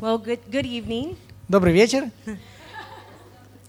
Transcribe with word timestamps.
Well, 0.00 0.16
good, 0.16 0.38
good 0.48 0.64
evening. 0.64 1.16
Добрый 1.48 1.72
вечер. 1.72 2.08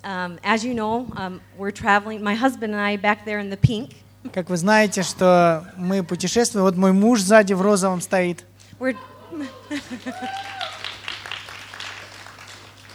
Um, 0.03 0.37
as 0.43 0.63
you 0.63 0.75
know, 0.75 1.07
um, 1.17 1.41
we're 1.57 1.71
traveling, 1.71 2.21
my 2.23 2.35
husband 2.35 2.71
and 2.71 2.79
I 2.79 2.97
back 2.97 3.25
there 3.25 3.39
in 3.39 3.49
the 3.49 3.57
pink. 3.57 3.95
Как 4.31 4.47
вы 4.49 4.57
знаете, 4.57 5.01
что 5.01 5.65
мы 5.75 6.03
путешествуем. 6.03 6.65
Вот 6.65 6.77
мой 6.77 6.91
муж 6.93 7.21
сзади 7.21 7.53
в 7.53 7.61
розовом 7.63 7.99
стоит. 7.99 8.45
We're, 8.79 8.95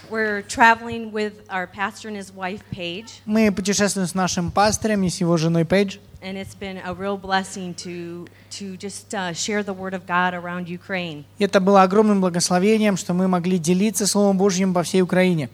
we're 0.09 0.41
traveling 0.43 1.11
with 1.11 1.33
our 1.49 1.67
pastor 1.67 2.07
and 2.07 2.17
his 2.17 2.31
wife, 2.33 2.61
Paige, 2.71 3.21
Мы 3.25 3.51
путешествуем 3.51 4.07
с 4.07 4.13
нашим 4.13 4.51
пастором 4.51 5.03
и 5.03 5.09
с 5.09 5.19
его 5.21 5.37
женой 5.37 5.65
Пейдж. 5.65 5.97
and 6.21 6.37
it's 6.37 6.55
been 6.55 6.81
a 6.83 6.93
real 6.93 7.17
blessing 7.17 7.73
to, 7.75 8.25
to 8.49 8.75
just 8.77 9.13
uh, 9.13 9.31
share 9.31 9.61
the 9.61 9.73
Word 9.73 9.93
of 9.93 10.07
God 10.07 10.33
around 10.33 10.67
Ukraine. 10.67 11.23
Это 11.39 11.59
было 11.59 11.83
огромным 11.83 12.19
благословением, 12.21 12.97
что 12.97 13.13
мы 13.13 13.27
могли 13.27 13.59
делиться 13.59 14.07
Словом 14.07 14.37
Божьим 14.37 14.73
по 14.73 14.81
всей 14.83 15.01
Украине. 15.01 15.49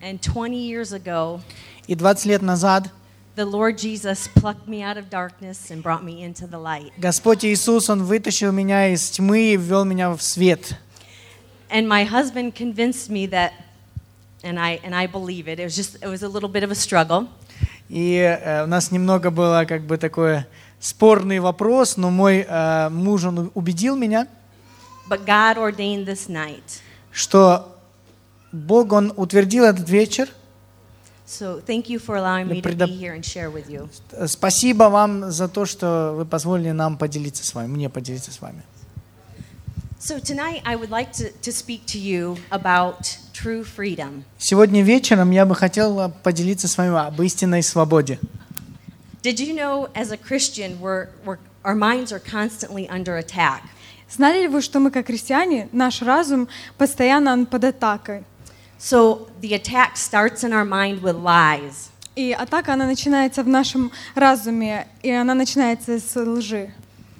And 0.00 0.18
20 0.20 0.56
years 0.56 0.92
ago, 0.92 1.40
И 1.86 1.94
20 1.94 2.26
лет 2.26 2.42
назад 2.42 2.90
the 3.36 3.44
Lord 3.46 3.78
Jesus 3.78 4.28
plucked 4.34 4.66
me 4.68 4.82
out 4.82 4.98
of 4.98 5.08
darkness 5.08 5.70
and 5.70 5.82
brought 5.82 6.02
me 6.04 6.22
into 6.22 6.46
the 6.46 6.58
light. 6.58 6.92
Господь 6.98 7.44
Иисус, 7.44 7.88
Он 7.88 8.02
вытащил 8.04 8.52
меня 8.52 8.88
из 8.92 9.08
тьмы 9.10 9.54
и 9.54 9.56
ввел 9.56 9.84
меня 9.84 10.10
в 10.10 10.20
свет. 10.22 10.76
And 11.72 11.88
my 11.88 12.04
husband 12.04 12.54
convinced 12.54 13.08
me 13.08 13.26
that, 13.28 13.52
and 14.44 14.58
I, 14.60 14.78
and 14.84 14.94
I 14.94 15.06
believe 15.06 15.48
it, 15.48 15.58
it 15.58 15.64
was 15.64 15.74
just, 15.74 15.96
it 16.02 16.08
was 16.08 16.22
a 16.22 16.28
little 16.28 16.50
bit 16.50 16.62
of 16.62 16.70
a 16.70 16.74
struggle. 16.74 17.28
И 17.88 18.16
э, 18.16 18.64
у 18.64 18.66
нас 18.66 18.90
немного 18.90 19.30
было 19.30 19.64
как 19.66 19.86
бы 19.86 19.96
такой 19.96 20.44
спорный 20.80 21.40
вопрос, 21.40 21.96
но 21.96 22.10
мой 22.10 22.44
э, 22.46 22.88
муж, 22.90 23.24
он 23.24 23.50
убедил 23.54 23.96
меня, 23.96 24.28
But 25.08 25.24
God 25.24 25.56
ordained 25.56 26.06
this 26.06 26.28
night. 26.28 26.80
что 27.10 27.76
Бог, 28.52 28.92
Он 28.92 29.12
утвердил 29.16 29.64
этот 29.64 29.88
вечер. 29.88 30.28
So 31.26 31.62
thank 31.66 31.88
you 31.88 31.98
for 31.98 32.16
allowing 32.16 32.48
me 32.48 32.60
to 32.60 32.76
be 32.76 32.94
here 32.98 33.14
and 33.14 33.24
share 33.24 33.50
with 33.50 33.70
you. 33.70 33.88
Спасибо 34.26 34.84
вам 34.84 35.30
за 35.30 35.48
то, 35.48 35.64
что 35.64 36.12
вы 36.14 36.26
позволили 36.26 36.72
нам 36.72 36.98
поделиться 36.98 37.46
с 37.46 37.54
вами, 37.54 37.68
мне 37.68 37.88
поделиться 37.88 38.30
с 38.30 38.40
вами. 38.42 38.62
So 40.01 40.19
tonight 40.19 40.61
I 40.63 40.75
would 40.75 40.91
like 40.91 41.11
to, 41.13 41.31
to 41.31 41.51
speak 41.51 41.85
to 41.87 41.99
you 41.99 42.37
about 42.51 43.17
true 43.33 43.63
freedom. 43.63 44.23
Сегодня 44.37 44.83
вечером 44.83 45.31
я 45.31 45.45
бы 45.45 45.55
хотел 45.55 46.11
поделиться 46.23 46.67
с 46.67 46.77
вами 46.77 46.95
об 47.07 47.21
истинной 47.21 47.63
свободе. 47.63 48.19
Did 49.23 49.39
you 49.39 49.53
know 49.53 49.89
as 49.93 50.11
a 50.11 50.17
Christian 50.17 50.79
we're, 50.79 51.09
we're, 51.25 51.39
our 51.63 51.75
minds 51.75 52.11
are 52.11 52.19
constantly 52.19 52.87
under 52.89 53.17
attack? 53.17 53.63
Знали 54.09 54.43
ли 54.43 54.47
вы, 54.47 54.61
что 54.61 54.79
мы, 54.79 54.91
как 54.91 55.07
христиане, 55.07 55.67
наш 55.71 56.01
разум 56.01 56.47
постоянно 56.77 57.33
он 57.33 57.45
под 57.45 57.65
атакой? 57.65 58.23
So 58.79 59.27
the 59.41 59.53
attack 59.53 59.97
starts 59.97 60.43
in 60.43 60.53
our 60.53 60.63
mind 60.63 61.01
with 61.01 61.17
lies. 61.21 61.89
И 62.15 62.31
атака, 62.31 62.73
она 62.73 62.85
начинается 62.85 63.43
в 63.43 63.47
нашем 63.47 63.91
разуме, 64.15 64.87
и 65.01 65.11
она 65.11 65.33
начинается 65.33 65.99
с 65.99 66.15
лжи. 66.15 66.71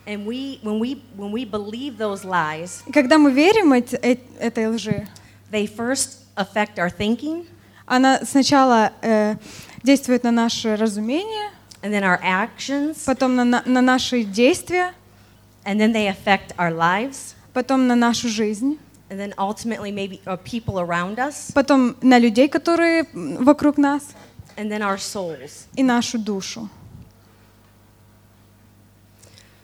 And 0.05 0.25
we, 0.25 0.59
when, 0.63 0.79
we, 0.79 1.01
when 1.17 1.31
we 1.33 1.43
believe 1.43 1.97
those 1.97 2.23
lies, 2.23 2.81
И 2.87 2.91
когда 2.93 3.17
мы 3.17 3.31
верим 3.31 3.73
эт- 3.73 3.99
э- 4.01 4.17
этой 4.39 4.67
лжи, 4.67 5.07
they 5.51 5.67
first 5.67 6.19
affect 6.37 6.77
our 6.77 6.89
thinking, 6.89 7.45
она 7.85 8.21
сначала 8.25 8.91
э, 9.01 9.35
действует 9.83 10.23
на 10.23 10.31
наше 10.31 10.75
разумение, 10.77 11.49
and 11.81 11.91
then 11.91 12.03
our 12.03 12.19
actions, 12.21 13.03
потом 13.05 13.35
на, 13.35 13.43
на- 13.43 13.63
на 13.65 13.81
наши 13.81 14.23
действия, 14.23 14.93
and 15.65 15.77
then 15.79 15.91
they 15.91 16.07
affect 16.07 16.55
our 16.57 16.71
lives, 16.73 17.35
потом 17.53 17.87
на 17.87 17.95
нашу 17.95 18.29
жизнь, 18.29 18.77
and 19.09 19.19
then 19.19 19.33
ultimately 19.37 19.91
maybe 19.91 20.21
uh, 20.25 20.37
people 20.37 20.79
around 20.79 21.17
us, 21.19 21.51
потом 21.53 21.97
на 22.01 22.17
людей, 22.17 22.47
которые 22.47 23.05
м, 23.13 23.43
вокруг 23.43 23.77
нас, 23.77 24.03
and 24.55 24.69
then 24.71 24.81
our 24.81 24.97
souls. 24.97 25.65
и 25.75 25.83
нашу 25.83 26.17
душу. 26.17 26.69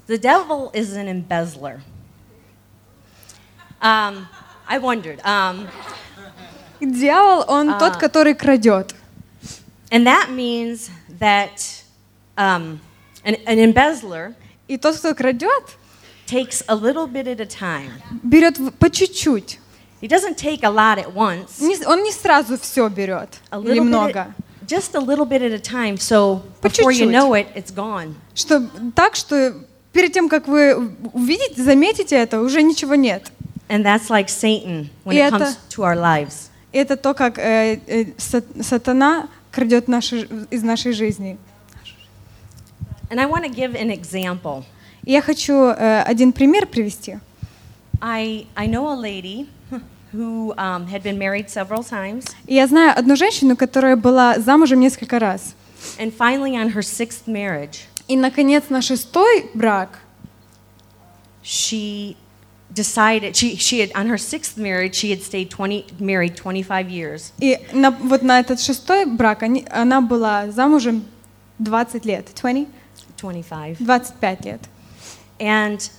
The 0.08 0.18
devil 0.18 0.70
is 0.74 0.96
an 0.96 1.08
embezzler. 1.08 1.82
Um, 3.82 4.28
I 4.68 4.78
wondered. 4.80 5.20
Um, 5.26 5.68
Дьявол, 6.82 7.46
он 7.48 7.70
А. 7.70 7.80
тот, 7.80 7.98
который 7.98 8.34
крадет. 8.36 8.94
and 9.92 10.06
that 10.08 10.32
means 10.32 10.90
that 11.20 11.84
um, 12.38 12.80
an, 13.24 13.36
an 13.46 13.60
embezzler 13.60 14.36
И 14.68 14.78
тот, 14.78 14.98
кто 14.98 15.14
крадет, 15.14 15.78
takes 16.26 16.64
a 16.68 16.76
little 16.76 17.08
bit 17.08 17.28
at 17.28 17.40
a 17.40 17.46
time. 17.46 17.92
берет 18.24 18.58
в- 18.58 18.72
по 18.72 18.90
чуть-чуть. 18.90 19.60
He 20.02 20.08
doesn't 20.08 20.36
take 20.38 20.64
a 20.64 20.70
lot 20.70 20.98
at 20.98 21.14
once. 21.14 21.62
Не- 21.62 21.86
Он 21.86 22.04
не 22.04 22.12
сразу 22.12 22.58
все 22.58 22.90
берет 22.90 23.40
A 23.52 23.58
или 23.60 23.72
little 23.72 23.84
bit 23.84 23.84
много. 23.84 24.20
at, 24.20 24.28
just 24.68 24.96
a 24.96 25.00
little 25.00 25.26
bit 25.26 25.42
at 25.42 25.54
a 25.54 25.60
time. 25.60 25.98
So 25.98 26.42
По 26.62 26.68
before 26.70 26.92
you 26.92 27.06
чуть-чуть. 27.06 27.12
know 27.12 27.34
it, 27.34 27.48
it's 27.56 27.72
gone. 27.74 28.16
Что 28.34 28.70
так, 28.96 29.16
что 29.16 29.54
перед 29.93 30.13
тем, 30.13 30.29
как 30.29 30.49
вы 30.49 30.77
увидите, 31.13 31.63
заметите 31.63 32.17
это, 32.17 32.41
уже 32.41 32.63
ничего 32.63 32.95
нет. 32.95 33.31
And 33.69 33.83
that's 33.85 34.09
like 34.09 34.29
Satan 34.29 34.89
when 35.05 35.15
И 35.15 35.19
it 35.19 35.29
это- 35.33 35.37
comes 35.45 35.57
to 35.71 35.83
our 35.83 35.97
lives. 35.97 36.51
Это 36.73 36.97
то, 36.97 37.15
как 37.15 37.39
э, 37.39 37.81
э, 37.87 38.05
са- 38.19 38.63
сатана 38.63 39.29
крадет 39.51 39.89
наши, 39.89 40.29
из 40.51 40.63
нашей 40.63 40.93
жизни. 40.93 41.39
And 43.11 43.19
I 43.21 43.27
want 43.27 43.45
to 43.45 43.49
give 43.51 43.75
an 43.75 43.91
example. 43.91 44.65
Я 45.05 45.23
хочу 45.23 45.55
э, 45.55 46.03
один 46.03 46.33
пример 46.33 46.67
привести. 46.67 47.19
I, 48.01 48.47
I 48.55 48.67
know 48.69 48.89
a 48.89 48.95
lady 48.95 49.49
who 50.13 50.55
um, 50.59 50.87
had 50.87 51.03
been 51.03 51.19
married 51.19 51.49
several 51.49 51.83
times, 51.83 52.25
я 52.47 52.67
знаю 52.67 52.93
одну 52.97 53.17
женщину, 53.17 53.57
которая 53.57 53.97
была 53.97 54.39
замужем 54.39 54.81
несколько 54.81 55.19
раз. 55.19 55.55
and 55.99 56.13
finally, 56.13 56.55
on 56.57 56.69
her 56.75 56.83
sixth 56.83 57.27
marriage, 57.27 57.87
И, 58.09 58.17
наконец, 58.17 58.65
на 58.71 58.81
шестой 58.83 59.51
брак 59.55 60.01
she 61.43 62.17
decided 62.73 63.35
she, 63.35 63.57
she 63.57 63.81
had 63.81 63.91
on 63.95 64.07
her 64.09 64.19
sixth 64.19 64.57
marriage 64.59 64.95
she 64.95 65.11
had 65.11 65.23
stayed 65.23 65.51
20 65.51 66.01
married 66.01 66.37
25 66.37 66.91
years 66.91 67.33
И 67.41 67.59
на, 67.73 67.91
вот 67.91 68.23
на 68.23 68.41
этот 68.41 68.61
шестой 68.61 69.07
брак 69.07 69.43
они- 69.43 69.67
она 69.71 70.01
была 70.01 70.51
замужем 70.51 71.05
20 71.59 72.05
лет, 72.05 72.29
20, 72.35 72.69
25 73.19 73.79
25 73.79 74.45
лет. 74.45 74.61
and 75.41 75.91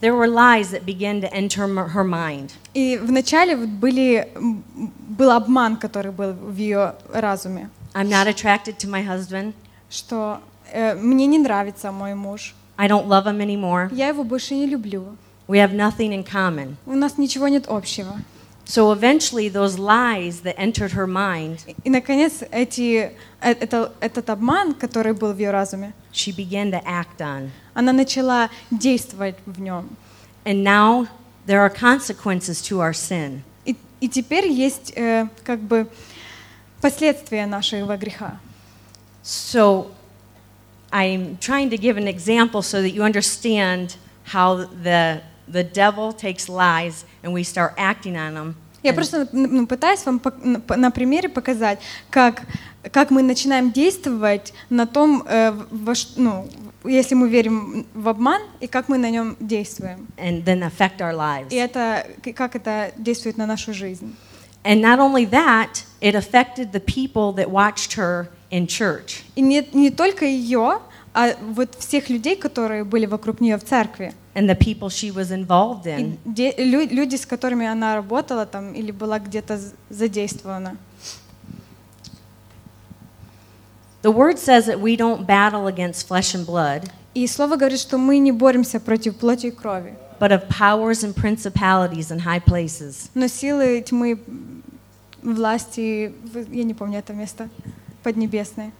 there 0.00 0.14
were 0.14 0.26
lies 0.28 0.70
that 0.70 0.86
began 0.86 1.20
to 1.20 1.28
enter 1.34 1.66
her 1.88 2.04
mind 2.04 2.52
И 2.74 2.96
вначале 2.96 3.56
вот 3.56 3.68
были, 3.68 4.28
был 4.36 5.30
обман, 5.32 5.76
который 5.76 6.12
был 6.12 6.32
в 6.32 6.56
ее 6.56 6.94
разуме, 7.12 7.68
i'm 7.94 8.08
not 8.08 8.26
attracted 8.26 8.78
to 8.78 8.88
my 8.88 9.02
husband 9.06 9.52
что 9.90 10.40
э, 10.57 10.57
мне 11.00 11.26
не 11.26 11.38
нравится 11.38 11.92
мой 11.92 12.14
муж, 12.14 12.54
i 12.76 12.88
don't 12.88 13.06
love 13.06 13.24
him 13.26 13.38
anymore 13.40 13.88
я 13.94 14.08
его 14.08 14.24
больше 14.24 14.54
не 14.54 14.66
люблю, 14.66 15.16
we 15.48 15.56
have 15.58 15.72
nothing 15.72 16.12
in 16.12 16.24
common 16.24 16.76
у 16.86 16.94
нас 16.94 17.18
ничего 17.18 17.48
нет 17.48 17.66
общего. 17.68 18.16
so 18.64 18.92
eventually 18.92 19.48
those 19.48 19.78
lies 19.78 20.42
that 20.42 20.54
entered 20.58 20.92
her 20.92 21.06
mind 21.06 21.60
И, 21.84 21.90
наконец, 21.90 22.42
эти, 22.50 23.12
э, 23.40 23.52
это, 23.52 23.92
этот 24.00 24.28
обман, 24.30 24.74
который 24.74 25.14
был 25.14 25.32
в 25.32 25.38
ее 25.38 25.50
разуме, 25.50 25.92
she 26.12 26.32
began 26.32 26.70
to 26.70 26.82
act 26.84 27.20
on 27.20 27.50
она 27.74 27.92
начала 27.92 28.50
действовать 28.70 29.36
в 29.46 29.60
нем. 29.60 29.88
and 30.44 30.62
now 30.62 31.06
there 31.46 31.60
are 31.60 31.70
consequences 31.70 32.60
to 32.60 32.80
our 32.80 32.92
sin 32.92 33.42
И, 33.64 33.74
и 34.00 34.08
теперь 34.08 34.48
есть 34.48 34.92
э, 34.96 35.28
как 35.44 35.60
бы 35.60 35.88
последствия 36.80 37.46
нашего 37.46 37.96
греха. 37.96 38.38
So 39.24 39.88
I'm 40.91 41.37
trying 41.39 41.69
to 41.71 41.77
give 41.77 41.97
an 41.97 42.07
example 42.07 42.61
so 42.61 42.81
that 42.81 42.91
you 42.91 43.01
understand 43.03 43.95
how 44.25 44.67
the, 44.83 45.21
the 45.47 45.63
devil 45.63 46.13
takes 46.13 46.47
lies 46.47 47.03
and 47.23 47.33
we 47.33 47.43
start 47.43 47.73
acting 47.77 48.15
on 48.15 48.33
them. 48.35 48.55
Я 48.83 48.91
And- 48.91 48.95
просто 48.95 49.27
ну, 49.31 49.65
пытаюсь 49.65 50.05
вам 50.05 50.19
пок- 50.19 50.43
на- 50.45 50.59
по- 50.59 50.75
на 50.75 50.91
примере 50.91 51.29
показать, 51.29 51.79
как, 52.09 52.43
как 52.91 53.11
мы 53.11 53.23
начинаем 53.23 53.71
действовать 53.71 54.53
на 54.69 54.85
том, 54.85 55.23
э, 55.27 55.51
во 55.71 55.95
ш- 55.95 56.09
ну, 56.17 56.47
если 56.83 57.15
мы 57.15 57.29
верим 57.29 57.85
в 57.93 58.09
обман, 58.09 58.41
и 58.59 58.67
как 58.67 58.89
мы 58.89 58.97
на 58.97 59.09
нем 59.09 59.37
действуем. 59.39 60.07
and 60.17 60.43
then 60.43 60.61
affect 60.63 60.97
our 60.99 61.13
lives. 61.15 61.47
И 61.51 61.55
это, 61.55 62.05
к- 62.21 62.33
как 62.33 62.55
это 62.57 62.91
действует 62.97 63.37
на 63.37 63.45
нашу 63.47 63.73
жизнь. 63.73 64.15
And 64.65 64.81
not 64.81 64.99
only 64.99 65.25
that, 65.29 65.83
it 66.01 66.13
affected 66.13 66.71
the 66.73 66.79
people 66.81 67.31
that 67.33 67.49
watched 67.49 67.93
her 67.93 68.27
in 68.50 68.66
church. 68.66 69.22
И 69.36 69.40
не, 69.40 69.66
не 69.72 69.90
только 69.90 70.24
ее, 70.24 70.78
а 71.14 71.34
вот 71.54 71.74
всех 71.78 72.08
людей, 72.10 72.36
которые 72.36 72.84
были 72.84 73.06
вокруг 73.06 73.40
нее 73.40 73.56
в 73.56 73.64
церкви. 73.64 74.12
and 74.34 74.48
the 74.48 74.56
people 74.56 74.88
she 74.88 75.10
was 75.12 75.32
involved 75.32 75.84
И 75.86 75.90
in. 76.00 76.18
де- 76.24 76.54
лю- 76.58 76.88
люди, 76.88 77.16
с 77.16 77.26
которыми 77.26 77.66
она 77.66 77.96
работала 77.96 78.46
там 78.46 78.72
или 78.72 78.92
была 78.92 79.18
где-то 79.18 79.58
задействована. 79.90 80.76
The 84.02 84.12
word 84.12 84.38
says 84.38 84.66
that 84.66 84.80
we 84.80 84.96
don't 84.96 85.26
battle 85.26 85.66
against 85.66 86.06
flesh 86.08 86.34
and 86.34 86.46
blood, 86.46 86.88
И 87.14 87.26
слово 87.26 87.56
говорит, 87.56 87.80
что 87.80 87.98
мы 87.98 88.18
не 88.18 88.30
боремся 88.30 88.78
против 88.78 89.16
плоти 89.16 89.46
и 89.46 89.50
крови, 89.50 89.94
but 90.20 90.30
of 90.30 90.46
powers 90.48 91.02
and 91.02 91.14
principalities 91.14 92.12
in 92.12 92.20
high 92.24 92.40
places. 92.44 93.10
но 93.14 93.26
силы 93.26 93.80
тьмы, 93.82 94.20
власти, 95.22 96.12
я 96.52 96.62
не 96.64 96.74
помню 96.74 97.00
это 97.00 97.12
место, 97.12 97.48
поднебесные. 98.07 98.71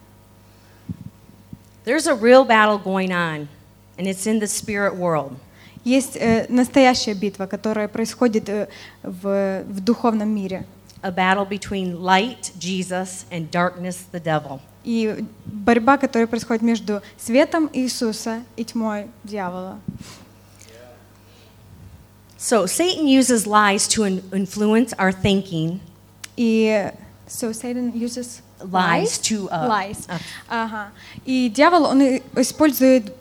There's 1.86 2.08
a 2.08 2.16
real 2.16 2.46
battle 2.46 2.78
going 2.78 3.12
on, 3.12 3.50
and 3.98 4.08
it's 4.08 4.26
in 4.26 4.40
the 4.40 4.48
spirit 4.48 4.96
world. 4.96 5.36
Есть 5.84 6.16
э, 6.16 6.46
настоящая 6.48 7.14
битва, 7.14 7.46
которая 7.46 7.90
происходит 7.90 8.48
э, 8.48 8.70
в, 9.02 9.64
в 9.68 9.80
духовном 9.82 10.30
мире. 10.30 10.66
A 11.02 11.12
battle 11.12 11.46
between 11.46 12.02
light, 12.02 12.54
Jesus, 12.58 13.26
and 13.30 13.52
darkness, 13.52 14.06
the 14.14 14.22
devil. 14.24 14.62
И 14.86 15.26
борьба, 15.46 15.98
которая 15.98 16.28
происходит 16.28 16.62
между 16.62 17.02
светом 17.18 17.70
Иисуса 17.74 18.44
и 18.56 18.64
тьмой 18.64 19.08
дьявола. 19.24 19.80
So 22.38 22.66
Satan 22.66 23.08
uses 23.08 23.46
lies 23.46 23.88
to 23.90 24.04
in- 24.04 24.22
influence 24.34 24.94
our 24.98 25.12
thinking, 25.12 25.80
И 26.36 26.92
so 27.28 27.52
Satan 27.52 27.92
uses 27.94 28.42
lies 28.61 29.19
to 29.19 29.49
uh, 29.51 29.69
lies. 29.69 30.07
uh, 30.09 30.19
Ага. 30.49 30.91
И 31.25 31.49
дьявол, 31.49 31.85
он 31.85 32.03
использует 32.37 33.15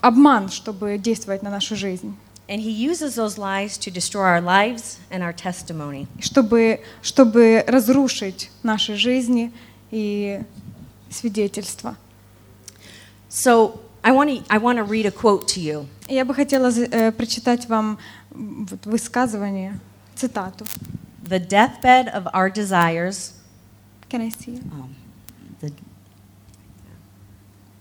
обман, 0.00 0.48
чтобы 0.50 0.98
действовать 0.98 1.42
на 1.42 1.50
нашу 1.50 1.76
жизнь. 1.76 2.16
and 2.48 2.60
he 2.60 2.70
uses 2.70 3.16
those 3.16 3.36
lies 3.38 3.76
to 3.76 3.90
destroy 3.90 4.22
our 4.22 4.40
lives 4.40 4.98
and 5.10 5.20
our 5.22 5.32
testimony. 5.32 6.06
чтобы, 6.20 6.80
чтобы 7.02 7.64
разрушить 7.66 8.50
наши 8.62 8.94
жизни 8.94 9.52
и 9.90 10.40
свидетельства. 11.10 11.96
So 13.28 13.80
I 14.02 14.12
want 14.12 14.30
to 14.30 14.44
I 14.48 14.58
want 14.58 14.78
to 14.78 14.84
read 14.84 15.06
a 15.06 15.10
quote 15.10 15.48
to 15.54 15.60
you. 15.60 15.86
Я 16.08 16.24
бы 16.24 16.34
хотела 16.34 16.70
э, 16.70 17.10
прочитать 17.10 17.68
вам 17.68 17.98
высказывание, 18.30 19.80
цитату. 20.14 20.64
The 21.24 21.40
deathbed 21.40 22.08
of 22.14 22.28
our 22.32 22.48
desires. 22.48 23.32
Can 24.09 24.21
I 24.21 24.29
see? 24.29 24.55
it? 24.55 24.63
Um, 24.71 24.95
the 25.59 25.71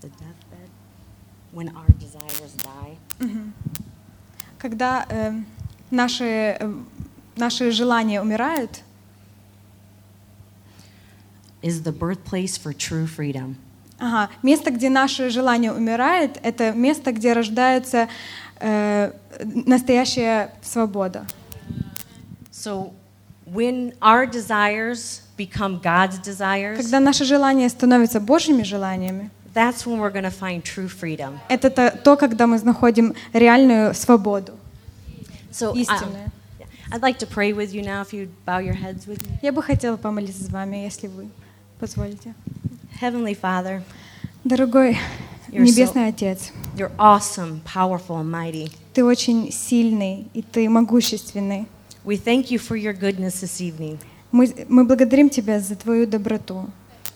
the 0.00 0.08
deathbed 0.08 0.68
when 1.52 1.68
our 1.76 1.86
desires 1.98 2.54
die. 2.62 2.96
Когда 4.58 5.06
э, 5.08 5.32
наши, 5.90 6.56
э, 6.60 6.74
наши 7.36 7.70
желания 7.70 8.20
умирают, 8.20 8.82
Is 11.62 11.82
the 11.82 11.92
birthplace 11.92 12.56
for 12.56 12.72
true 12.72 13.06
freedom. 13.06 13.56
ага, 13.98 14.30
место, 14.42 14.70
где 14.70 14.88
наше 14.88 15.28
желание 15.28 15.72
умирает, 15.72 16.38
это 16.42 16.72
место, 16.72 17.12
где 17.12 17.34
рождается 17.34 18.08
э, 18.60 19.12
настоящая 19.44 20.54
свобода. 20.62 21.26
So 22.50 22.92
when 23.46 23.92
our 24.00 24.26
desires 24.26 25.22
become 25.36 25.80
God's 25.82 26.18
desires, 26.18 26.76
Когда 26.78 27.00
наши 27.00 27.24
желания 27.24 27.68
становятся 27.68 28.20
Божьими 28.20 28.62
желаниями, 28.62 29.30
that's 29.54 29.84
when 29.86 29.98
we're 29.98 30.12
going 30.12 30.24
to 30.24 30.30
find 30.30 30.62
true 30.62 30.88
freedom. 30.88 31.38
это 31.48 31.70
то, 31.70 31.90
то, 31.90 32.16
когда 32.16 32.46
мы 32.46 32.60
находим 32.62 33.14
реальную 33.32 33.94
свободу. 33.94 34.54
So 35.50 35.72
um, 35.72 35.78
Истинная. 35.78 36.30
yeah. 36.60 36.66
I'd 36.92 37.02
like 37.02 37.18
to 37.18 37.26
pray 37.26 37.52
with 37.52 37.74
you 37.74 37.82
now 37.82 38.02
if 38.02 38.12
you 38.12 38.28
bow 38.46 38.58
your 38.58 38.74
heads 38.74 39.06
with 39.06 39.28
me. 39.28 39.38
Я 39.42 39.50
бы 39.52 39.62
хотела 39.62 39.96
помолиться 39.96 40.44
с 40.44 40.48
вами, 40.48 40.76
если 40.76 41.08
вы 41.08 41.28
позволите. 41.80 42.34
Heavenly 43.00 43.34
Father, 43.40 43.82
Дорогой 44.44 44.96
You're 45.48 45.64
Небесный 45.64 46.06
Отец, 46.06 46.52
you're 46.76 46.92
awesome, 46.96 47.60
powerful, 47.64 48.18
and 48.18 48.30
mighty. 48.30 48.70
Ты 48.94 49.04
очень 49.04 49.50
сильный 49.50 50.28
и 50.34 50.42
Ты 50.42 50.68
могущественный. 50.68 51.66
We 52.04 52.16
thank 52.16 52.50
you 52.50 52.58
for 52.58 52.76
your 52.76 52.94
goodness 52.94 53.40
this 53.42 53.60
evening, 53.60 53.98
Мы, 54.32 54.48
мы 54.68 54.84
благодарим 54.84 55.28
Тебя 55.28 55.60
за 55.60 55.74
Твою 55.76 56.06
доброту, 56.06 56.70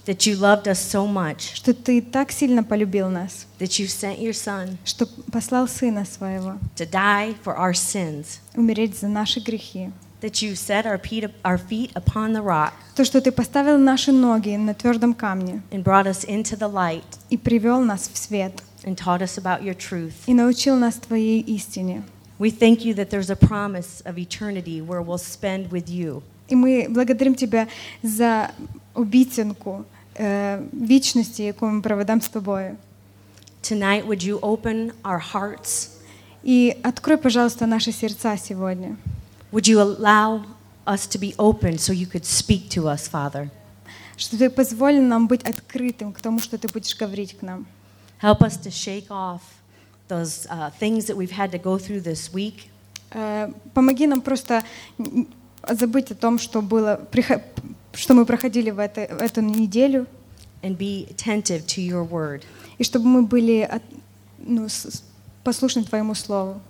that 0.07 0.27
you 0.27 0.37
loved 0.37 0.67
us 0.67 0.79
so 0.79 1.07
much, 1.07 1.55
что 1.55 1.73
Ты 1.73 2.03
так 2.03 2.31
сильно 2.33 2.63
полюбил 2.63 3.09
нас, 3.09 3.47
that 3.59 3.79
you 3.79 3.87
sent 3.87 4.19
your 4.21 4.33
Son 4.35 4.77
что 4.85 5.07
послал 5.33 5.67
Сына 5.69 6.05
Своего 6.05 6.59
to 6.77 6.87
die 6.91 7.35
for 7.45 7.57
our 7.57 7.73
sins, 7.73 8.41
умереть 8.55 8.99
за 8.99 9.09
наши 9.09 9.41
грехи. 9.41 9.91
that 10.21 10.41
you 10.43 10.55
set 10.55 10.87
our 10.87 10.99
feet, 10.99 11.31
our 11.45 11.59
feet 11.59 11.91
upon 11.95 12.33
the 12.33 12.43
rock 12.43 12.73
То, 12.97 13.05
что 13.05 13.21
Ты 13.21 13.33
поставил 13.33 13.79
наши 13.79 14.13
ноги 14.13 14.57
на 14.57 14.75
твердом 14.75 15.15
камне 15.15 15.63
and 15.71 15.83
brought 15.83 16.07
us 16.07 16.25
into 16.27 16.57
the 16.59 16.71
light 16.71 17.05
и 17.31 17.37
привел 17.39 17.81
нас 17.81 18.11
в 18.13 18.17
свет, 18.19 18.63
and 18.85 18.97
taught 18.97 19.23
us 19.23 19.39
about 19.39 19.63
your 19.63 19.75
truth. 19.75 20.13
и 20.27 20.35
научил 20.35 20.77
нас 20.77 20.97
Твоей 20.97 21.41
истине. 21.41 22.03
We 22.39 22.51
thank 22.51 22.85
you 22.85 22.95
that 22.95 23.11
there's 23.11 23.31
a 23.31 23.37
promise 23.37 24.01
of 24.05 24.19
eternity 24.19 24.81
where 24.83 25.01
we'll 25.01 25.19
spend 25.19 25.71
with 25.71 25.89
you. 25.89 26.23
И 26.49 26.55
мы 26.55 26.87
благодарим 26.89 27.35
Тебя 27.35 27.67
за 28.03 28.51
обіцянку 28.95 29.85
е, 30.17 30.59
вічності, 30.73 31.43
яку 31.43 31.67
ми 31.67 31.81
проведемо 31.81 32.21
з 32.21 32.29
Тобою. 32.29 32.77
Tonight, 33.63 34.07
would 34.07 34.23
you 34.27 34.41
open 34.41 34.93
our 35.03 35.33
hearts? 35.33 35.89
И 36.47 36.77
открой, 36.83 37.17
пожалуйста, 37.17 37.67
наши 37.67 37.93
сердца 37.93 38.37
сегодня. 38.37 38.97
Would 39.53 39.69
you 39.69 39.79
allow 39.79 40.45
us 40.87 41.07
to 41.07 41.19
be 41.19 41.35
open 41.37 41.79
so 41.79 41.93
you 41.93 42.07
could 42.07 42.27
speak 42.27 42.69
to 42.69 42.83
us, 42.83 43.09
Father? 43.11 43.49
Что 44.17 44.37
Ты 44.37 44.51
позволил 44.51 45.03
нам 45.03 45.27
быть 45.27 45.43
открытым 45.43 46.13
к 46.13 46.21
тому, 46.21 46.41
что 46.41 46.59
Ты 46.59 46.69
будешь 46.69 46.97
говорить 46.97 47.39
к 47.39 47.43
нам. 47.43 47.67
Help 48.21 48.43
us 48.43 48.59
to 48.59 48.71
shake 48.71 49.11
off 49.11 49.41
those 50.10 50.46
uh, 50.50 50.70
things 50.80 51.06
that 51.06 51.16
we've 51.16 51.32
had 51.32 51.52
to 51.52 51.58
go 51.58 51.78
through 51.78 52.02
this 52.02 52.34
week 52.34 52.68
Э, 53.12 53.52
Помоги 53.74 54.06
нам 54.06 54.22
просто 54.22 54.62
забыть 55.68 56.12
о 56.12 56.16
том, 56.16 56.38
что 56.38 56.62
было, 56.62 57.00
что 57.94 58.14
мы 58.14 58.24
проходили 58.26 58.70
в, 58.70 58.78
это- 58.78 59.02
эту 59.02 59.42
неделю, 59.42 60.06
and 60.62 60.78
be 60.78 61.08
attentive 61.10 61.66
to 61.66 61.82
your 61.82 62.08
word. 62.08 62.44
и 62.78 62.84
чтобы 62.84 63.08
мы 63.08 63.24
были 63.24 63.68
ну, 64.38 64.68
послушны 65.44 65.84
Твоему 65.86 66.14
Слову. 66.14 66.62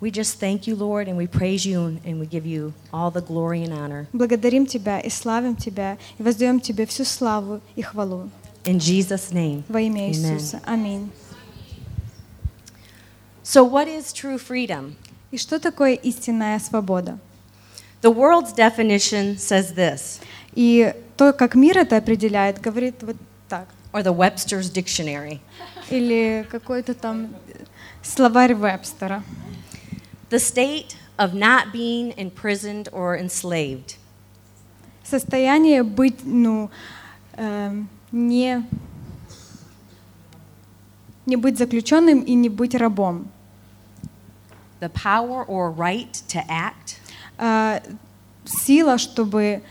We 0.00 0.10
just 0.10 0.40
thank 0.40 0.66
you, 0.66 0.74
Lord, 0.74 1.06
and 1.06 1.16
we 1.16 1.28
praise 1.28 1.64
you 1.64 1.96
and- 2.04 2.18
we 2.18 2.26
give 2.26 2.44
you 2.44 2.72
all 2.92 3.12
the 3.12 3.20
glory 3.24 3.62
and 3.64 3.72
honor. 3.72 4.08
Благодарим 4.12 4.66
Тебя 4.66 4.98
и 4.98 5.10
славим 5.10 5.54
Тебя, 5.54 5.96
и 6.18 6.22
воздаем 6.24 6.58
Тебе 6.58 6.86
всю 6.86 7.04
славу 7.04 7.60
и 7.76 7.82
хвалу. 7.82 8.28
In 8.64 8.78
Jesus' 8.80 9.30
name. 9.32 9.62
Во 9.68 9.80
имя. 9.80 10.08
Иисуса. 10.10 10.60
Аминь. 10.64 11.08
So, 13.43 13.63
what 13.63 13.87
is 13.87 14.11
true 14.13 14.37
freedom? 14.37 14.95
И 15.31 15.37
что 15.37 15.59
такое 15.59 15.93
истинная 15.93 16.59
свобода? 16.59 17.19
The 18.01 18.11
world's 18.13 18.53
definition 18.53 19.37
says 19.37 19.73
this, 19.73 20.19
И 20.53 20.93
то, 21.17 21.33
как 21.33 21.55
мир 21.55 21.77
это 21.77 21.97
определяет, 21.97 22.61
говорит 22.61 23.01
вот 23.01 23.15
так. 23.49 23.67
or 23.93 24.03
the 24.03 24.13
Webster's 24.13 24.69
Dictionary. 24.69 25.39
Или 25.89 26.45
какой-то 26.51 26.93
там 26.93 27.35
словарь 28.03 28.53
Вебстера. 28.53 29.23
The 30.29 30.39
state 30.39 30.95
of 31.17 31.33
not 31.33 31.71
being 31.71 32.13
imprisoned 32.17 32.89
or 32.91 33.17
enslaved. 33.17 33.95
Состояние 35.03 35.83
быть, 35.83 36.19
ну, 36.23 36.69
эм, 37.37 37.87
не, 38.11 38.65
не 41.26 41.36
быть 41.36 41.58
заключенным 41.58 42.20
и 42.20 42.34
не 42.34 42.48
быть 42.48 42.74
рабом. 42.74 43.28
The 44.80 44.90
power 44.92 45.44
or 45.46 45.72
right 45.72 46.12
to 46.28 46.42
act. 46.48 46.96
А, 47.38 47.82
сила, 48.44 48.98
чтобы 48.98 49.62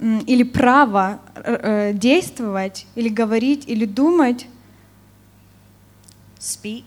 или 0.00 0.44
право 0.44 1.20
э, 1.34 1.92
действовать, 1.94 2.86
или 2.94 3.08
говорить, 3.08 3.68
или 3.68 3.84
думать, 3.84 4.46
speak, 6.38 6.84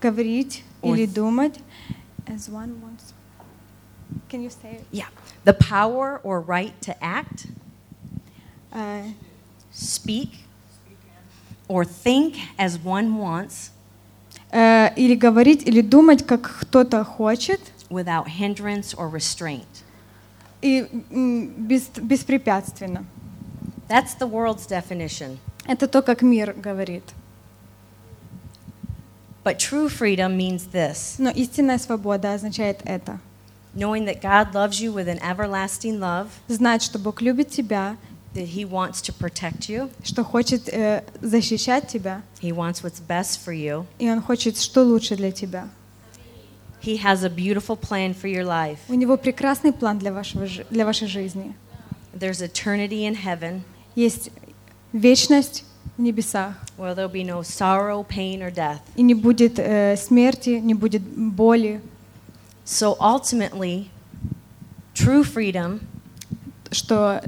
говорить 0.00 0.64
Or 0.80 0.94
или 0.94 1.06
думать. 1.06 1.58
As 2.26 2.48
one 2.48 2.80
wants. 2.80 3.14
Can 4.28 4.42
you 4.42 4.50
say 4.50 4.76
it? 4.76 4.84
yeah, 4.92 5.08
the 5.44 5.54
power 5.54 6.20
or 6.22 6.40
right 6.40 6.80
to 6.82 6.94
act, 7.02 7.46
Э, 8.70 9.12
speak, 9.72 10.44
or 11.67 11.85
think 11.85 12.35
as 12.57 12.77
one 12.83 13.15
wants 13.17 13.71
э, 14.51 14.93
или 14.95 15.15
говорить, 15.15 15.63
или 15.67 15.81
думать, 15.81 16.25
как 16.25 16.41
кто-то 16.61 17.03
хочет, 17.03 17.59
without 17.89 18.27
hindrance 18.27 18.95
or 18.95 19.09
restraint. 19.09 19.65
и 20.61 20.87
м, 21.11 21.47
без, 21.67 21.89
беспрепятственно. 21.89 23.05
That's 23.89 24.15
the 24.19 24.29
world's 24.29 24.65
definition. 24.67 25.37
Это 25.65 25.87
то, 25.87 26.01
как 26.01 26.21
мир 26.21 26.53
говорит. 26.53 27.03
But 29.43 29.59
true 29.59 29.89
freedom 29.89 30.37
means 30.37 30.67
this 30.71 31.15
Но 31.17 31.29
истинная 31.29 31.77
свобода 31.77 32.33
означает 32.33 32.79
это. 32.85 33.19
knowing 33.75 34.05
that 34.05 34.21
God 34.21 34.53
loves 34.53 34.79
you 34.79 34.93
with 34.93 35.07
an 35.07 35.19
everlasting 35.19 35.99
love, 35.99 36.27
Знать, 36.47 36.81
что 36.83 36.99
Бог 36.99 37.21
любит 37.21 37.49
тебя, 37.49 37.97
that 38.37 38.47
He 38.55 38.65
wants 38.65 39.01
to 39.03 39.13
protect 39.13 39.69
you, 39.69 39.89
что 40.03 40.23
хочет 40.23 40.67
э, 40.69 41.03
защищать 41.21 41.87
тебя, 41.87 42.21
He 42.41 42.51
wants 42.51 42.81
what's 42.83 42.99
best 43.07 43.39
for 43.45 43.53
you, 43.53 43.85
и 43.99 44.09
Он 44.09 44.21
хочет, 44.21 44.57
что 44.59 44.83
лучше 44.83 45.15
для 45.15 45.31
тебя. 45.31 45.69
He 46.81 46.97
has 46.97 47.23
a 47.23 47.29
beautiful 47.29 47.77
plan 47.77 48.13
for 48.13 48.27
your 48.27 48.43
life. 48.43 48.79
У 48.89 48.93
Него 48.95 49.15
прекрасный 49.17 49.71
план 49.71 49.99
для, 49.99 50.11
вашего, 50.11 50.45
жи- 50.45 50.65
для 50.69 50.85
вашей 50.85 51.07
жизни. 51.07 51.53
There's 52.13 52.41
eternity 52.41 53.05
in 53.07 53.15
heaven 53.15 53.61
Есть 53.95 54.31
вечность 54.91 55.63
в 55.97 56.01
небесах. 56.01 56.55
where 56.77 56.93
there'll 56.95 57.07
be 57.07 57.23
no 57.23 57.41
sorrow, 57.43 58.03
pain, 58.03 58.41
or 58.41 58.51
death. 58.51 58.79
И 58.95 59.01
не 59.03 59.13
будет 59.13 59.59
э, 59.59 59.95
смерти, 59.95 60.59
не 60.61 60.73
будет 60.73 61.03
боли. 61.03 61.81
So 62.65 62.95
ultimately, 62.99 63.89
true 64.95 65.23
freedom 65.23 65.81
Что 66.70 67.22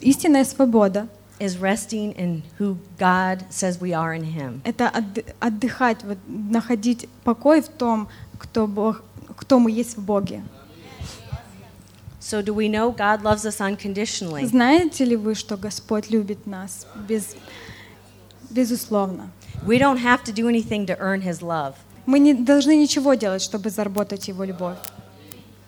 истинная 0.00 0.44
свобода 0.44 1.08
is 1.38 1.58
resting 1.60 2.14
in 2.16 2.42
who 2.58 2.78
God 2.98 3.44
says 3.50 3.78
we 3.80 3.92
are 3.92 4.14
in 4.14 4.24
Him.— 4.24 4.60
это 4.64 4.88
отды- 4.88 5.34
отдыхать, 5.40 6.02
вот, 6.04 6.18
находить 6.26 7.08
покой 7.24 7.60
в 7.60 7.68
том, 7.68 8.08
кто, 8.38 8.66
Бог, 8.66 9.02
кто 9.36 9.58
мы 9.58 9.70
есть 9.70 9.96
в 9.96 10.02
Боге. 10.04 10.42
So, 12.20 12.42
do 12.42 12.54
we 12.54 12.68
know 12.68 12.90
God 12.90 13.22
loves 13.22 13.44
us 13.44 13.60
unconditionally? 13.60 14.46
Знаете 14.46 15.04
ли 15.04 15.14
вы, 15.14 15.34
что 15.34 15.56
Господь 15.56 16.10
любит 16.10 16.46
нас 16.46 16.86
без, 17.08 17.36
безусловно? 18.50 19.30
We 19.64 19.78
don't 19.78 20.02
have 20.02 20.24
to 20.24 20.32
do 20.32 20.48
anything 20.48 20.86
to 20.86 20.98
earn 20.98 21.22
His 21.22 21.40
love. 21.40 21.74
Мы 22.06 22.18
не 22.18 22.34
должны 22.34 22.76
ничего 22.76 23.14
делать, 23.14 23.42
чтобы 23.42 23.70
заработать 23.70 24.26
Его 24.28 24.42
любовь. 24.44 24.78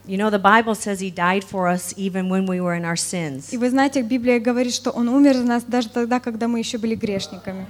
You 0.08 0.16
know, 0.16 0.30
the 0.30 0.38
Bible 0.38 0.74
says 0.74 1.00
He 1.00 1.10
died 1.10 1.44
for 1.44 1.68
us 1.68 1.92
even 1.98 2.30
when 2.30 2.46
we 2.46 2.62
were 2.62 2.74
in 2.74 2.86
our 2.86 2.96
sins. 2.96 3.52
И 3.52 3.58
вы 3.58 3.68
знаете, 3.68 4.00
Библия 4.00 4.40
говорит, 4.40 4.72
что 4.72 4.90
Он 4.90 5.06
умер 5.06 5.34
за 5.34 5.44
нас 5.44 5.64
даже 5.64 5.90
тогда, 5.90 6.18
когда 6.18 6.48
мы 6.48 6.60
еще 6.60 6.78
были 6.78 6.94
грешниками. 6.94 7.66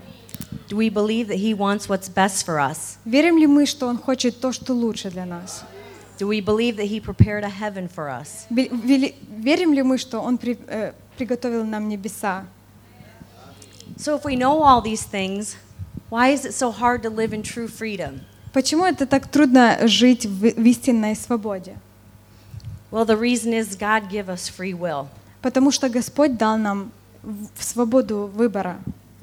Do 0.68 0.76
we 0.76 0.88
believe 0.88 1.26
that 1.26 1.38
He 1.38 1.52
wants 1.52 1.88
what's 1.88 2.08
best 2.08 2.46
for 2.46 2.60
us? 2.60 2.98
Верим 3.04 3.38
ли 3.38 3.48
мы, 3.48 3.66
что 3.66 3.88
Он 3.88 3.98
хочет 3.98 4.38
то, 4.40 4.52
что 4.52 4.72
лучше 4.72 5.10
для 5.10 5.26
нас? 5.26 5.64
Do 6.20 6.28
we 6.28 6.40
believe 6.40 6.76
that 6.76 6.86
He 6.86 7.00
prepared 7.00 7.42
a 7.42 7.50
heaven 7.50 7.88
for 7.88 8.08
us? 8.08 8.46
Верим 8.50 9.72
ли 9.72 9.82
мы, 9.82 9.98
что 9.98 10.20
Он 10.20 10.38
э, 10.40 10.92
приготовил 11.16 11.64
нам 11.64 11.88
небеса? 11.88 12.44
So, 13.96 14.14
if 14.14 14.24
we 14.24 14.36
know 14.36 14.62
all 14.62 14.80
these 14.80 15.02
things, 15.02 15.56
why 16.08 16.28
is 16.28 16.44
it 16.44 16.54
so 16.54 16.70
hard 16.70 17.02
to 17.02 17.10
live 17.10 17.32
in 17.32 17.42
true 17.42 17.66
freedom? 17.66 18.20
Почему 18.52 18.84
это 18.84 19.06
так 19.06 19.26
трудно 19.26 19.76
жить 19.88 20.24
в 20.24 20.44
истинной 20.46 21.16
свободе? 21.16 21.78
Well, 22.91 23.05
the 23.05 23.17
reason 23.17 23.53
is 23.53 23.75
God 23.75 24.09
give 24.09 24.29
us 24.29 24.47
free 24.47 24.73
will. 24.73 25.07
Потому 25.41 25.71
что 25.71 25.89
Господь 25.89 26.37
дал 26.37 26.57
нам 26.57 26.91
в- 27.23 27.47
в 27.55 27.63
свободу 27.63 28.29
выбора. 28.33 28.77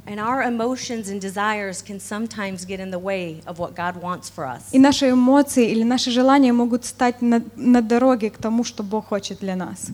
And 0.06 0.18
our 0.18 0.42
emotions 0.42 1.08
and 1.08 1.20
desires 1.20 1.82
can 1.82 2.00
sometimes 2.00 2.64
get 2.66 2.80
in 2.80 2.90
the 2.90 2.98
way 2.98 3.42
of 3.46 3.58
what 3.58 3.76
God 3.76 4.00
wants 4.02 4.28
for 4.28 4.44
us. 4.44 4.62
И 4.72 4.78
наши 4.80 5.10
эмоции 5.10 5.70
или 5.70 5.84
наши 5.84 6.10
желания 6.10 6.52
могут 6.52 6.84
стать 6.84 7.22
на, 7.22 7.42
на 7.54 7.80
дороге 7.80 8.30
к 8.30 8.38
тому, 8.38 8.64
что 8.64 8.82
Бог 8.82 9.06
хочет 9.06 9.38
для 9.38 9.54
нас. 9.54 9.86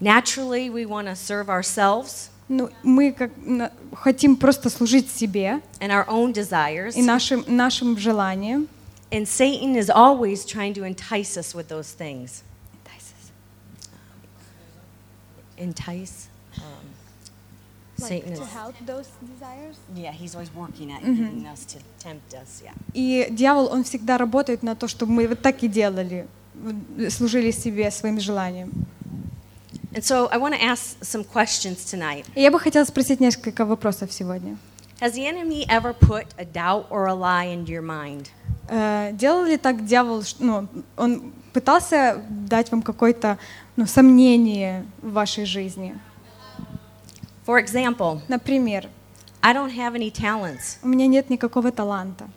Naturally, 0.00 0.68
we 0.70 0.84
want 0.86 1.06
to 1.06 1.14
serve 1.16 1.48
ourselves 1.48 2.28
Ну, 2.48 2.68
мы 2.82 3.12
как, 3.12 3.30
на- 3.46 3.70
хотим 3.94 4.36
просто 4.36 4.68
служить 4.70 5.08
себе 5.10 5.60
and 5.80 5.90
our 5.90 6.06
own 6.08 6.32
desires. 6.32 6.94
и 6.96 7.02
нашим, 7.02 7.44
нашим 7.46 7.96
желаниям. 7.96 8.66
And 9.12 9.26
Satan 9.26 9.74
is 9.76 9.88
always 9.88 10.44
trying 10.44 10.74
to 10.74 10.84
entice 10.84 11.36
us 11.36 11.54
with 11.54 11.68
those 11.68 11.92
things. 11.96 12.42
Entice. 15.57 16.29
Um, 16.57 16.95
Satan 17.97 18.33
is. 18.33 18.39
Yeah, 19.95 20.11
he's 20.11 20.35
always 20.35 20.53
working 20.53 20.91
at 20.91 21.01
getting 21.01 21.47
us 21.47 21.65
to 21.65 21.79
tempt 21.99 22.33
us. 22.33 22.61
Yeah. 22.63 22.73
И 22.93 23.27
дьявол, 23.31 23.69
он 23.71 23.83
всегда 23.83 24.17
работает 24.17 24.63
на 24.63 24.75
то, 24.75 24.87
чтобы 24.87 25.13
мы 25.13 25.27
вот 25.27 25.41
так 25.41 25.63
и 25.63 25.67
делали, 25.67 26.27
служили 27.09 27.51
себе 27.51 27.89
своим 27.91 28.19
желанием. 28.19 28.71
And 29.93 30.03
so 30.03 30.27
I 30.29 30.37
want 30.37 30.53
to 30.55 30.61
ask 30.61 30.97
some 31.01 31.23
questions 31.23 31.85
tonight. 31.85 32.25
И 32.35 32.41
я 32.41 32.51
бы 32.51 32.59
хотела 32.59 32.83
спросить 32.83 33.21
несколько 33.21 33.63
вопросов 33.65 34.11
сегодня. 34.11 34.57
Has 35.00 35.14
the 35.14 35.26
enemy 35.26 35.64
ever 35.68 35.92
put 35.94 36.26
a 36.38 36.44
doubt 36.44 36.86
or 36.90 37.06
a 37.06 37.14
lie 37.14 37.46
into 37.46 37.70
your 37.72 37.82
mind? 37.82 38.30
Э, 38.68 39.12
Делал 39.12 39.44
ли 39.46 39.56
так 39.56 39.84
дьявол, 39.86 40.22
ш- 40.22 40.36
ну, 40.40 40.68
он 40.96 41.32
пытался 41.52 42.22
дать 42.28 42.70
вам 42.70 42.82
какое-то 42.82 43.38
ну, 43.76 43.86
сомнение 43.86 44.84
в 45.02 45.12
вашей 45.12 45.44
жизни? 45.46 45.96
For 47.46 47.58
example, 47.58 48.20
Например, 48.28 48.88
I 49.42 49.54
don't 49.54 49.74
have 49.74 49.94
any 49.94 50.10
talents. 50.12 50.76
у 50.82 50.88
меня 50.88 51.06
нет 51.06 51.30
никакого 51.30 51.72
таланта. 51.72 52.28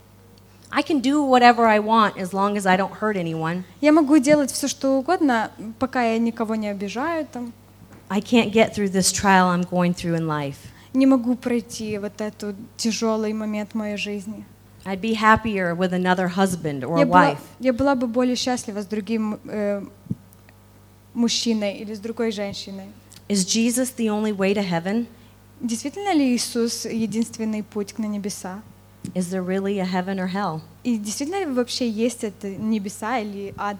I 0.71 0.81
can 0.81 1.01
do 1.01 1.21
whatever 1.23 1.65
I 1.67 1.79
want 1.79 2.17
as 2.17 2.33
long 2.33 2.55
as 2.57 2.65
I 2.65 2.77
don't 2.77 2.93
hurt 2.99 3.15
anyone. 3.15 3.63
Я 3.81 3.91
могу 3.91 4.17
делать 4.17 4.49
все, 4.51 4.67
что 4.67 4.97
угодно, 4.97 5.51
пока 5.77 6.01
я 6.03 6.17
никого 6.17 6.55
не 6.55 6.69
обижаю, 6.69 7.27
там, 7.31 7.53
I 8.09 8.21
can't 8.21 8.51
get 8.51 8.73
through 8.73 8.89
this 8.91 9.11
trial 9.11 9.49
I'm 9.49 9.63
going 9.69 9.93
through 9.93 10.15
in 10.15 10.25
life. 10.27 10.55
Не 10.92 11.06
могу 11.06 11.34
пройти 11.36 11.98
вот 11.98 12.20
этот 12.20 12.56
тяжелый 12.76 13.32
момент 13.32 13.74
моей 13.74 13.96
жизни. 13.96 14.44
I'd 14.84 15.00
be 15.00 15.14
happier 15.14 15.74
with 15.74 15.92
another 15.92 16.28
husband 16.28 16.82
or 16.84 16.98
Я 16.98 17.04
a 17.04 17.06
была, 17.06 17.30
wife. 17.32 17.38
я 17.60 17.72
была 17.72 17.94
бы 17.94 18.06
более 18.06 18.36
счастлива 18.36 18.80
с 18.82 18.86
другим 18.86 19.38
э, 19.44 19.82
мужчиной 21.14 21.78
или 21.78 21.94
с 21.94 21.98
другой 21.98 22.32
женщиной. 22.32 22.86
Is 23.28 23.44
Jesus 23.44 23.92
the 23.96 24.06
only 24.08 24.32
way 24.34 24.54
to 24.54 24.62
heaven? 24.62 25.06
Действительно 25.60 26.14
ли 26.14 26.34
Иисус 26.34 26.84
единственный 26.86 27.62
путь 27.62 27.92
к 27.92 27.98
на 27.98 28.06
небеса? 28.06 28.62
Is 29.14 29.30
there 29.30 29.44
really 29.44 29.78
a 29.80 29.84
heaven 29.84 30.18
or 30.18 30.28
hell? 30.32 30.60
И 30.84 30.96
действительно 30.96 31.40
ли 31.40 31.46
вообще 31.46 31.88
есть 31.90 32.24
это 32.24 32.48
небеса 32.48 33.18
или 33.18 33.52
ад? 33.58 33.76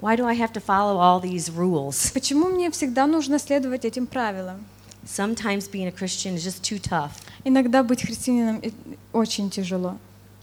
Why 0.00 0.16
do 0.16 0.24
I 0.26 0.36
have 0.36 0.52
to 0.52 0.60
follow 0.60 0.98
all 0.98 1.20
these 1.22 1.48
rules? 1.50 2.12
Почему 2.12 2.48
мне 2.48 2.70
всегда 2.70 3.06
нужно 3.06 3.38
следовать 3.38 3.84
этим 3.84 4.06
правилам? 4.06 4.64
Sometimes 5.05 5.67
being 5.67 5.87
a 5.87 5.91
Christian 5.91 6.35
is 6.35 6.43
just 6.43 6.63
too 6.63 6.79
tough. 6.79 7.11
Иногда 7.43 7.83
быть 7.83 8.03
христианином 8.03 8.61
э, 8.61 8.71
очень 9.11 9.49
тяжело. 9.49 9.97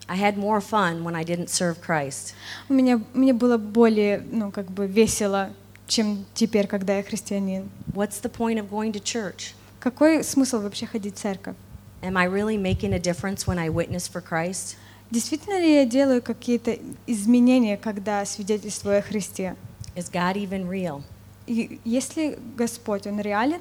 I 0.07 0.17
had 0.17 0.37
more 0.37 0.61
fun 0.61 1.05
when 1.05 1.15
I 1.15 1.25
didn't 1.25 1.49
serve 1.49 1.81
Christ. 1.81 2.35
У 2.69 2.75
меня, 2.75 3.00
мне 3.15 3.33
было 3.33 3.57
более, 3.57 4.23
ну, 4.31 4.50
как 4.50 4.71
бы 4.71 4.87
весело, 4.87 5.50
чем 5.87 6.27
теперь, 6.35 6.67
когда 6.67 6.97
я 6.97 7.03
христианин. 7.03 7.71
What's 7.95 8.21
the 8.21 8.31
point 8.31 8.59
of 8.59 8.69
going 8.69 8.93
to 8.93 9.00
church? 9.00 9.55
Какой 9.79 10.23
смысл 10.25 10.61
вообще 10.61 10.87
ходить 10.87 11.17
в 11.17 11.21
церковь? 11.21 11.57
Am 12.03 12.17
I 12.17 12.27
really 12.27 12.57
making 12.57 12.93
a 12.93 12.99
difference 12.99 13.47
when 13.47 13.59
I 13.59 13.69
witness 13.69 14.09
for 14.09 14.21
Christ? 14.21 14.77
Действительно 15.11 15.59
ли 15.59 15.75
я 15.75 15.87
делаю 15.87 16.23
какие-то 16.23 16.79
изменения, 17.07 17.77
когда 17.77 18.25
свидетельствую 18.25 18.99
о 18.99 19.03
Христе? 19.03 19.57
Is 19.97 20.11
God 20.11 20.35
even 20.35 20.69
real? 20.69 21.03
И 21.47 21.81
если 21.85 22.39
Господь, 22.57 23.07
Он 23.07 23.21
реален, 23.21 23.61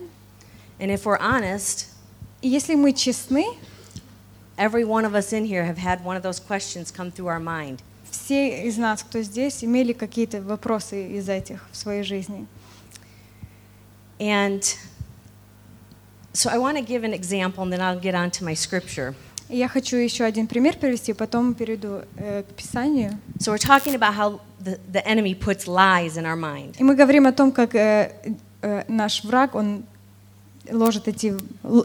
And 0.79 0.91
if 0.91 1.05
we're 1.05 1.19
honest, 1.19 1.87
и 2.41 2.47
если 2.47 2.75
мы 2.75 2.93
честны, 2.93 3.45
every 4.57 4.85
one 4.85 5.05
of 5.05 5.13
us 5.13 5.33
in 5.33 5.45
here 5.45 5.65
have 5.65 5.77
had 5.77 6.03
one 6.03 6.15
of 6.15 6.23
those 6.23 6.39
questions 6.39 6.91
come 6.91 7.11
through 7.11 7.27
our 7.27 7.39
mind. 7.39 7.81
все 8.29 8.67
из 8.67 8.77
нас, 8.77 9.03
кто 9.03 9.21
здесь, 9.21 9.63
имели 9.63 9.93
какие-то 9.93 10.41
вопросы 10.41 11.17
из 11.17 11.29
этих 11.29 11.65
в 11.71 11.77
своей 11.77 12.03
жизни. 12.03 12.45
And 14.19 14.61
so 16.33 16.49
I 16.49 16.57
want 16.57 16.77
to 16.77 16.83
give 16.83 17.03
an 17.03 17.13
example 17.13 17.63
and 17.63 17.71
then 17.71 17.81
I'll 17.81 17.99
get 17.99 18.15
on 18.15 18.29
to 18.31 18.43
my 18.43 18.53
scripture. 18.53 19.15
И 19.49 19.57
я 19.57 19.67
хочу 19.67 19.97
еще 19.97 20.25
один 20.25 20.45
пример 20.45 20.77
привести, 20.77 21.13
потом 21.13 21.55
перейду 21.55 22.03
э, 22.17 22.43
к 22.43 22.53
Писанию. 22.53 23.17
So 23.39 23.51
we're 23.51 23.57
talking 23.57 23.95
about 23.95 24.13
how 24.13 24.41
the, 24.59 24.79
the 24.91 25.03
enemy 25.07 25.33
puts 25.33 25.65
lies 25.65 26.17
in 26.17 26.25
our 26.25 26.35
mind. 26.35 26.75
И 26.77 26.83
мы 26.83 26.95
говорим 26.95 27.25
о 27.25 27.31
том, 27.31 27.51
как 27.51 27.73
э, 27.73 28.35
э, 28.61 28.83
наш 28.87 29.23
враг, 29.23 29.55
он 29.55 29.85
ложит 30.70 31.08
эти, 31.08 31.34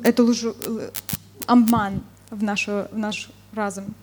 эту 0.03 0.25
лжу, 0.25 0.55
л- 0.65 0.81
обман 1.47 2.01
в, 2.29 2.43
нашу, 2.43 2.87
в 2.91 2.97
наш 2.97 3.29
разум. 3.53 3.93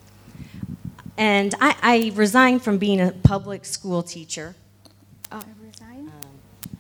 And 1.17 1.55
I, 1.61 1.75
I 1.83 2.13
resigned 2.15 2.63
from 2.63 2.77
being 2.79 3.01
a 3.01 3.13
public 3.23 3.65
school 3.65 4.03
teacher. 4.03 4.55
Um, 5.33 5.43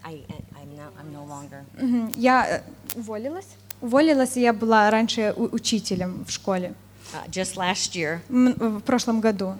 I, 0.04 0.20
I'm, 0.60 0.76
not, 0.76 0.92
I'm 1.00 1.10
no 1.12 1.24
longer. 1.24 1.64
Мгм. 1.80 2.12
Я 2.16 2.46
э, 2.46 2.62
уволилась. 2.94 3.46
Уволилась, 3.80 4.36
и 4.36 4.40
я 4.42 4.52
была 4.52 4.90
раньше 4.90 5.32
учителем 5.36 6.24
в 6.26 6.30
школе 6.30 6.74
Uh, 7.14 7.30
just 7.30 7.56
last 7.56 7.94
year. 7.94 8.18
м, 8.28 8.78
в 8.78 8.82
прошлом 8.82 9.20
году. 9.20 9.54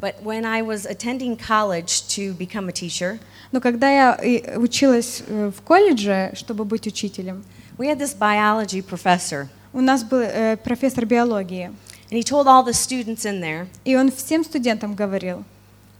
But 0.00 0.22
when 0.22 0.44
I 0.46 0.62
was 0.62 0.86
attending 0.86 1.36
college 1.36 2.06
to 2.16 2.32
become 2.38 2.68
a 2.68 2.72
teacher, 2.72 3.18
Но 3.50 3.60
когда 3.60 3.90
я 3.90 4.14
и 4.14 4.56
училась 4.56 5.22
э, 5.26 5.50
в 5.54 5.60
колледже, 5.62 6.30
чтобы 6.34 6.64
быть 6.64 6.86
учителем, 6.86 7.44
we 7.77 7.87
had 7.87 7.99
this 7.99 8.13
biology 8.13 8.81
professor. 8.81 9.47
у 9.73 9.81
нас 9.81 10.03
был 10.03 10.19
э, 10.19 10.57
профессор 10.57 11.05
биологии, 11.05 11.71
And 12.09 12.17
he 12.17 12.23
told 12.23 12.47
all 12.47 12.63
the 12.63 12.73
students 12.73 13.25
in 13.25 13.41
there 13.41 13.67
и 13.83 13.95
он 13.95 14.11
всем 14.11 14.43
студентам 14.43 14.95
говорил, 14.95 15.43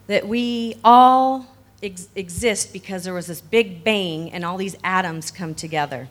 that 0.08 0.26
we 0.28 0.78
all 0.84 1.46
ex- 1.82 2.08
exist 2.16 2.72
because 2.74 3.04
there 3.04 3.14
was 3.14 3.28
this 3.28 3.42
big 3.42 3.84
bang 3.84 4.32
and 4.32 4.46
all 4.46 4.58
these 4.58 4.78
atoms 4.84 5.32
come 5.32 5.54
together. 5.54 6.08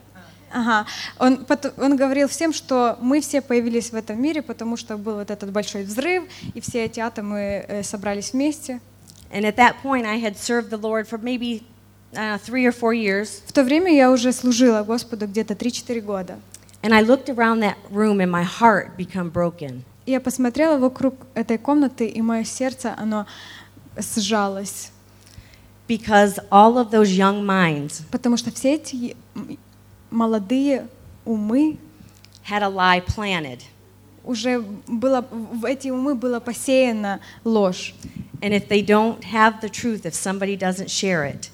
Ага. 0.51 0.87
Он, 1.19 1.45
пот- 1.45 1.73
он 1.77 1.97
говорил 1.97 2.27
всем, 2.27 2.53
что 2.53 2.97
мы 3.01 3.19
все 3.19 3.41
появились 3.41 3.91
в 3.91 3.95
этом 3.95 4.21
мире, 4.21 4.41
потому 4.41 4.77
что 4.77 4.97
был 4.97 5.15
вот 5.15 5.29
этот 5.29 5.51
большой 5.51 5.83
взрыв, 5.83 6.23
и 6.53 6.61
все 6.61 6.85
эти 6.85 6.99
атомы 6.99 7.65
э, 7.67 7.83
собрались 7.83 8.33
вместе. 8.33 8.79
And 9.29 9.43
at 9.43 9.57
that 9.57 9.81
point, 9.83 10.05
I 10.05 10.19
had 10.21 10.37
served 10.37 10.69
the 10.69 10.77
Lord 10.77 11.07
for 11.07 11.17
maybe 11.17 11.63
uh, 12.14 12.38
three 12.38 12.66
or 12.66 12.72
four 12.72 12.94
years. 12.94 13.42
В 13.46 13.52
то 13.52 13.62
время 13.64 13.94
я 13.94 14.10
уже 14.10 14.32
служила 14.32 14.82
Господу 14.82 15.26
где-то 15.26 15.54
3-4 15.54 16.00
года. 16.00 16.38
And 16.82 16.92
I 16.92 17.02
looked 17.02 17.28
around 17.28 17.60
that 17.60 17.76
room 17.90 18.20
and 18.20 18.30
my 18.30 18.42
heart 18.44 18.96
become 18.96 19.30
broken. 19.30 19.84
Я 20.04 20.20
посмотрела 20.20 20.78
вокруг 20.78 21.14
этой 21.34 21.58
комнаты, 21.58 22.08
и 22.08 22.20
мое 22.20 22.44
сердце, 22.44 22.94
оно 22.98 23.26
сжалось. 23.96 24.90
Because 25.88 26.38
all 26.50 26.78
of 26.78 26.90
those 26.90 27.10
young 27.10 27.44
minds 27.44 28.02
Потому 28.10 28.36
что 28.36 28.50
все 28.50 28.74
эти 28.74 29.16
молодые 30.10 30.86
умы 31.24 31.78
had 32.48 32.62
a 32.62 32.68
lie 32.68 33.04
planted. 33.04 33.60
уже 34.24 34.60
было, 34.86 35.26
в 35.30 35.64
эти 35.64 35.88
умы 35.88 36.14
было 36.14 36.40
посеяна 36.40 37.20
ложь. 37.44 37.94
And 38.40 38.52
if 38.52 38.68
they 38.68 38.82
don't 38.82 39.22
have 39.22 39.60
the 39.60 39.68
truth, 39.68 40.04
if 40.04 40.14
somebody 40.14 40.56
doesn't 40.56 40.90
share 40.90 41.24
it, 41.24 41.50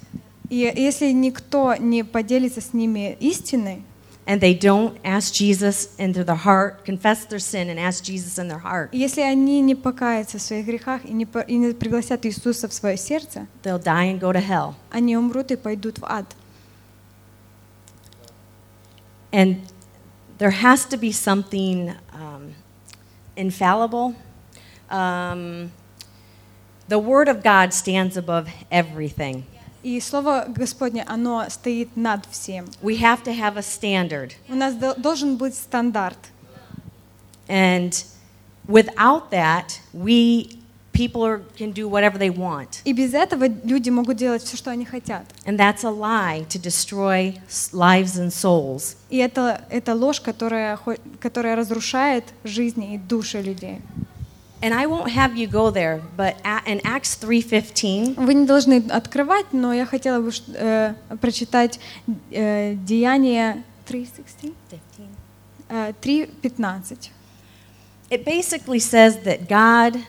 И 0.50 0.58
если 0.58 1.12
никто 1.12 1.76
не 1.76 2.04
поделится 2.04 2.62
с 2.62 2.74
ними 2.74 3.18
истиной, 3.20 3.84
and 4.26 4.40
they 4.40 4.54
don't 4.54 4.98
ask 5.04 5.34
Jesus 5.34 5.90
into 5.98 6.24
their 6.24 6.36
heart, 6.36 6.86
confess 6.86 7.26
their 7.26 7.40
sin 7.40 7.70
and 7.70 7.80
ask 7.80 8.04
Jesus 8.04 8.38
in 8.38 8.48
their 8.48 8.62
heart, 8.62 8.90
и 8.92 8.98
если 8.98 9.22
они 9.22 9.62
не 9.62 9.76
покаятся 9.76 10.38
в 10.38 10.42
своих 10.42 10.66
грехах 10.66 11.06
и 11.06 11.14
не, 11.14 11.26
по- 11.26 11.40
и 11.40 11.56
не 11.56 11.74
пригласят 11.74 12.26
Иисуса 12.26 12.68
в 12.68 12.74
свое 12.74 12.98
сердце, 12.98 13.48
they'll 13.64 13.82
die 13.82 14.12
and 14.12 14.20
go 14.20 14.32
to 14.32 14.40
hell. 14.40 14.76
они 14.92 15.18
умрут 15.18 15.52
и 15.52 15.56
пойдут 15.56 16.00
в 16.00 16.06
ад. 16.06 16.36
And 19.32 19.62
there 20.38 20.52
has 20.52 20.86
to 20.86 20.98
be 20.98 21.12
something 21.12 21.94
um, 22.14 22.54
infallible. 23.36 24.16
Um, 24.90 25.72
the 26.88 27.00
Word 27.00 27.28
of 27.28 27.42
God 27.44 27.74
stands 27.74 28.16
above 28.16 28.48
everything. 28.70 29.46
И 29.83 30.01
Слово 30.01 30.47
Господне, 30.49 31.05
оно 31.07 31.47
стоит 31.49 31.97
над 31.97 32.27
всем. 32.31 32.67
We 32.83 32.99
have 33.01 33.23
to 33.25 33.33
have 33.33 33.57
a 33.57 33.63
standard. 33.63 34.33
У 34.49 34.55
нас 34.55 34.75
дол- 34.75 34.95
должен 34.97 35.37
быть 35.37 35.55
стандарт. 35.55 36.19
And 37.49 37.93
without 38.67 39.31
that, 39.31 39.81
we 39.93 40.59
people 40.93 41.25
are, 41.25 41.41
can 41.57 41.71
do 41.71 41.89
whatever 41.89 42.19
they 42.19 42.31
want. 42.31 42.81
И 42.85 42.93
без 42.93 43.15
этого 43.15 43.47
люди 43.65 43.89
могут 43.91 44.17
делать 44.17 44.43
все, 44.43 44.57
что 44.57 44.71
они 44.71 44.85
хотят. 44.85 45.25
And 45.47 45.57
that's 45.57 45.85
a 45.85 45.91
lie 45.91 46.45
to 46.49 46.59
destroy 46.59 47.41
lives 47.73 48.19
and 48.19 48.31
souls. 48.31 48.97
И 49.11 49.19
это, 49.19 49.63
это 49.71 49.95
ложь, 49.95 50.21
которая, 50.21 50.79
которая 51.21 51.55
разрушает 51.55 52.25
жизни 52.43 52.95
и 52.95 52.99
души 52.99 53.41
людей. 53.41 53.81
And 54.62 54.74
I 54.74 54.86
won't 54.86 55.12
have 55.12 55.36
you 55.36 55.46
go 55.48 55.70
there, 55.72 56.02
but 56.16 56.36
a- 56.46 56.62
in 56.66 56.80
Acts 56.86 57.16
3:15, 57.20 58.16
Вы 58.16 58.34
не 58.34 58.46
должны 58.46 58.82
открывать, 58.90 59.48
но 59.52 59.74
я 59.74 59.86
хотела 59.86 60.22
бы 60.22 60.32
ш- 60.32 60.42
э, 60.56 60.94
прочитать 61.20 61.80
э, 62.32 62.76
Деяние 62.76 63.64
3.16? 63.86 64.54
Э, 65.70 65.92
3.15. 66.02 67.12
it 68.10 68.24
basically 68.24 68.80
says 68.80 69.18
that 69.24 69.50
God 69.50 70.00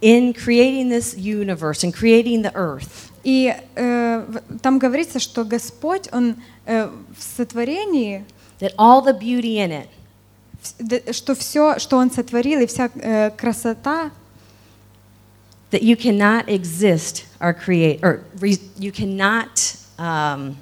in 0.00 0.32
creating 0.34 0.88
this 0.88 1.16
universe 1.16 1.84
and 1.84 1.94
creating 1.94 2.42
the 2.42 2.52
earth, 2.54 3.10
И 3.24 3.54
э, 3.76 4.24
в- 4.26 4.58
там 4.58 4.78
говорится, 4.80 5.20
что 5.20 5.44
Господь, 5.44 6.08
Он 6.12 6.34
э, 6.66 6.90
в 7.16 7.22
сотворении, 7.22 8.24
that 8.58 8.74
all 8.76 9.00
the 9.00 9.12
beauty 9.16 9.58
in 9.58 9.70
it, 9.70 9.86
вс- 9.86 9.86
д- 9.86 9.95
что 11.11 11.35
все, 11.35 11.79
что 11.79 11.97
Он 11.97 12.11
сотворил, 12.11 12.59
и 12.61 12.65
вся 12.65 12.89
э, 12.95 13.31
красота, 13.31 14.11
that 15.71 15.83
you 15.83 15.95
cannot 15.95 16.47
exist 16.47 17.25
or 17.39 17.53
create, 17.53 17.99
or 18.03 18.23
re, 18.39 18.57
you 18.77 18.91
cannot. 18.91 19.75
Um, 19.99 20.57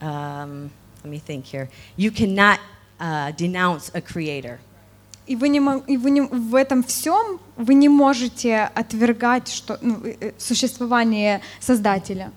um, 0.00 0.70
let 1.02 1.10
me 1.10 1.18
think 1.18 1.46
here. 1.46 1.68
You 1.96 2.10
cannot 2.10 2.60
uh, 3.00 3.32
denounce 3.32 3.90
a 3.94 4.00
creator. 4.00 4.60
и 5.28 5.36
вы, 5.36 5.50
не, 5.50 5.60
и 5.86 5.96
вы 5.96 6.10
не, 6.10 6.22
в 6.22 6.54
этом 6.54 6.82
всем 6.82 7.38
вы 7.56 7.74
не 7.74 7.88
можете 7.88 8.70
отвергать 8.74 9.48
что, 9.48 9.78
ну, 9.82 10.00
э, 10.02 10.16
э, 10.20 10.32
существование 10.38 11.42
Создателя. 11.60 12.32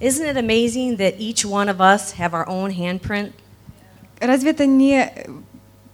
Isn't 0.00 0.26
it 0.26 0.36
amazing 0.36 0.96
that 0.96 1.20
each 1.20 1.44
one 1.44 1.68
of 1.68 1.80
us 1.80 2.12
have 2.12 2.32
our 2.32 2.48
own 2.48 2.72
handprint? 2.72 3.32
Разве 4.20 4.50
это 4.50 4.66
не, 4.66 5.12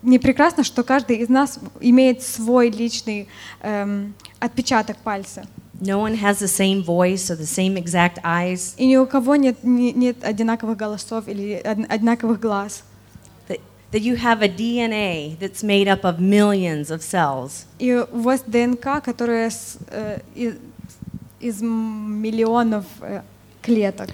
не 0.03 0.19
прекрасно, 0.19 0.65
что 0.65 0.83
каждый 0.83 1.17
из 1.19 1.29
нас 1.29 1.59
имеет 1.81 2.23
свой 2.23 2.71
личный 2.71 3.29
эм, 3.63 4.15
отпечаток 4.41 4.97
пальца? 4.99 5.47
No 5.81 6.01
one 6.01 6.15
has 6.21 6.39
the 6.41 6.49
same 6.49 6.83
voice 6.85 7.31
or 7.31 7.37
the 7.37 7.47
same 7.47 7.77
exact 7.77 8.19
eyes. 8.25 8.75
И 8.79 8.87
ни 8.87 8.97
у 8.97 9.07
кого 9.07 9.37
нет, 9.37 9.63
не- 9.63 9.93
нет 9.93 10.25
одинаковых 10.25 10.77
голосов 10.77 11.29
или 11.29 11.61
од- 11.65 11.91
одинаковых 11.91 12.41
глаз. 12.41 12.83
That, 13.49 13.61
that 13.93 14.01
you 14.01 14.17
have 14.17 14.43
a 14.43 14.49
DNA 14.49 15.37
that's 15.39 15.63
made 15.63 15.87
up 15.87 16.03
of 16.05 16.19
millions 16.19 16.91
of 16.91 17.03
cells. 17.03 17.67
И 17.79 17.93
у 17.95 18.21
вас 18.23 18.43
ДНК, 18.47 19.03
которая 19.05 19.51
с- 19.51 19.77
э, 19.91 20.21
из, 20.35 20.55
из 21.41 21.61
миллионов 21.61 22.87
э, 23.03 23.21
клеток. 23.63 24.09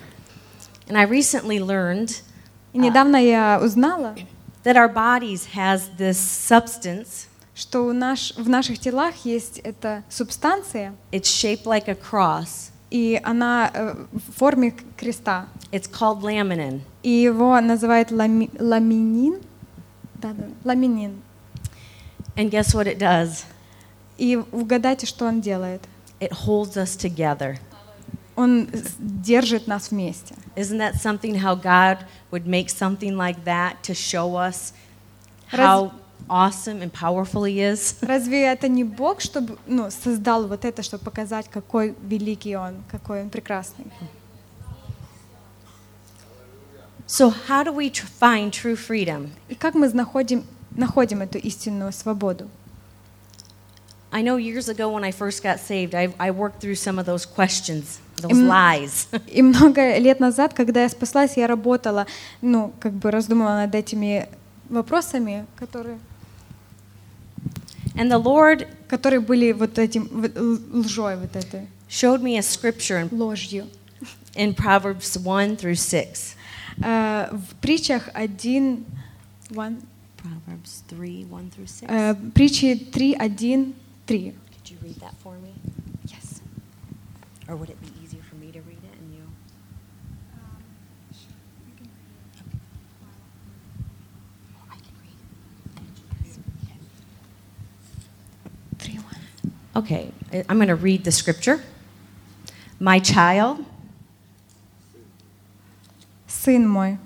And 0.89 0.97
I 0.99 1.07
recently 1.07 1.61
learned 1.61 2.23
И 2.74 2.78
недавно 2.80 3.18
я 3.18 3.60
узнала, 3.64 4.16
that 4.64 4.76
our 4.76 4.94
bodies 4.94 5.48
has 5.56 5.84
this 5.98 6.18
substance. 6.18 7.28
что 7.56 7.88
у 7.88 7.94
наш, 7.94 8.34
в 8.36 8.48
наших 8.50 8.78
телах 8.78 9.16
есть 9.26 9.58
эта 9.60 10.04
субстанция, 10.10 10.94
It's 11.12 11.24
shaped 11.24 11.64
like 11.66 11.88
a 11.88 11.96
cross. 11.96 12.70
и 12.92 13.20
она 13.24 13.72
э, 13.74 13.96
в 14.12 14.38
форме 14.38 14.72
к- 14.72 14.84
креста. 14.96 15.48
It's 15.72 15.90
called 15.92 16.22
laminin. 16.22 16.82
И 17.04 17.10
его 17.10 17.60
называют 17.60 18.12
лами- 18.12 18.52
ламинин. 18.60 19.42
Да, 20.16 20.34
да, 20.34 20.46
ламинин. 20.64 21.22
And 22.36 22.50
guess 22.52 22.74
what 22.76 22.86
it 22.86 23.00
does? 23.00 23.44
И 24.18 24.36
угадайте, 24.52 25.06
что 25.08 25.26
он 25.26 25.42
делает. 25.42 25.82
It 26.20 26.32
holds 26.32 26.76
us 26.78 26.96
together. 26.96 27.58
Он 28.42 28.68
с- 28.72 28.96
держит 29.00 29.68
нас 29.68 29.90
вместе. 29.92 30.36
Isn't 30.56 30.78
that 30.78 30.96
something 31.02 31.36
how 31.36 31.56
God 31.56 32.06
would 32.32 32.46
make 32.46 32.70
something 32.70 33.16
like 33.16 33.44
that 33.46 33.82
to 33.84 33.94
show 33.96 34.36
us 34.36 34.74
how 35.52 35.92
awesome 36.30 36.82
and 36.82 36.92
powerful 36.94 37.44
He 37.46 37.60
is? 37.60 37.96
Разве 38.02 38.44
это 38.44 38.68
не 38.68 38.84
Бог, 38.84 39.22
чтобы 39.22 39.58
ну, 39.66 39.90
создал 39.90 40.48
вот 40.48 40.66
это, 40.66 40.84
чтобы 40.84 41.04
показать, 41.04 41.48
какой 41.50 41.96
великий 42.04 42.56
Он, 42.56 42.84
какой 42.92 43.22
Он 43.22 43.30
прекрасный? 43.30 43.86
So, 47.08 47.30
how 47.48 47.64
do 47.64 47.72
we 47.72 47.90
tr- 47.90 48.06
find 48.06 48.52
true 48.52 48.76
freedom? 48.76 49.32
И 49.48 49.56
как 49.56 49.76
мы 49.76 49.88
находим, 49.94 50.46
находим 50.72 51.22
эту 51.22 51.38
истинную 51.38 51.94
свободу? 51.94 52.50
I 54.12 54.22
know 54.22 54.38
years 54.38 54.68
ago 54.70 54.90
when 54.90 55.04
I 55.04 55.12
first 55.12 55.42
got 55.42 55.60
saved, 55.60 55.96
I, 55.96 56.14
I 56.20 56.32
worked 56.32 56.60
through 56.62 56.76
some 56.76 57.00
of 57.00 57.06
those 57.06 57.26
questions, 57.26 58.00
Those 58.19 58.31
Им- 58.31 58.49
lies. 58.49 59.09
И 59.27 59.43
много 59.43 59.99
лет 59.99 60.21
назад, 60.21 60.55
когда 60.55 60.83
я 60.83 60.89
спаслась, 60.89 61.37
я 61.37 61.47
работала, 61.47 62.07
ну, 62.41 62.73
как 62.81 62.93
бы 62.93 63.11
раздумывала 63.11 63.57
над 63.67 63.75
этими 63.75 64.29
вопросами, 64.69 65.47
которые, 65.57 65.99
And 67.95 68.11
the 68.11 68.23
Lord 68.23 68.67
которые 68.89 69.21
были 69.21 69.53
вот 69.53 69.79
этим 69.79 70.09
лжой, 70.73 71.17
вот 71.17 71.35
этой 71.37 71.67
showed 71.89 72.23
me 72.23 72.37
a 72.37 72.41
scripture 72.43 73.03
in, 73.03 73.11
ложью. 73.19 73.67
in 74.35 74.55
Proverbs 74.55 75.17
1 75.19 75.57
through 75.57 75.75
6. 75.77 76.37
Э, 76.83 77.29
В 77.33 77.55
притчах 77.61 78.09
1, 78.15 78.85
Proverbs 79.51 80.83
3 80.89 81.27
1 81.31 81.51
through 81.51 81.67
6. 81.67 81.83
э, 81.91 82.15
притчи 82.35 82.75
3, 82.77 83.15
1, 83.19 83.75
3. 84.07 84.35
Could 84.55 84.71
you 84.71 84.77
read 84.83 84.97
that 85.01 85.15
for 85.23 85.35
me? 85.39 85.53
Yes. 86.07 86.41
Or 87.49 87.57
would 87.57 87.69
it 87.71 87.79
be 87.81 87.92
Okay, 99.76 100.12
I- 100.34 100.44
I'm 100.50 100.58
going 100.58 100.68
to 100.70 100.76
read 100.76 101.04
the 101.04 101.12
scripture. 101.12 101.60
My 102.80 103.00
child, 103.00 103.64
Сын 106.28 106.68
мой, 106.68 106.98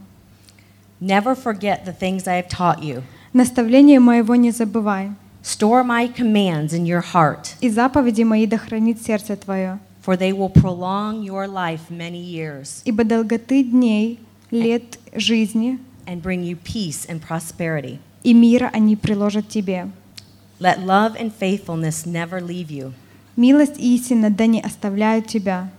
never 1.00 1.36
forget 1.36 1.86
the 1.86 1.94
things 1.94 2.28
I 2.28 2.36
have 2.42 2.48
taught 2.50 2.82
you. 2.84 3.04
наставление 3.34 4.00
моего 4.00 4.36
не 4.36 4.52
забывай, 4.52 5.12
Store 5.44 5.84
my 5.84 6.08
commands 6.08 6.72
in 6.74 6.86
your 6.86 7.02
heart, 7.02 7.56
и 7.62 7.70
заповеди 7.70 8.24
мои 8.24 8.46
да 8.46 8.58
хранит 8.58 9.02
сердце 9.02 9.36
твое, 9.36 9.80
for 10.06 10.16
they 10.18 10.32
will 10.32 10.50
prolong 10.50 11.24
your 11.24 11.48
life 11.48 11.90
many 11.90 12.22
years 12.22 12.82
ибо 12.86 13.04
долготы 13.04 13.64
дней, 13.64 14.20
лет 14.52 15.00
жизни 15.16 15.80
and 16.06 16.22
bring 16.22 16.44
you 16.44 16.56
peace 16.58 17.08
and 17.10 17.22
prosperity. 17.22 18.00
и 18.24 18.34
мира 18.34 18.70
они 18.74 18.96
приложат 18.96 19.48
тебе. 19.50 19.88
Let 20.60 20.80
love 20.86 21.16
and 21.20 21.32
faithfulness 21.34 22.06
never 22.06 22.40
leave 22.42 22.70
you. 22.70 22.94
Милость 23.36 23.78
и 23.80 23.96
истина 23.96 24.30
да 24.30 24.46
не 24.46 24.62
оставляют 24.62 25.28
тебя. 25.28 25.70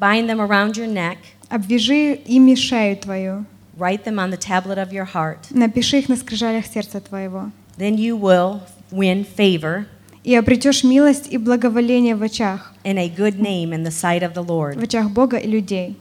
Bind 0.00 0.28
them 0.28 0.40
around 0.40 0.72
your 0.76 0.88
neck. 0.92 1.18
Обвяжи 1.48 2.14
ими 2.14 2.54
шею 2.54 2.96
твою. 2.96 3.44
Write 3.78 4.04
them 4.04 4.18
on 4.18 4.30
the 4.30 4.36
tablet 4.36 4.78
of 4.78 4.92
your 4.92 5.04
heart. 5.14 5.38
Напиши 5.50 5.98
их 5.98 6.08
на 6.08 6.16
скрижалях 6.16 6.66
сердца 6.66 7.00
твоего. 7.00 7.50
Then 7.78 7.96
you 7.96 8.16
will 8.18 8.60
win 8.90 9.24
favor 9.24 9.86
И 10.24 10.34
обретешь 10.36 10.84
милость 10.84 11.26
и 11.32 11.36
благоволение 11.38 12.14
в 12.14 12.22
очах, 12.22 12.72
and 12.84 12.96
a 12.98 13.08
good 13.08 13.40
name 13.40 13.72
in 13.72 13.82
the 13.82 13.90
sight 13.90 14.22
of 14.22 14.34
the 14.34 14.42
в 14.42 14.48
Lord. 14.48 14.82
очах 14.82 15.10
Бога 15.10 15.36
и 15.36 15.48
людей. 15.48 15.96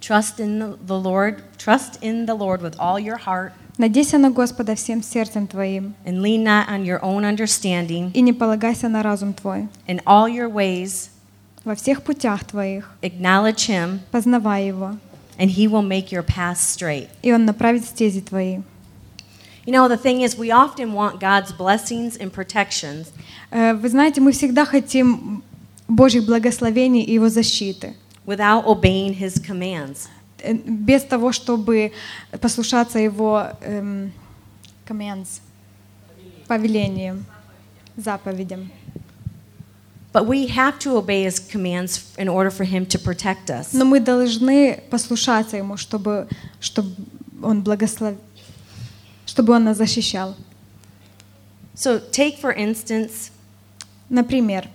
Trust 0.00 0.38
in 0.38 0.58
the- 0.60 0.76
the 0.86 1.00
Lord. 1.00 1.42
Trust 1.58 1.98
in 2.02 2.26
the 2.26 2.34
Lord 2.36 2.60
with 2.62 2.76
all 2.78 2.98
your 3.00 3.16
heart 3.18 3.52
Надейся 3.78 4.18
на 4.18 4.30
Господа 4.30 4.74
всем 4.74 5.02
сердцем 5.02 5.46
твоим, 5.46 5.94
and 6.04 6.20
lean 6.20 6.42
not 6.42 6.68
on 6.68 6.84
your 6.84 7.00
own 7.00 7.22
understanding. 7.24 8.10
и 8.12 8.20
не 8.20 8.32
полагайся 8.32 8.88
на 8.88 9.02
разум 9.02 9.32
твой. 9.32 9.68
In 9.86 10.02
all 10.04 10.26
your 10.28 10.50
ways, 10.50 11.10
Во 11.64 11.74
всех 11.74 12.02
путях 12.02 12.44
твоих 12.44 12.90
acknowledge 13.02 13.68
Him, 13.68 14.00
познавай 14.10 14.66
Его, 14.68 14.96
and 15.38 15.50
He 15.50 15.68
will 15.68 15.82
make 15.82 16.10
your 16.10 16.22
path 16.24 16.58
straight. 16.58 17.08
и 17.22 17.32
Он 17.32 17.44
направит 17.44 17.84
стези 17.84 18.20
твои. 18.20 18.60
You 19.66 19.72
know, 19.74 19.86
the 19.86 19.98
thing 19.98 20.22
is, 20.22 20.36
we 20.38 20.50
often 20.50 20.92
want 20.94 21.20
God's 21.20 21.52
blessings 21.52 22.16
and 22.16 22.32
protections, 22.32 23.08
Э, 23.50 23.74
Вы 23.74 23.88
знаете, 23.90 24.20
мы 24.20 24.32
всегда 24.32 24.64
хотим 24.64 25.42
Божьих 25.88 26.24
благословений 26.26 27.02
и 27.02 27.12
Его 27.14 27.28
защиты, 27.28 27.94
without 28.26 28.64
obeying 28.66 29.14
His 29.18 29.38
commands. 29.40 30.08
Э, 30.43 30.53
без 30.53 31.03
того, 31.03 31.31
чтобы 31.31 31.91
послушаться 32.39 32.99
Его 32.99 33.47
эм, 33.61 34.11
commands, 34.87 35.41
повелениям, 36.47 37.25
заповедям. 37.97 38.71
But 40.13 40.27
we 40.27 40.45
have 40.47 40.77
to 40.79 40.97
obey 40.97 41.23
His 41.23 41.39
commands 41.39 42.13
in 42.17 42.29
order 42.29 42.51
for 42.51 42.65
Him 42.65 42.85
to 42.85 42.99
protect 42.99 43.49
us. 43.49 43.73
Но 43.73 43.85
мы 43.85 43.99
должны 43.99 44.83
послушаться 44.91 45.57
Ему, 45.57 45.77
чтобы, 45.77 46.27
чтобы 46.59 46.93
Он 47.41 47.63
благословил, 47.63 48.19
чтобы 49.25 49.53
Он 49.53 49.63
нас 49.63 49.77
защищал. 49.77 50.35
So, 51.75 51.99
take 52.11 52.39
for 52.39 52.55
instance, 52.55 53.31
Например, 54.13 54.69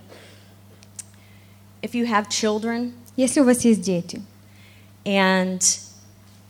if 1.80 1.94
you 1.94 2.06
have 2.06 2.28
children 2.28 2.92
если 3.16 3.40
у 3.40 3.44
вас 3.44 3.64
есть 3.64 3.82
дети, 3.82 4.20
and 5.07 5.61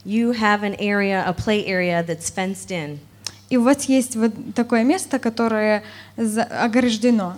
you 0.06 0.32
have 0.34 0.64
an 0.64 0.76
area, 0.80 1.24
a 1.26 1.34
play 1.34 1.66
area 1.66 2.04
that's 2.04 2.30
fenced 2.30 2.72
in, 2.72 3.00
и 3.50 3.58
у 3.58 3.64
вас 3.64 3.86
есть 3.86 4.16
вот 4.16 4.34
такое 4.56 4.84
место, 4.84 5.20
которое 5.20 5.84
за- 6.18 6.44
ограждено, 6.44 7.36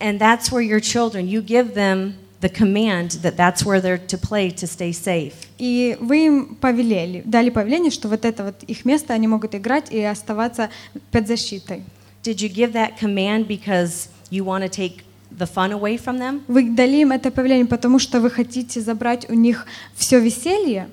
and 0.00 0.18
that's 0.18 0.50
where 0.50 0.62
your 0.62 0.80
children, 0.80 1.26
you 1.26 1.42
give 1.42 1.74
them 1.74 2.14
the 2.40 2.48
command 2.48 3.10
that 3.22 3.36
that's 3.36 3.64
where 3.64 3.80
they're 3.80 3.98
to 3.98 4.16
play 4.16 4.48
to 4.50 4.66
stay 4.66 4.92
safe. 4.92 5.34
и 5.58 5.96
вы 6.00 6.26
им 6.26 6.54
повелели, 6.54 7.22
дали 7.24 7.50
повеление, 7.50 7.90
что 7.90 8.08
вот 8.08 8.24
это 8.24 8.44
вот 8.44 8.62
их 8.62 8.84
место, 8.84 9.12
они 9.12 9.26
могут 9.26 9.54
играть 9.54 9.90
и 9.92 10.00
оставаться 10.02 10.70
под 11.10 11.26
защитой. 11.26 11.82
Did 12.22 12.40
you 12.40 12.48
give 12.48 12.72
that 12.74 12.98
command 12.98 13.48
because 13.48 14.08
you 14.30 14.44
want 14.44 14.62
to 14.62 14.68
take 14.68 15.04
the 15.37 15.47
fun 15.47 15.71
away 15.71 15.97
from 15.97 16.17
them? 16.19 16.41
Вы 16.47 16.69
дали 16.69 16.97
им 16.97 17.11
это 17.11 17.31
повеление, 17.31 17.65
потому 17.65 17.99
что 17.99 18.19
вы 18.19 18.29
хотите 18.29 18.81
забрать 18.81 19.29
у 19.29 19.33
них 19.33 19.65
все 19.95 20.19
веселье? 20.19 20.89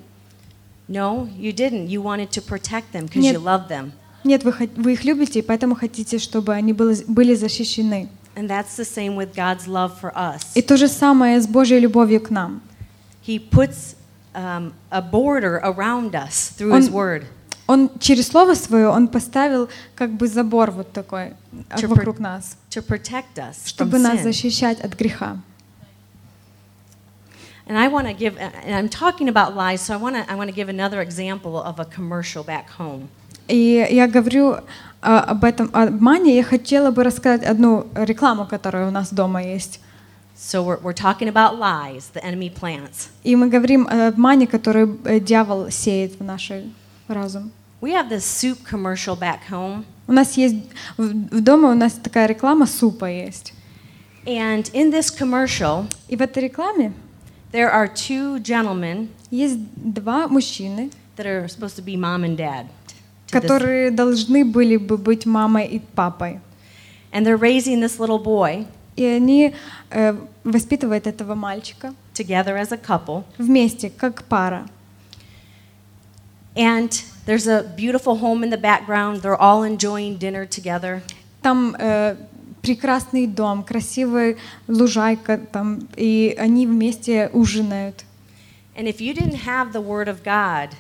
No, 0.89 1.29
you 1.39 1.53
didn't. 1.55 1.89
You 1.89 2.03
wanted 2.03 2.31
to 2.31 2.43
protect 2.43 2.93
them 2.93 3.07
because 3.09 3.23
you 3.23 3.39
love 3.39 3.69
them. 3.69 3.93
Нет, 4.25 4.45
вы, 4.45 4.53
вы 4.77 4.93
их 4.93 5.05
любите, 5.05 5.39
и 5.39 5.43
поэтому 5.43 5.75
хотите, 5.75 6.19
чтобы 6.19 6.53
они 6.53 6.73
были, 6.73 7.05
были 7.07 7.35
защищены. 7.35 8.09
And 8.37 8.49
that's 8.49 8.77
the 8.77 8.85
same 8.85 9.17
with 9.17 9.35
God's 9.35 9.67
love 9.67 9.93
for 10.01 10.13
us. 10.15 10.43
И 10.55 10.63
то 10.63 10.77
же 10.77 10.89
самое 10.89 11.41
с 11.41 11.47
Божьей 11.47 11.79
любовью 11.81 12.21
к 12.21 12.31
нам. 12.31 12.61
He 13.27 13.39
puts 13.39 13.97
um, 14.35 14.73
a 14.91 15.01
border 15.03 15.61
around 15.63 16.13
us 16.15 16.53
through 16.57 16.73
His 16.73 16.89
Он- 16.89 16.93
Word 16.93 17.25
Он 17.71 17.89
через 18.01 18.27
Слово 18.27 18.55
Свое, 18.55 18.89
Он 18.89 19.07
поставил 19.07 19.69
как 19.95 20.11
бы 20.11 20.27
забор 20.27 20.73
вот 20.73 20.93
такой 20.93 21.35
а, 21.71 21.77
To 21.79 21.87
вокруг 21.87 22.19
нас, 22.19 22.57
to 22.69 22.85
protect 22.85 23.37
us 23.37 23.55
чтобы 23.65 23.99
нас 24.01 24.19
sin. 24.19 24.23
защищать 24.25 24.81
от 24.81 24.97
греха. 24.99 25.37
And 27.69 27.79
I 27.79 27.87
want 27.87 28.09
to 28.09 28.13
give, 28.13 28.37
and 28.37 28.75
I'm 28.75 28.89
talking 28.89 29.29
about 29.29 29.55
lies, 29.55 29.81
so 29.81 29.95
I 29.95 29.99
want 29.99 30.17
to, 30.17 30.29
I 30.29 30.35
want 30.35 30.49
to 30.51 30.53
give 30.53 30.69
another 30.69 31.01
example 31.01 31.63
of 31.63 31.79
a 31.79 31.85
commercial 31.85 32.43
back 32.43 32.69
home. 32.77 33.09
И 33.47 33.87
я 33.89 34.09
говорю 34.09 34.57
а, 35.01 35.21
об 35.21 35.45
этом 35.45 35.71
обмане, 35.73 36.35
я 36.37 36.43
хотела 36.43 36.91
бы 36.91 37.05
рассказать 37.05 37.45
одну 37.45 37.87
рекламу, 37.95 38.47
которая 38.47 38.89
у 38.89 38.91
нас 38.91 39.13
дома 39.13 39.45
есть. 39.45 39.79
So 40.37 40.65
we're, 40.65 40.81
we're 40.83 40.93
talking 40.93 41.29
about 41.29 41.57
lies 41.57 42.11
the 42.15 42.25
enemy 42.25 42.51
plants. 42.53 43.11
И 43.23 43.37
мы 43.37 43.47
говорим 43.47 43.87
о 43.89 44.09
обмане, 44.09 44.49
который 44.49 44.89
э, 45.05 45.21
дьявол 45.21 45.71
сеет 45.71 46.19
в 46.19 46.25
наш 46.25 46.51
разум. 47.07 47.53
We 47.81 47.93
have 47.93 48.09
this 48.11 48.25
soup 48.25 48.59
commercial 48.65 49.17
back 49.17 49.45
home, 49.51 49.85
У 50.07 50.13
нас 50.13 50.37
есть 50.37 50.57
дома 50.99 51.71
у 51.71 51.75
нас 51.75 51.93
такая 51.95 52.27
реклама 52.27 52.67
супа 52.67 53.07
есть. 53.07 53.55
and 54.27 54.71
in 54.75 54.91
this 54.91 55.11
commercial, 55.11 55.87
И 56.09 56.17
в 56.17 56.21
этой 56.21 56.45
рекламе 56.49 56.93
there 57.53 57.71
are 57.73 57.89
two 57.89 58.39
gentlemen 58.41 59.09
есть 59.31 59.59
два 59.77 60.29
мужчины, 60.29 60.91
that 61.17 61.25
are 61.27 61.47
supposed 61.49 61.77
to 61.77 61.83
be 61.83 61.97
mom 61.97 62.23
and 62.25 62.37
dad. 62.37 62.67
to 63.29 63.41
this- 63.41 63.41
которые 63.41 63.91
должны 63.91 64.45
были 64.45 64.77
бы 64.77 64.99
быть 64.99 65.25
мамой 65.25 65.67
и 65.67 65.79
папой. 65.79 66.41
and 67.13 67.25
they're 67.25 67.39
raising 67.39 67.81
this 67.81 67.99
little 67.99 68.23
boy 68.23 68.67
И 68.97 69.05
они 69.05 69.55
э, 69.91 70.15
воспитывают 70.45 71.07
этого 71.07 71.35
мальчика 71.35 71.95
together 72.13 72.59
as 72.61 72.73
a 72.73 72.77
couple. 72.77 73.25
вместе, 73.39 73.89
как 73.89 74.25
пара. 74.25 74.67
And 76.57 76.91
there's 77.27 77.47
a 77.47 77.63
beautiful 77.77 78.17
home 78.17 78.43
in 78.43 78.51
the 78.51 78.59
background. 78.59 79.23
They're 79.23 79.41
all 79.41 79.63
enjoying 79.63 80.19
dinner 80.19 80.47
together. 80.47 81.03
Там 81.43 81.75
э, 81.79 82.17
прекрасный 82.63 83.27
дом, 83.27 83.63
красивая 83.63 84.37
лужайка, 84.69 85.39
там, 85.39 85.89
и 85.97 86.35
они 86.39 86.67
вместе 86.67 87.31
ужинают. 87.33 88.05
And 88.77 88.87
if 88.87 89.01
you 89.01 89.13
didn't 89.15 89.45
have 89.47 89.73
the 89.73 89.81
Word 89.81 90.09
of 90.09 90.23
God 90.23 90.71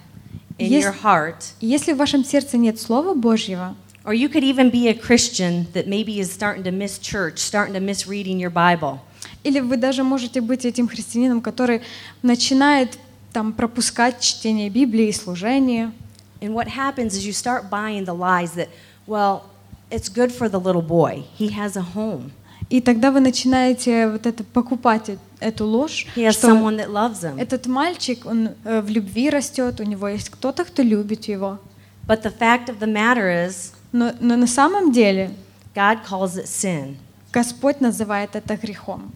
in 0.58 0.70
Yes. 0.70 0.84
your 0.84 0.92
heart, 1.02 1.54
Если 1.60 1.92
в 1.92 1.96
вашем 1.96 2.24
сердце 2.24 2.56
нет 2.56 2.80
Слова 2.80 3.14
Божьего, 3.14 3.74
or 4.04 4.14
you 4.14 4.28
could 4.28 4.44
even 4.44 4.70
be 4.70 4.88
a 4.88 4.94
Christian 4.94 5.66
that 5.74 5.86
maybe 5.86 6.18
is 6.20 6.30
starting 6.32 6.62
to 6.64 6.70
miss 6.70 6.98
church, 6.98 7.38
starting 7.38 7.74
to 7.74 7.80
miss 7.80 8.06
reading 8.06 8.38
your 8.38 8.50
Bible, 8.50 8.98
или 9.44 9.60
вы 9.60 9.76
даже 9.76 10.04
можете 10.04 10.40
быть 10.40 10.64
этим 10.64 10.88
христианином, 10.88 11.40
который 11.40 11.82
начинает 12.22 12.98
там 13.32 13.52
пропускать 13.52 14.20
чтение 14.20 14.68
Библии 14.70 15.08
и 15.08 15.12
служение, 15.12 15.92
and 16.41 16.53
what 16.53 16.67
happens 16.67 17.15
is 17.15 17.25
you 17.25 17.33
start 17.33 17.69
buying 17.69 18.05
the 18.05 18.13
lies 18.13 18.53
that, 18.55 18.69
well, 19.07 19.43
it's 19.89 20.09
good 20.09 20.31
for 20.31 20.49
the 20.49 20.59
little 20.59 20.81
boy. 20.81 21.23
He 21.37 21.49
has 21.49 21.75
a 21.75 21.81
home. 21.95 22.31
и 22.69 22.81
тогда 22.81 23.11
вы 23.11 23.19
начинаете 23.19 24.07
вот 24.09 24.25
это 24.25 24.43
покупать 24.43 25.09
э- 25.09 25.17
эту 25.39 25.65
ложь, 25.67 26.07
He 26.15 26.23
has 26.23 26.33
что 26.33 26.47
someone 26.49 26.77
that 26.77 26.89
loves 26.89 27.21
him. 27.23 27.39
этот 27.39 27.67
мальчик, 27.67 28.25
он 28.25 28.49
э, 28.63 28.81
в 28.81 28.89
любви 28.89 29.29
растет, 29.29 29.79
у 29.79 29.83
него 29.83 30.07
есть 30.07 30.29
кто-то, 30.29 30.65
кто 30.65 30.81
любит 30.81 31.25
его. 31.25 31.59
But 32.07 32.23
the 32.23 32.35
fact 32.35 32.69
of 32.69 32.79
the 32.79 32.87
matter 32.91 33.29
is, 33.47 33.73
Но, 33.91 34.13
но 34.19 34.35
на 34.35 34.47
самом 34.47 34.91
деле 34.91 35.31
God 35.75 35.99
calls 36.05 36.37
it 36.37 36.47
sin. 36.47 36.95
Господь 37.31 37.81
называет 37.81 38.35
это 38.35 38.55
грехом. 38.57 39.11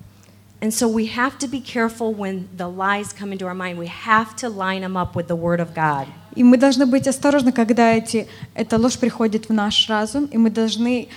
And 0.61 0.71
so 0.73 0.87
we 0.89 1.05
have 1.15 1.37
to 1.39 1.47
be 1.47 1.61
careful 1.61 2.13
when 2.13 2.47
the 2.55 2.67
lies 2.67 3.13
come 3.13 3.31
into 3.31 3.45
our 3.47 3.55
mind. 3.55 3.77
We 3.79 3.87
have 3.87 4.35
to 4.37 4.49
line 4.49 4.81
them 4.81 4.97
up 4.97 5.15
with 5.15 5.27
the 5.27 5.35
Word 5.35 5.59
of 5.61 5.73
God. 5.73 6.05
И 6.34 6.42
мы 6.42 6.56
должны 6.56 6.86
быть 6.86 7.06
осторожны, 7.06 7.52
когда 7.52 7.92
эти, 7.92 8.26
эта 8.54 8.76
ложь 8.78 8.98
приходит 8.98 9.48
в 9.48 9.52
наш 9.52 9.88
разум, 9.88 10.26
и 10.26 10.36
мы 10.36 10.50
должны 10.50 11.08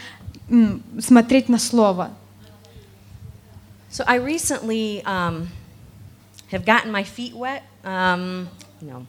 м, 0.49 0.81
смотреть 0.99 1.49
на 1.49 1.57
Слово. 1.57 2.11
So 3.89 4.03
I 4.05 4.17
recently 4.17 5.01
um, 5.05 5.49
have 6.51 6.65
gotten 6.65 6.91
my 6.91 7.03
feet 7.03 7.33
wet. 7.33 7.63
Um, 7.83 8.47
no. 8.81 9.07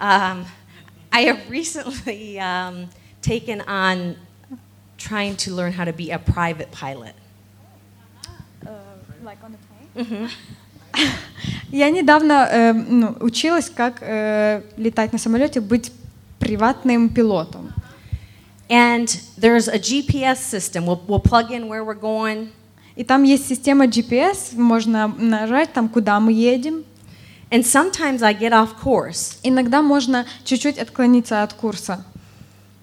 Um, 0.00 0.46
I 1.12 1.20
have 1.26 1.48
recently 1.48 2.40
um, 2.40 2.88
taken 3.22 3.60
on 3.60 4.16
trying 4.98 5.36
to 5.36 5.54
learn 5.54 5.72
how 5.72 5.84
to 5.84 5.92
be 5.92 6.10
a 6.10 6.18
private 6.18 6.72
pilot. 6.72 7.14
Я 11.70 11.90
недавно 11.90 12.48
э, 12.50 12.72
ну, 12.72 13.16
училась, 13.20 13.70
как 13.70 13.98
э, 14.00 14.62
летать 14.76 15.12
на 15.12 15.18
самолете, 15.18 15.60
быть 15.60 15.92
приватным 16.38 17.08
пилотом. 17.08 17.72
And 18.68 19.06
there's 19.38 19.68
a 19.68 19.78
GPS 19.78 20.38
system. 20.38 20.86
We'll, 20.86 21.00
we'll 21.06 21.22
plug 21.22 21.50
in 21.50 21.68
where 21.68 21.84
we're 21.84 22.00
going. 22.00 22.48
И 22.96 23.04
там 23.04 23.24
есть 23.24 23.46
система 23.46 23.86
GPS, 23.86 24.56
можно 24.56 25.08
нажать 25.08 25.72
там, 25.72 25.88
куда 25.88 26.18
мы 26.18 26.32
едем. 26.32 26.84
And 27.50 27.62
sometimes 27.62 28.22
I 28.22 28.34
get 28.34 28.52
off 28.52 28.70
course. 28.82 29.38
Иногда 29.42 29.82
можно 29.82 30.26
чуть-чуть 30.44 30.78
отклониться 30.78 31.42
от 31.42 31.52
курса. 31.52 32.04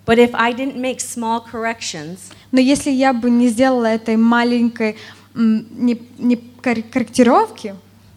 But 0.05 0.17
if 0.17 0.31
I 0.33 0.53
didn't 0.53 0.75
make 0.75 0.99
small 0.99 1.41
corrections, 1.51 2.19
Но 2.51 2.59
если 2.59 2.91
я 2.91 3.13
бы 3.13 3.29
не 3.29 3.47
сделала 3.47 3.87
этой 3.87 4.15
маленькой 4.15 4.95
не, 5.33 5.99
не 6.19 6.35
кор- 6.35 6.83
корректировки, 6.83 7.75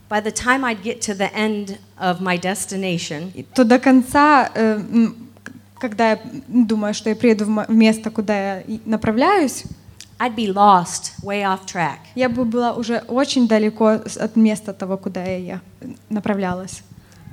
by 0.08 0.20
the 0.20 0.30
time 0.30 0.64
I'd 0.64 0.82
get 0.82 1.00
to 1.02 1.14
the 1.14 1.32
end 1.34 1.78
of 1.98 2.20
my 2.20 2.36
destination, 2.36 3.32
то 3.54 3.64
до 3.64 3.78
конца, 3.78 4.50
э, 4.54 4.80
когда 5.78 6.10
я 6.10 6.20
думаю, 6.48 6.94
что 6.94 7.10
я 7.10 7.16
приеду 7.16 7.44
в 7.44 7.70
место, 7.70 8.10
куда 8.10 8.58
я 8.58 8.62
направляюсь, 8.84 9.64
I'd 10.18 10.34
be 10.34 10.46
lost, 10.46 11.12
way 11.22 11.42
off 11.42 11.66
track. 11.66 11.98
я 12.14 12.28
бы 12.28 12.44
была 12.44 12.72
уже 12.72 13.02
очень 13.08 13.46
далеко 13.46 14.00
от 14.16 14.36
места 14.36 14.72
того, 14.72 14.96
куда 14.96 15.24
я 15.24 15.60
направлялась. 16.08 16.82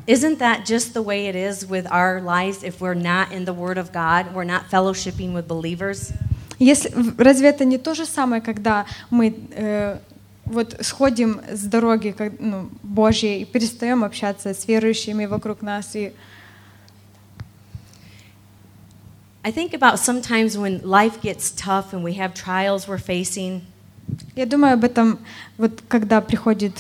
Isn't 0.06 0.40
that 0.40 0.66
just 0.66 0.94
the 0.94 1.02
way 1.02 1.28
it 1.28 1.36
is 1.36 1.66
with 1.66 1.88
our 1.90 2.20
lives 2.20 2.62
if 2.62 2.82
we're 2.82 2.94
not 2.94 3.32
in 3.32 3.46
the 3.46 3.54
Word 3.54 3.78
of 3.78 3.94
God, 3.94 4.34
we're 4.36 4.44
not 4.44 4.70
fellowshipping 4.70 5.34
with 5.34 5.48
believers? 5.48 6.12
Если, 6.60 6.92
разве 7.18 7.50
это 7.50 7.64
не 7.64 7.78
то 7.78 7.94
же 7.96 8.06
самое, 8.06 8.42
когда 8.42 8.86
мы 9.10 9.34
э, 9.52 10.00
вот 10.46 10.76
сходим 10.82 11.42
с 11.50 11.64
дороги 11.64 12.12
как, 12.12 12.34
ну, 12.40 12.70
Божьей 12.84 13.42
и 13.42 13.46
перестаем 13.46 14.04
общаться 14.04 14.54
с 14.54 14.68
верующими 14.68 15.26
вокруг 15.26 15.62
нас? 15.62 15.96
И 15.96 16.14
I 19.44 19.52
think 19.52 19.74
about 19.74 20.00
sometimes 20.00 20.58
when 20.58 20.82
life 20.84 21.22
gets 21.22 21.52
tough 21.52 21.94
and 21.94 22.04
we 22.04 22.14
have 22.14 22.34
trials 22.34 22.88
we're 22.88 22.98
facing, 22.98 23.62
я 24.36 24.46
думаю 24.46 24.74
об 24.74 24.84
этом, 24.84 25.20
вот 25.58 25.82
когда 25.88 26.22
приходит 26.22 26.74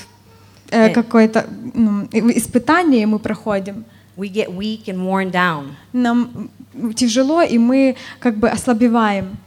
э, 0.71 0.89
Э. 0.89 0.93
какое-то 0.93 1.47
ну, 1.73 2.07
испытание, 2.11 3.03
и 3.03 3.05
мы 3.05 3.19
проходим. 3.19 3.85
we 4.15 4.29
get 4.29 4.53
weak 4.53 4.87
and 4.87 5.03
worn 5.03 5.31
down. 5.31 5.75
Нам 5.91 6.49
тяжело, 6.95 7.41
и 7.41 7.57
мы 7.57 7.95
как 8.19 8.37
бы 8.37 8.49
ослабеваем. 8.49 9.37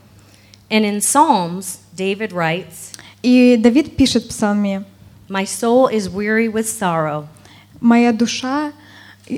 And 0.69 0.85
in 0.85 1.01
Psalms, 1.01 1.79
David 1.97 2.33
writes, 2.33 2.93
И 3.27 3.57
Давид 3.57 3.97
пишет 3.97 4.23
в 4.23 4.29
псалме, 4.29 4.85
My 5.29 5.43
soul 5.43 5.89
is 5.93 6.09
weary 6.09 6.47
with 6.47 6.69
sorrow. 6.69 7.27
«Моя 7.81 8.13
душа 8.13 8.73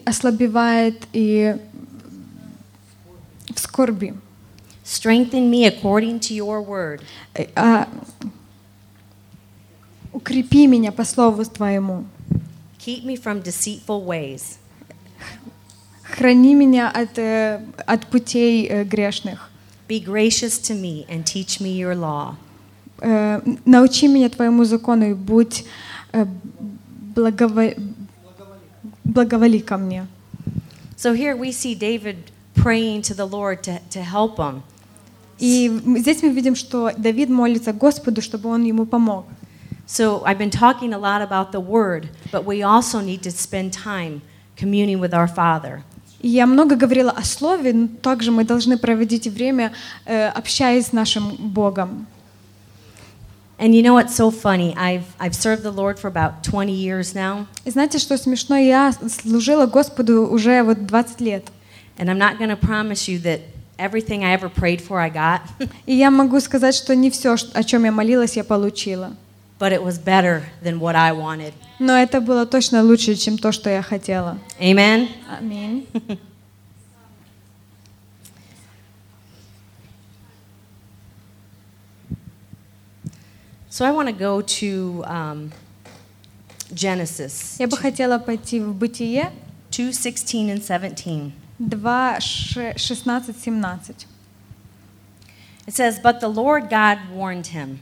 ослабевает 0.05 1.07
и 1.15 1.57
в 3.49 3.59
скорби». 3.59 4.15
Strengthen 4.85 5.51
me 5.51 5.65
according 5.65 6.21
to 6.21 6.35
your 6.35 6.61
word. 6.61 7.01
Э, 7.33 7.47
а, 7.55 7.89
укрепи 10.13 10.67
меня 10.67 10.93
по 10.93 11.05
слову 11.05 11.47
Твоему. 11.47 12.05
Keep 12.79 13.07
me 13.07 13.17
from 13.17 13.43
deceitful 13.43 14.05
ways. 14.05 14.59
Храни 16.03 16.55
меня 16.55 16.91
от, 16.91 17.19
э, 17.19 17.65
от 17.87 18.07
путей 18.09 18.67
э, 18.67 18.85
грешных. 18.85 19.49
Be 19.89 19.99
gracious 19.99 20.59
to 20.61 20.75
me 20.79 21.07
and 21.09 21.25
teach 21.25 21.59
me 21.59 21.75
your 21.75 21.95
law. 21.95 22.37
Э, 23.01 23.41
научи 23.65 24.09
меня 24.09 24.29
Твоему 24.29 24.65
закону 24.65 25.11
и 25.11 25.15
будь 25.15 25.65
э, 26.13 26.27
благово- 27.15 27.77
благоволи 29.05 29.59
ко 29.61 29.77
мне. 29.77 30.07
So 30.97 31.15
here 31.15 31.37
we 31.37 31.53
see 31.53 31.75
David 31.75 32.17
praying 32.55 33.03
to 33.03 33.15
the 33.15 33.27
Lord 33.27 33.63
to, 33.63 33.81
to 33.91 34.03
help 34.03 34.37
him. 34.37 34.63
И 35.39 35.71
здесь 35.99 36.23
мы 36.23 36.31
видим, 36.31 36.57
что 36.57 36.91
Давид 36.97 37.29
молится 37.29 37.73
Господу, 37.73 38.21
чтобы 38.21 38.49
он 38.49 38.65
ему 38.65 38.87
помог. 38.87 39.27
So 39.87 40.23
I've 40.25 40.39
been 40.39 40.51
talking 40.51 40.93
a 40.93 40.99
lot 40.99 41.23
about 41.23 41.53
the 41.53 41.61
word, 41.61 42.09
but 42.33 42.45
we 42.45 42.63
also 42.63 43.01
need 43.01 43.23
to 43.23 43.31
spend 43.31 43.73
time 43.73 44.21
communing 44.57 44.99
with 44.99 45.15
our 45.15 45.29
Father. 45.29 45.83
Я 46.21 46.47
много 46.47 46.75
говорила 46.75 47.13
о 47.13 47.23
слове, 47.23 47.73
но 47.73 47.89
также 48.03 48.33
мы 48.33 48.45
должны 48.45 48.77
проводить 48.77 49.29
время, 49.29 49.73
э, 50.05 50.29
общаясь 50.29 50.87
с 50.87 50.93
нашим 50.93 51.37
Богом. 51.39 52.07
And 53.60 53.74
you 53.76 53.82
know 53.84 53.94
what's 53.94 54.16
so 54.16 54.32
funny? 54.32 54.76
I've, 54.76 55.06
I've 55.20 55.36
served 55.36 55.62
the 55.64 55.72
Lord 55.72 56.00
for 56.00 56.08
about 56.08 56.44
20 56.44 56.74
years 56.74 57.14
now, 57.16 57.46
И 57.66 57.70
знаете, 57.72 58.00
что 58.00 58.18
смешно? 58.18 58.58
Я 58.58 58.94
служила 59.10 59.68
Господу 59.68 60.28
уже 60.28 60.64
вот 60.64 60.86
20 60.88 61.22
лет. 61.22 61.48
and 61.98 62.10
I'm 62.10 62.18
not 62.18 62.40
going 62.40 62.50
to 62.50 62.56
promise 62.58 63.08
you 63.08 63.20
that 63.20 63.42
everything 63.78 64.24
I 64.26 64.34
ever 64.34 64.50
prayed 64.50 64.82
for 64.82 65.00
I 65.00 65.10
got, 65.10 65.42
И 65.86 65.94
я 65.96 66.10
могу 66.12 66.40
сказать, 66.40 66.74
что 66.76 66.96
не 66.96 67.10
все, 67.12 67.36
о 67.54 67.64
чем 67.64 67.86
я 67.86 67.92
молилась, 67.92 68.36
я 68.36 68.44
получила. 68.44 69.16
but 69.60 69.72
it 69.72 69.82
was 69.84 69.98
better 69.98 70.44
than 70.64 70.80
what 70.80 70.96
I 70.96 71.12
wanted. 71.14 71.54
Но 71.80 71.94
это 71.98 72.20
было 72.22 72.46
точно 72.46 72.84
лучше, 72.84 73.16
чем 73.16 73.38
то, 73.38 73.52
что 73.52 73.70
я 73.70 73.82
хотела. 73.82 74.38
Amen? 74.60 75.08
Аминь. 75.40 75.88
So 83.78 83.86
I 83.86 83.92
want 83.92 84.08
to 84.08 84.14
go 84.14 84.42
to 84.42 85.04
um, 85.08 85.52
Genesis 86.72 87.56
Я 87.60 87.68
бы 87.68 87.78
хотела 87.78 88.20
пойти 88.20 88.60
в 88.60 88.74
Бытие 88.76 89.32
2 89.72 89.92
16 89.94 90.50
and 90.52 90.62
17. 90.64 91.34
2, 91.60 92.20
16, 92.78 93.34
17. 93.34 93.96
It 95.66 95.74
says, 95.74 96.00
But 96.00 96.20
the 96.20 96.28
Lord 96.28 96.70
God 96.70 96.98
warned 97.12 97.48
him, 97.48 97.80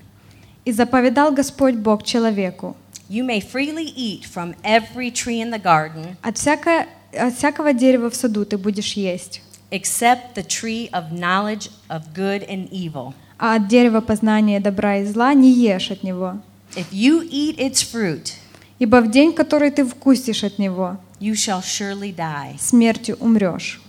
«И 0.65 0.71
заповедал 0.71 1.31
Господь 1.33 1.75
Бог 1.75 2.03
человеку, 2.03 2.75
You 3.09 3.23
may 3.25 3.41
freely 3.41 3.91
eat 3.95 4.23
from 4.25 4.55
every 4.63 5.11
tree 5.11 5.41
in 5.41 5.49
the 5.49 5.59
garden, 5.59 6.15
от, 6.21 6.35
всяко- 6.35 6.87
от 7.11 7.33
всякого 7.35 7.73
дерева 7.73 8.09
в 8.09 8.15
саду 8.15 8.45
ты 8.45 8.57
будешь 8.57 8.93
есть, 8.93 9.41
except 9.71 10.35
the 10.35 10.43
tree 10.43 10.89
of 10.91 11.11
knowledge 11.11 11.69
of 11.89 12.13
good 12.13 12.47
and 12.47 12.69
evil. 12.71 13.13
А 13.38 13.56
от 13.56 13.68
дерева 13.68 14.00
познания 14.00 14.60
добра 14.60 14.98
и 14.98 15.04
зла 15.04 15.34
не 15.34 15.50
ешь 15.52 15.90
от 15.90 16.02
него. 16.02 16.38
If 16.74 16.86
you 16.92 17.22
eat 17.30 17.58
its 17.58 17.82
fruit, 17.82 18.32
Ибо 18.78 19.00
в 19.00 19.10
день, 19.10 19.32
который 19.32 19.70
ты 19.70 19.84
вкусишь 19.86 20.44
от 20.44 20.58
него, 20.58 20.98
you 21.18 21.32
shall 21.32 21.62
surely 21.62 22.14
die. 22.14 22.56
смертью 22.58 23.16
умрешь». 23.20 23.80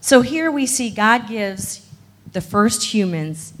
So 0.00 0.22
here 0.22 0.50
we 0.50 0.66
see 0.66 0.90
God 0.90 1.28
gives 1.28 1.80
the 2.32 2.40
first 2.42 2.94
humans 2.94 3.52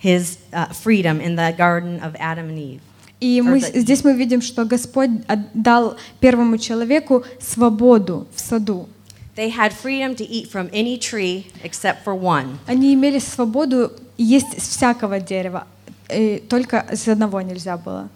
his 0.00 0.38
uh, 0.52 0.66
freedom 0.66 1.20
in 1.20 1.34
the 1.36 1.52
garden 1.56 2.00
of 2.00 2.14
Adam 2.18 2.48
and 2.50 2.58
Eve. 2.58 2.80
И 3.20 3.40
мы, 3.42 3.58
the- 3.58 3.80
здесь 3.80 4.04
мы 4.04 4.14
видим, 4.16 4.40
что 4.40 4.64
Господь 4.64 5.10
дал 5.54 5.96
первому 6.20 6.56
человеку 6.58 7.24
свободу 7.40 8.28
в 8.34 8.40
саду. 8.40 8.88
They 9.36 9.50
had 9.50 9.72
freedom 9.72 10.14
to 10.16 10.24
eat 10.28 10.48
from 10.50 10.68
any 10.72 10.98
tree 10.98 11.46
except 11.64 12.04
for 12.04 12.14
one. 12.14 12.58
Они 12.66 12.94
имели 12.94 13.18
свободу 13.20 13.92
есть 14.18 14.60
с 14.60 14.68
всякого 14.76 15.20
дерева, 15.20 15.66
и 16.10 16.42
только 16.48 16.86
с 16.92 17.06
одного 17.08 17.40
нельзя 17.40 17.76
было. 17.76 18.08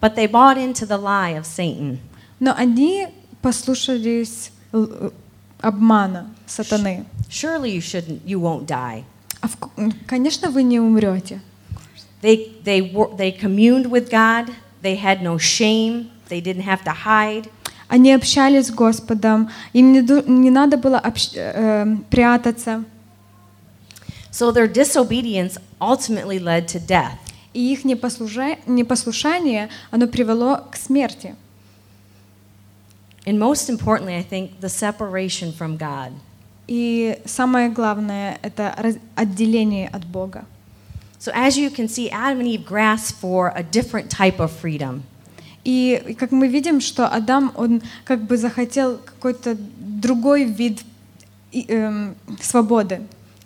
But 0.00 0.16
they 0.16 0.26
bought 0.26 0.56
into 0.58 0.84
the 0.86 0.98
lie 0.98 1.36
of 1.36 1.44
Satan. 1.46 1.98
Но 2.40 2.52
они 2.56 3.06
послушались 3.40 4.50
э, 4.72 5.10
обмана 5.60 6.28
сатаны. 6.46 7.04
Surely 7.30 7.70
you 7.70 7.80
shouldn't 7.80 8.20
you 8.24 8.40
won't 8.40 8.66
die. 8.66 9.04
А 9.40 9.48
в- 9.48 9.92
конечно, 10.06 10.50
вы 10.50 10.64
не 10.64 10.80
умрете. 10.80 11.40
They 12.20 12.60
they 12.64 12.80
they 13.16 13.30
communed 13.38 13.86
with 13.90 14.10
God. 14.10 14.52
They 14.82 14.96
had 15.00 15.22
no 15.22 15.38
shame. 15.38 16.10
They 16.28 16.40
didn't 16.40 16.64
have 16.64 16.82
to 16.84 16.92
hide. 16.92 17.48
Они 17.92 18.14
общались 18.14 18.68
с 18.68 18.70
Господом, 18.70 19.50
им 19.74 19.92
не, 19.92 20.00
не 20.26 20.50
надо 20.50 20.78
было 20.78 20.98
общ- 21.04 21.32
э, 21.36 21.96
прятаться, 22.08 22.84
So 24.30 24.50
their 24.50 24.66
disobedience 24.66 25.58
ultimately 25.78 26.38
led 26.38 26.66
to 26.68 26.80
death. 26.80 27.18
и 27.52 27.70
их 27.70 27.84
непослушание, 27.84 29.68
оно 29.90 30.06
привело 30.06 30.56
к 30.70 30.76
смерти. 30.76 31.34
And 33.26 33.38
most 33.38 33.68
importantly, 33.68 34.14
I 34.16 34.22
think 34.22 34.58
the 34.60 34.70
separation 34.70 35.52
from 35.52 35.76
God. 35.76 36.12
И 36.66 37.18
самое 37.26 37.68
главное— 37.68 38.38
это 38.42 38.74
отделение 39.16 39.88
от 39.88 40.06
Бога. 40.06 40.46
So 41.20 41.30
as 41.34 41.58
you 41.58 41.68
can 41.68 41.88
see, 41.88 42.08
Adam 42.10 42.40
and 42.40 42.48
Eve 42.48 42.64
grasped 42.64 43.20
for 43.20 43.52
a 43.54 43.62
different 43.62 44.08
type 44.08 44.40
of 44.40 44.50
freedom. 44.50 45.02
И 45.64 46.16
как 46.18 46.32
мы 46.32 46.48
видим, 46.48 46.80
что 46.80 47.06
Адам, 47.06 47.52
он 47.56 47.82
как 48.04 48.22
бы 48.22 48.36
захотел 48.36 48.98
какой-то 48.98 49.56
другой 49.78 50.44
вид 50.44 50.80
эм, 51.52 52.14
свободы. 52.40 53.02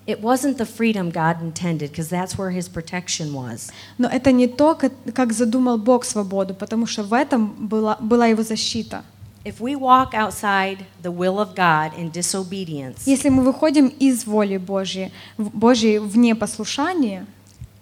It 0.07 0.21
wasn't 0.21 0.57
the 0.57 0.65
freedom 0.65 1.11
God 1.11 1.43
intended, 1.43 1.91
because 1.91 2.09
that's 2.09 2.39
where 2.39 2.51
his 2.51 2.69
protection 2.69 3.33
was. 3.33 3.71
Но 3.99 4.09
это 4.09 4.31
не 4.31 4.47
то, 4.47 4.79
как, 5.15 5.33
задумал 5.33 5.79
Бог 5.79 6.05
свободу, 6.05 6.55
потому 6.55 6.87
что 6.87 7.03
в 7.03 7.13
этом 7.13 7.67
была, 7.69 7.97
была 8.01 8.27
его 8.29 8.43
защита. 8.45 9.03
If 9.45 9.61
we 9.61 9.75
walk 9.77 10.13
outside 10.15 10.79
the 11.03 11.11
will 11.13 11.39
of 11.39 11.55
God 11.55 11.93
in 11.99 12.11
disobedience, 12.13 13.03
Если 13.07 13.29
мы 13.29 13.43
выходим 13.43 13.89
из 13.89 14.27
воли 14.27 14.57
Божьей, 14.59 15.13
в- 15.37 15.51
Божьей 15.57 15.99
вне 15.99 16.35
послушания, 16.35 17.27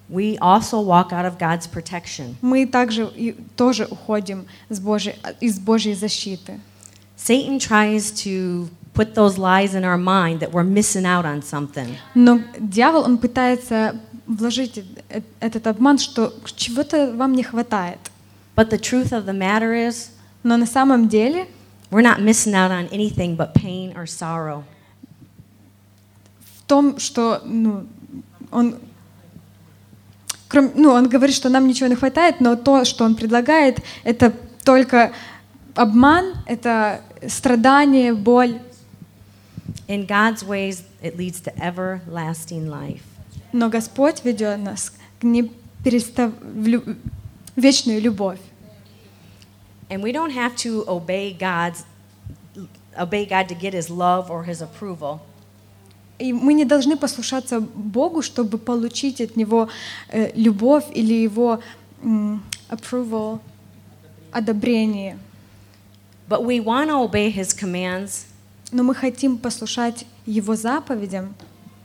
we 0.10 0.38
also 0.40 0.82
walk 0.82 1.12
out 1.14 1.26
of 1.26 1.38
God's 1.38 1.68
protection. 1.68 2.36
мы 2.42 2.66
также 2.66 3.10
и 3.16 3.34
тоже 3.56 3.86
уходим 3.90 4.46
с 4.70 4.80
Божьей, 4.80 5.16
из 5.40 5.60
Божьей 5.60 5.94
защиты. 5.94 6.60
Satan 7.18 7.60
tries 7.60 8.12
to 8.24 8.70
put 8.94 9.14
those 9.14 9.38
lies 9.38 9.76
in 9.76 9.84
our 9.84 9.98
mind 9.98 10.40
that 10.40 10.52
we're 10.52 10.64
missing 10.64 11.06
out 11.06 11.26
on 11.26 11.42
something. 11.44 11.96
Но 12.16 12.40
дьявол, 12.60 13.04
он 13.04 13.18
пытается 13.18 13.96
вложить 14.26 14.84
э- 15.10 15.22
этот 15.40 15.68
обман, 15.68 15.98
что 16.00 16.34
чего-то 16.56 17.14
вам 17.16 17.34
не 17.34 17.44
хватает. 17.44 18.00
But 18.56 18.70
the 18.72 18.80
truth 18.80 19.12
of 19.12 19.26
the 19.26 19.34
matter 19.34 19.74
is, 19.74 20.10
Но 20.44 20.58
на 20.58 20.66
самом 20.66 21.08
деле 21.10 21.48
we're 21.92 22.02
not 22.02 22.20
missing 22.22 22.54
out 22.54 22.72
on 22.72 22.90
anything 22.92 23.36
but 23.36 23.54
pain 23.54 23.94
or 23.96 24.06
sorrow. 24.06 24.64
в 26.40 26.64
том, 26.68 27.00
что 27.00 27.42
ну, 27.46 27.86
он, 28.52 28.80
кром- 30.49 30.73
ну, 30.75 30.91
он 30.91 31.09
говорит, 31.09 31.35
что 31.35 31.49
нам 31.49 31.67
ничего 31.67 31.89
не 31.89 31.95
хватает, 31.95 32.41
но 32.41 32.57
то, 32.57 32.85
что 32.85 33.05
он 33.05 33.15
предлагает, 33.15 33.81
это 34.05 34.33
только 34.65 35.13
обман, 35.75 36.37
это 36.47 37.01
страдание, 37.29 38.15
боль. 38.15 38.61
In 39.87 40.07
God's 40.07 40.43
ways, 40.45 40.85
it 41.03 41.17
leads 41.17 41.41
to 41.43 41.53
everlasting 41.59 42.69
life. 42.69 43.03
Но 43.53 43.69
Господь 43.69 44.25
ведет 44.25 44.59
нас 44.59 44.93
к 45.21 45.25
неперестав... 45.25 46.33
вечную 47.57 48.01
любовь. 48.01 48.41
And 49.91 50.03
we 50.03 50.13
don't 50.13 50.33
have 50.33 50.57
to 50.57 50.85
obey 50.89 51.33
God's 51.33 51.85
obey 52.99 53.27
God 53.27 53.49
to 53.49 53.55
get 53.55 53.75
his 53.75 53.91
love 53.91 54.31
or 54.31 54.45
his 54.45 54.63
approval. 54.63 55.21
И 56.19 56.33
мы 56.33 56.55
не 56.55 56.65
должны 56.65 56.97
послушаться 56.97 57.61
Богу, 57.61 58.23
чтобы 58.23 58.59
получить 58.59 59.21
от 59.21 59.37
Него 59.37 59.69
э, 60.11 60.31
любовь 60.37 60.85
или 60.95 61.15
Его 61.15 61.61
approval, 62.71 63.41
одобрение. 64.33 65.19
But 66.29 66.45
we 66.45 66.61
want 66.61 66.89
to 66.91 66.97
obey 67.03 67.31
his 67.31 67.53
commands 67.53 68.27
Но 68.73 68.83
мы 68.83 68.95
хотим 68.95 69.39
послушать 69.39 70.07
Его 70.27 70.57
заповедям, 70.57 71.35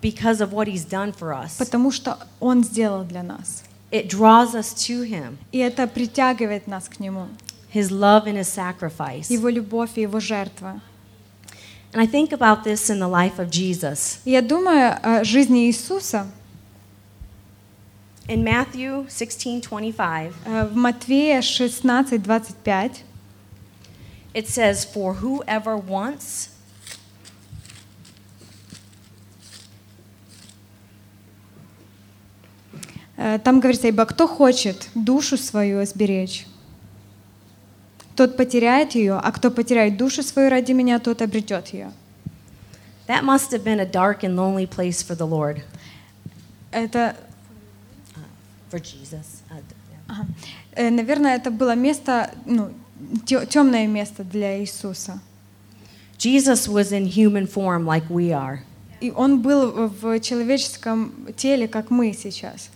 because 0.01 0.39
of 0.41 0.51
what 0.53 0.67
he's 0.67 0.85
done 0.85 1.13
for 1.13 1.33
us. 1.33 1.57
потому 1.57 1.91
что 1.91 2.17
Он 2.39 2.63
сделал 2.63 3.03
для 3.03 3.21
нас. 3.23 3.63
It 3.91 4.07
draws 4.07 4.53
us 4.53 4.73
to 4.87 5.03
him, 5.03 5.37
И 5.51 5.57
это 5.57 5.87
притягивает 5.87 6.67
нас 6.67 6.87
к 6.87 6.99
Нему. 6.99 7.27
his 7.73 7.91
love 7.91 8.25
and 8.25 8.37
his 8.37 8.47
sacrifice. 8.47 9.31
Его 9.31 9.49
любовь 9.49 9.91
и 9.97 10.01
Его 10.01 10.19
жертва. 10.19 10.81
And 11.91 12.01
I 12.01 12.05
think 12.05 12.31
about 12.31 12.63
this 12.63 12.89
in 12.89 12.99
the 12.99 13.07
life 13.07 13.39
of 13.39 13.49
Jesus. 13.49 14.19
Я 14.25 14.41
думаю 14.41 14.97
о 15.01 15.23
жизни 15.23 15.67
Иисуса 15.67 16.27
In 18.27 18.43
Matthew 18.43 19.07
16:25, 19.09 20.33
э, 20.45 20.65
в 20.67 20.75
Матвея 20.75 21.41
16, 21.41 22.21
25. 22.21 23.03
it 24.35 24.47
says, 24.47 24.85
"For 24.85 25.15
whoever 25.15 25.75
wants 25.75 26.49
Э, 33.19 33.37
Там 33.43 33.59
говорится, 33.59 33.87
ибо 33.89 34.05
кто 34.05 34.27
хочет 34.27 34.87
душу 34.95 35.37
свою 35.37 35.85
сберечь, 35.85 36.45
тот 38.19 38.35
потеряет 38.35 38.95
ее, 38.95 39.13
а 39.13 39.31
кто 39.31 39.49
потеряет 39.49 39.95
душу 39.95 40.23
свою 40.23 40.49
ради 40.49 40.73
меня, 40.73 40.99
тот 40.99 41.21
обретет 41.21 41.69
ее. 41.69 41.93
That 43.07 43.23
must 43.23 43.53
have 43.53 43.63
been 43.63 43.79
a 43.79 43.85
dark 43.85 44.25
and 44.25 44.35
lonely 44.35 44.67
place 44.67 45.01
for 45.01 45.15
the 45.15 45.25
Lord, 45.25 45.61
Это, 46.73 47.15
for 48.69 48.81
Jesus. 48.81 49.41
Uh, 49.49 49.63
ага. 50.09 50.25
Э, 50.73 50.89
наверное, 50.89 51.37
это 51.37 51.49
было 51.49 51.75
место, 51.75 52.31
ну, 52.45 52.71
темное 53.25 53.87
место 53.87 54.25
для 54.25 54.59
Иисуса. 54.59 55.21
Jesus 56.17 56.67
was 56.67 56.91
in 56.91 57.05
human 57.05 57.47
form 57.47 57.85
like 57.85 58.09
we 58.09 58.31
are. 58.33 58.59
И 58.99 59.11
он 59.11 59.41
был 59.41 59.87
в 59.87 60.19
человеческом 60.19 61.29
теле, 61.37 61.69
как 61.69 61.89
мы 61.89 62.11
сейчас. 62.11 62.69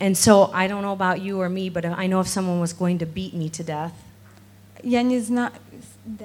And 0.00 0.16
so 0.16 0.50
I 0.54 0.68
don't 0.68 0.80
know 0.80 0.96
about 0.96 1.20
you 1.20 1.38
or 1.38 1.50
me, 1.50 1.68
but 1.68 1.84
I 1.84 2.06
know 2.06 2.20
if 2.20 2.28
someone 2.28 2.60
was 2.60 2.72
going 2.72 2.98
to 2.98 3.04
beat 3.04 3.34
me 3.34 3.50
to 3.50 3.62
death, 3.62 3.92
Я 4.82 5.02
не 5.02 5.20
знаю, 5.20 5.52
um, 6.06 6.16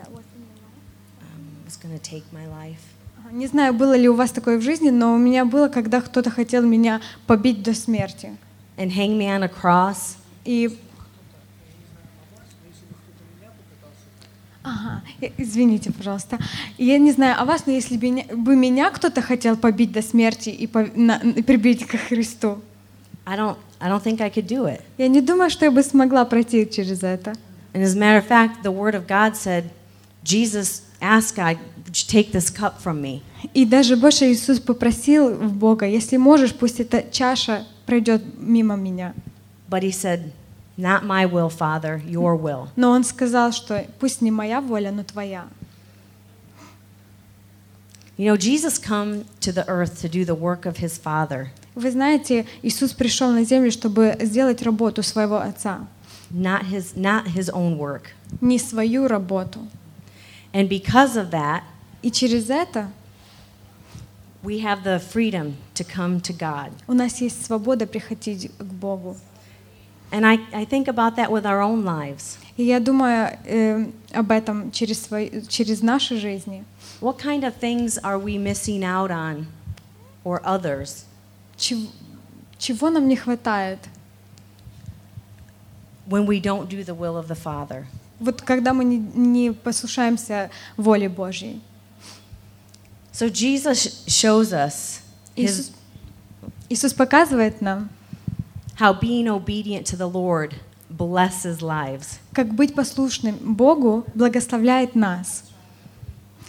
не 3.32 3.48
знаю, 3.48 3.74
было 3.74 3.96
ли 3.98 4.08
у 4.10 4.16
вас 4.16 4.32
такое 4.32 4.58
в 4.58 4.62
жизни, 4.62 4.90
но 4.90 5.14
у 5.14 5.18
меня 5.18 5.46
было, 5.46 5.68
когда 5.68 6.02
кто-то 6.02 6.30
хотел 6.30 6.64
меня 6.64 7.02
побить 7.28 7.64
до 7.64 7.74
смерти. 7.74 8.36
and 8.78 8.92
hang 8.92 9.18
me 9.18 9.26
on 9.28 9.44
a 9.44 9.48
cross, 9.50 10.16
И 10.46 10.78
Ага, 14.64 15.02
извините, 15.38 15.94
пожалуйста. 15.94 16.40
Я 16.78 16.98
не 16.98 17.14
знаю 17.14 17.40
о 17.42 17.46
вас, 17.46 17.66
но 17.68 17.72
если 17.72 17.96
бы 17.96 18.10
меня, 18.10 18.24
бы 18.36 18.54
меня 18.56 18.90
кто-то 18.92 19.22
хотел 19.22 19.56
побить 19.56 19.94
до 19.94 20.02
смерти 20.02 20.50
и, 20.50 20.68
по- 20.68 20.90
на- 20.94 21.20
прибить 21.20 21.86
ко 21.88 21.98
Христу, 21.98 22.62
I 23.26 23.38
don't, 23.38 23.56
I 23.80 23.90
don't 23.90 24.04
think 24.04 24.22
I 24.22 24.30
could 24.30 24.46
do 24.48 24.66
it. 24.66 24.82
я 24.98 25.08
не 25.08 25.22
думаю, 25.22 25.50
что 25.50 25.64
я 25.66 25.72
бы 25.72 25.84
смогла 25.84 26.26
пройти 26.26 26.70
через 26.70 27.02
это. 27.02 27.34
And 27.75 27.83
as 27.83 27.95
a 27.95 27.99
matter 27.99 28.19
of 28.19 28.27
fact, 28.27 28.63
the 28.63 28.71
Word 28.71 28.95
of 28.95 29.07
God 29.07 29.37
said, 29.37 29.71
Jesus 30.23 30.83
asked 31.01 31.37
God, 31.37 31.59
Would 31.85 31.99
you 31.99 32.07
take 32.07 32.33
this 32.33 32.51
cup 32.51 32.81
from 32.81 33.01
me? 33.01 33.23
И 33.55 33.65
даже 33.65 33.97
больше 33.97 34.33
Иисус 34.33 34.61
попросил 34.61 35.35
в 35.35 35.53
Бога, 35.53 35.87
если 35.87 36.17
можешь, 36.17 36.55
пусть 36.55 36.81
эта 36.81 37.03
чаша 37.11 37.67
пройдет 37.87 38.23
мимо 38.39 38.77
меня. 38.77 39.15
But 39.69 39.83
he 39.83 39.91
said, 39.91 40.33
Not 40.79 41.05
my 41.05 41.27
will, 41.27 41.51
Father, 41.51 42.03
your 42.07 42.37
will. 42.37 42.69
Но 42.77 42.91
Он 42.91 43.05
сказал, 43.05 43.53
что 43.53 43.85
пусть 43.99 44.23
не 44.23 44.31
моя 44.31 44.61
воля, 44.61 44.91
но 44.91 45.03
твоя. 45.03 45.47
You 48.19 48.27
know, 48.27 48.37
Jesus 48.37 48.79
come 48.79 49.25
to 49.41 49.53
the 49.53 49.67
earth 49.67 50.01
to 50.03 50.09
do 50.09 50.25
the 50.25 50.35
work 50.35 50.67
of 50.67 50.77
his 50.77 50.99
Father, 50.99 51.49
Вы 51.75 51.91
знаете, 51.91 52.47
Иисус 52.63 52.93
пришел 52.93 53.31
на 53.31 53.45
землю, 53.45 53.71
чтобы 53.71 54.17
сделать 54.21 54.63
работу 54.63 55.03
своего 55.03 55.39
Отца, 55.39 55.87
not 56.31 56.67
his, 56.67 56.97
not 56.97 57.29
his 57.29 57.51
own 57.51 57.79
work. 57.79 58.13
не 58.41 58.59
свою 58.59 59.09
работу. 59.09 59.67
And 60.53 60.69
because 60.69 61.17
of 61.17 61.31
that, 61.31 61.63
И 62.03 62.11
через 62.11 62.51
это 62.51 62.91
we 64.43 64.59
have 64.59 64.83
the 64.83 64.99
freedom 64.99 65.55
to 65.75 65.85
come 65.85 66.21
to 66.21 66.33
God. 66.33 66.73
у 66.89 66.95
нас 66.95 67.21
есть 67.21 67.45
свобода 67.45 67.87
приходить 67.87 68.51
к 68.59 68.65
Богу. 68.65 69.17
And 70.11 70.27
I, 70.27 70.41
I 70.53 70.67
think 70.67 70.89
about 70.89 71.17
that 71.17 71.31
with 71.31 71.47
our 71.47 71.63
own 71.63 71.85
lives. 71.85 72.39
И 72.57 72.65
я 72.65 72.81
думаю 72.81 73.39
э, 73.47 73.87
об 74.13 74.31
этом 74.31 74.71
через, 74.71 75.01
свои, 75.01 75.43
через 75.49 75.81
наши 75.81 76.19
жизни. 76.19 76.65
What 77.01 77.19
kind 77.19 77.45
of 77.45 77.55
things 77.57 77.99
are 78.03 78.19
we 78.19 78.37
missing 78.37 78.85
out 78.85 79.11
on 79.11 79.47
or 80.25 80.41
others 80.45 81.05
Чего, 81.57 81.89
чего 82.59 82.91
нам 82.91 83.09
не 83.09 83.17
хватает? 83.17 83.79
When 86.08 86.26
we 86.26 86.40
don't 86.40 86.70
do 86.70 86.84
the 86.84 86.96
will 86.96 87.18
of 87.18 87.28
the 87.28 87.36
Father? 87.36 87.86
Вот 88.20 88.42
когда 88.42 88.74
мы 88.74 88.84
не, 88.84 88.98
не 88.98 89.52
послушаемся 89.52 90.50
воле 90.76 91.10
Божьей. 91.10 91.62
So 93.12 93.30
Jesus 93.30 94.06
shows 94.08 94.54
us 94.54 95.02
his, 95.36 95.72
Иисус 96.70 96.94
показывает 96.94 97.62
нам, 97.62 97.90
how 98.80 98.94
being 98.94 99.28
obedient 99.28 99.86
to 99.88 99.96
the 99.96 100.08
Lord 100.08 100.56
blesses 100.90 101.62
lives. 101.62 102.20
как 102.34 102.54
быть 102.54 102.76
послушным 102.76 103.36
Богу 103.56 104.06
благословляет 104.14 104.96
нас. 104.96 105.44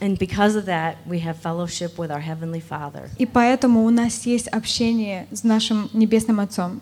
And 0.01 0.17
because 0.17 0.55
of 0.55 0.67
that, 0.67 0.97
we 1.07 1.19
have 1.21 1.39
fellowship 1.39 1.99
with 1.99 2.11
our 2.11 2.21
Heavenly 2.21 2.61
Father. 2.61 3.11
И 3.19 3.27
поэтому 3.27 3.85
у 3.85 3.91
нас 3.91 4.27
есть 4.27 4.47
общение 4.49 5.27
с 5.33 5.43
нашим 5.43 5.91
Небесным 5.93 6.39
Отцом. 6.39 6.81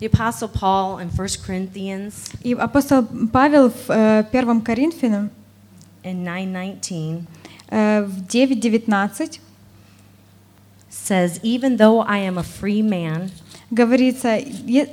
The 0.00 0.06
Apostle 0.06 0.48
Paul 0.48 0.98
in 0.98 1.10
1 1.10 1.28
Corinthians 1.46 2.32
И 2.42 2.54
апостол 2.54 3.06
Павел 3.32 3.68
в 3.70 3.90
э, 3.90 4.24
1 4.32 4.62
Коринфянам 4.62 5.30
in 6.02 6.24
9:19 6.24 7.24
э, 7.68 8.02
в 8.04 8.26
9.19 8.26 9.40
says, 10.90 11.38
"Even 11.42 11.76
though 11.76 12.00
I 12.00 12.20
am 12.20 12.38
a 12.38 12.42
free 12.42 12.80
man, 12.82 13.30
говорится, 13.70 14.36
«Е- 14.38 14.88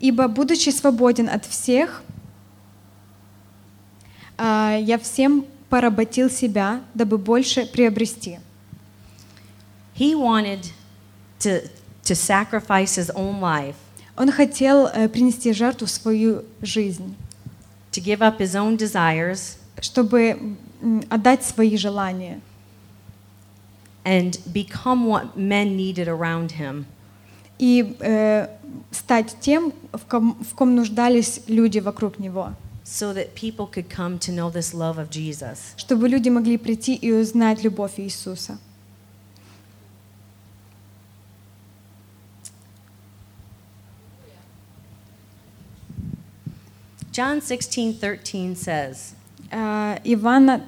«Ибо, 0.00 0.28
будучи 0.28 0.70
свободен 0.70 1.28
от 1.28 1.44
всех, 1.46 2.02
а, 4.38 4.76
я 4.76 4.98
всем 4.98 5.44
поработил 5.68 6.30
себя, 6.30 6.82
дабы 6.94 7.16
больше 7.18 7.66
приобрести». 7.66 8.38
he 9.94 10.14
wanted 10.14 10.72
to 11.40 11.68
to 12.04 12.14
sacrifice 12.14 12.96
his 12.96 13.10
own 13.14 13.40
life, 13.40 13.76
Он 14.16 14.30
хотел 14.30 14.86
э, 14.86 15.08
принести 15.08 15.52
жертву 15.52 15.86
свою 15.86 16.44
жизнь, 16.62 17.14
to 17.92 18.02
give 18.02 18.20
up 18.20 18.38
his 18.38 18.54
own 18.54 18.76
desires 18.76 19.56
чтобы 19.80 20.56
отдать 21.08 21.44
свои 21.44 21.76
желания 21.76 22.40
and 24.04 24.38
become 24.52 25.06
what 25.06 25.36
men 25.36 25.76
needed 25.76 26.08
around 26.08 26.52
him." 26.52 26.86
и 27.58 27.94
э, 28.00 28.48
стать 28.90 29.36
тем, 29.40 29.74
в 29.92 30.06
ком, 30.06 30.42
в 30.42 30.54
ком 30.54 30.74
нуждались 30.74 31.42
люди 31.46 31.78
вокруг 31.78 32.18
него. 32.18 32.54
so 32.82 33.12
that 33.12 33.34
people 33.34 33.66
could 33.66 33.88
come 33.88 34.18
to 34.18 34.32
know 34.32 34.50
this 34.50 34.72
love 34.74 34.98
of 34.98 35.10
Jesus. 35.10 35.74
чтобы 35.76 36.08
люди 36.08 36.30
могли 36.30 36.56
прийти 36.56 36.94
и 36.94 37.12
узнать 37.12 37.62
любовь 37.62 37.98
Иисуса. 37.98 38.58
John 47.20 47.42
16:13 47.42 48.56
says, 48.56 49.14
Э, 49.50 49.98
Ивана 50.04 50.62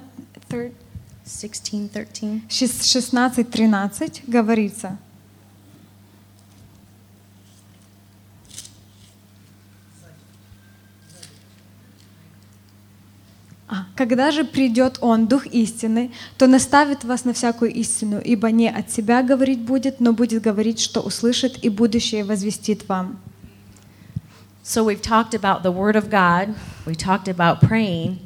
16:13 1.25 2.41
16.13 2.47 4.21
говорится, 4.27 4.99
А, 13.67 13.87
«Когда 13.95 14.29
же 14.29 14.43
придет 14.43 14.99
Он, 15.01 15.25
Дух 15.25 15.47
истины, 15.47 16.11
то 16.37 16.45
наставит 16.45 17.03
вас 17.03 17.25
на 17.25 17.33
всякую 17.33 17.73
истину, 17.73 18.21
ибо 18.23 18.51
не 18.51 18.69
от 18.69 18.91
себя 18.91 19.23
говорить 19.23 19.61
будет, 19.61 19.99
но 19.99 20.13
будет 20.13 20.43
говорить, 20.43 20.79
что 20.79 21.01
услышит, 21.01 21.65
и 21.65 21.69
будущее 21.69 22.23
возвестит 22.23 22.87
вам». 22.87 23.17
So 24.62 24.84
we've 24.84 25.00
talked 25.02 25.34
about 25.34 25.62
the 25.62 25.70
word 25.72 25.96
of 25.96 26.10
God, 26.10 26.54
we 26.86 26.94
talked 26.94 27.26
about 27.28 27.60
praying, 27.60 28.18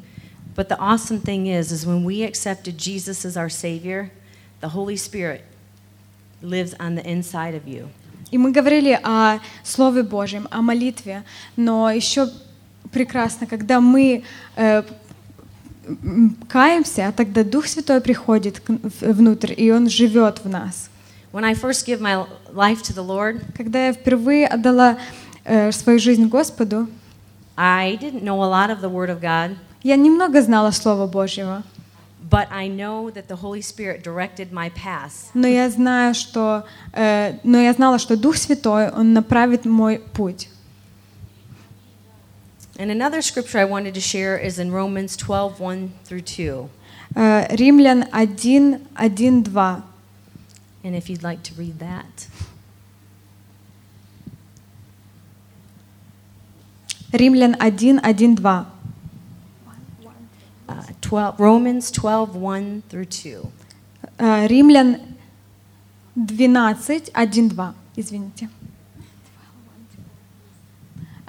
but 0.55 0.67
the 0.67 0.77
awesome 0.77 1.19
thing 1.19 1.47
is 1.47 1.71
is 1.71 1.85
when 1.85 2.03
we 2.03 2.23
accepted 2.23 2.77
Jesus 2.77 3.23
as 3.25 3.37
our 3.37 3.49
savior, 3.49 4.11
the 4.59 4.69
Holy 4.69 4.97
Spirit 4.97 5.41
lives 6.41 6.73
on 6.79 6.95
the 6.95 7.05
inside 7.09 7.55
of 7.55 7.67
you. 7.67 7.87
И 8.31 8.37
мы 8.37 8.51
говорили 8.51 8.99
о 9.03 9.39
Слове 9.63 10.03
Божьем, 10.03 10.47
о 10.51 10.61
молитве, 10.61 11.23
но 11.55 11.89
еще 11.91 12.29
прекрасно, 12.91 13.45
когда 13.47 13.79
мы 13.79 14.23
э, 14.57 14.83
м, 15.87 16.35
каемся, 16.49 17.13
тогда 17.15 17.43
Дух 17.43 17.67
Святой 17.67 18.01
приходит 18.01 18.59
к- 18.59 18.69
в- 18.71 19.13
внутрь, 19.13 19.53
и 19.55 19.71
Он 19.71 19.87
живет 19.89 20.43
в 20.43 20.49
нас. 20.49 20.89
When 21.31 21.43
I 21.45 21.53
first 21.53 21.85
gave 21.85 21.99
my 22.01 22.25
life 22.53 22.81
to 22.83 22.93
the 22.93 23.05
Lord, 23.05 23.41
Когда 23.55 23.87
я 23.87 23.93
впервые 23.93 24.47
отдала 24.47 24.93
э, 24.93 24.97
свою 25.71 25.99
жизнь 25.99 26.27
Господу, 26.27 26.87
I 27.55 27.97
didn't 28.01 28.23
know 28.23 28.41
a 28.41 28.47
lot 28.47 28.69
of 28.69 28.81
the 28.81 28.89
word 28.89 29.09
of 29.09 29.21
God, 29.21 29.57
я 29.83 29.95
немного 29.95 30.41
знала 30.41 30.71
Слова 30.71 31.07
Божьего, 31.07 31.63
but 32.29 32.47
I 32.51 32.67
know 32.67 33.11
that 33.11 33.27
the 33.27 33.35
Holy 33.35 33.61
Spirit 33.61 34.01
directed 34.01 34.51
my 34.51 34.69
path. 34.69 35.29
но 35.33 35.47
я 35.47 35.69
знаю, 35.69 36.15
что, 36.15 36.65
э, 36.93 37.37
но 37.43 37.59
я 37.59 37.73
знала, 37.73 37.99
что 37.99 38.15
Дух 38.17 38.37
Святой 38.37 38.89
Он 38.89 39.13
направит 39.13 39.65
мой 39.65 39.99
путь. 40.13 40.49
And 42.77 42.89
another 42.89 43.21
scripture 43.21 43.59
I 43.59 43.65
wanted 43.65 43.93
to 43.93 44.01
share 44.01 44.35
is 44.35 44.57
in 44.57 44.71
Romans 44.71 45.15
12, 45.15 45.59
1 45.59 45.91
through 46.05 46.21
2. 46.21 46.69
Э, 47.15 47.55
Римлян 47.55 48.05
1, 48.11 48.79
1, 48.97 49.43
2. 49.43 49.83
And 50.83 50.95
if 50.95 51.07
you'd 51.09 51.23
like 51.23 51.43
to 51.43 51.53
read 51.53 51.77
that. 51.79 52.27
Римлян 57.12 57.56
1, 57.58 58.00
1, 58.02 58.34
2. 58.36 58.66
Uh, 60.68 60.74
12, 61.00 61.38
Romans 61.40 61.90
12, 61.90 62.36
1 62.36 62.82
through 62.90 63.06
2. 63.06 63.50
Э, 64.18 64.46
Римлян 64.46 64.98
12, 66.14 67.10
1, 67.14 67.48
2. 67.48 67.74
Извините. 67.96 68.50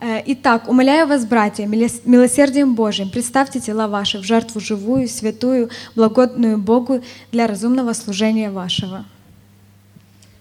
Э, 0.01 0.21
Итак, 0.25 0.67
умоляю 0.69 1.07
вас, 1.07 1.25
братья, 1.25 1.65
милос- 1.65 2.01
милосердием 2.05 2.75
Божьим, 2.75 3.09
представьте 3.09 3.59
тела 3.59 3.88
ваши 3.88 4.19
в 4.19 4.23
жертву 4.23 4.59
живую, 4.59 5.07
святую, 5.07 5.69
благодную 5.95 6.57
Богу 6.57 7.01
для 7.32 7.47
разумного 7.47 7.93
служения 7.93 8.49
вашего. 8.51 9.05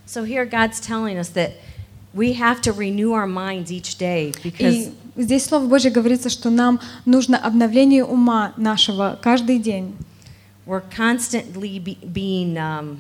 So 0.07 0.25
here 0.25 0.47
God's 0.47 0.81
telling 0.81 1.19
us 1.19 1.29
that 1.35 1.53
we 2.15 2.33
have 2.35 2.61
to 2.63 2.73
renew 2.73 3.13
our 3.13 3.27
minds 3.27 3.71
each 3.71 3.99
day 3.99 4.33
because 4.43 4.75
И 4.89 4.93
здесь 5.23 5.45
Слово 5.45 5.67
Божье 5.67 5.91
говорится, 5.91 6.31
что 6.31 6.51
нам 6.51 6.81
нужно 7.05 7.37
обновление 7.37 8.05
ума 8.05 8.53
нашего 8.57 9.19
каждый 9.21 9.59
день. 9.59 9.95
we're 10.69 10.83
constantly 10.95 11.79
be, 11.79 11.97
being 12.13 12.57
um, 12.59 12.99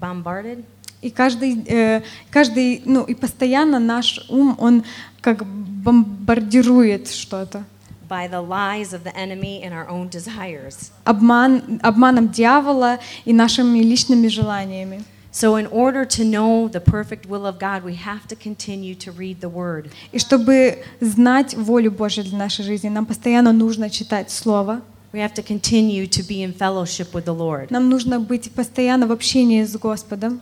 bombarded 0.00 0.64
И 1.00 1.10
каждый, 1.10 1.64
э, 1.66 2.02
каждый, 2.30 2.82
ну 2.84 3.02
и 3.02 3.14
постоянно 3.14 3.80
наш 3.80 4.24
ум, 4.28 4.54
он 4.58 4.84
как 5.20 5.44
бомбардирует 5.44 7.08
что-то. 7.10 7.64
by 8.08 8.28
the 8.28 8.42
lies 8.42 8.92
of 8.92 9.02
the 9.04 9.16
enemy 9.16 9.62
and 9.64 9.72
our 9.72 9.88
own 9.88 10.08
desires. 10.08 10.92
Обман, 11.04 11.80
обманом 11.82 12.28
дьявола 12.28 12.98
и 13.24 13.32
нашими 13.32 13.80
личными 13.80 14.28
желаниями. 14.28 15.02
So, 15.31 15.55
in 15.55 15.67
order 15.67 16.03
to 16.03 16.23
know 16.23 16.67
the 16.67 16.79
perfect 16.79 17.27
will 17.27 17.45
of 17.45 17.59
God, 17.59 17.83
we 17.83 17.93
have 17.95 18.27
to 18.29 18.35
continue 18.35 18.95
to 18.95 19.11
read 19.11 19.39
the 19.39 19.49
Word. 19.49 19.91
И 20.11 20.17
чтобы 20.17 20.83
знать 20.99 21.53
волю 21.53 21.91
Божью 21.91 22.23
для 22.23 22.37
нашей 22.37 22.63
жизни, 22.65 22.89
нам 22.89 23.05
постоянно 23.05 23.51
нужно 23.51 23.89
читать 23.89 24.31
Слово. 24.31 24.81
We 25.13 25.19
have 25.19 25.33
to 25.35 25.43
continue 25.43 26.07
to 26.07 26.23
be 26.23 26.41
in 26.41 26.53
fellowship 26.53 27.13
with 27.13 27.25
the 27.25 27.35
Lord. 27.35 27.67
Нам 27.69 27.87
нужно 27.89 28.19
быть 28.19 28.51
постоянно 28.51 29.05
в 29.05 29.11
общении 29.11 29.63
с 29.63 29.75
Господом. 29.77 30.41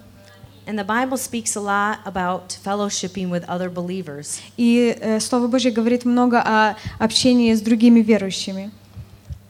And 0.66 0.80
the 0.80 0.86
Bible 0.86 1.18
speaks 1.18 1.56
a 1.56 1.62
lot 1.62 2.00
about 2.06 2.58
fellowshipping 2.64 3.30
with 3.30 3.44
other 3.48 3.70
believers. 3.70 4.40
И 4.58 4.98
э, 5.00 5.20
Слово 5.20 5.48
Божье 5.48 5.72
говорит 5.72 6.06
много 6.06 6.42
о 6.42 6.76
общении 7.00 7.54
с 7.54 7.62
другими 7.62 8.00
верующими. 8.00 8.72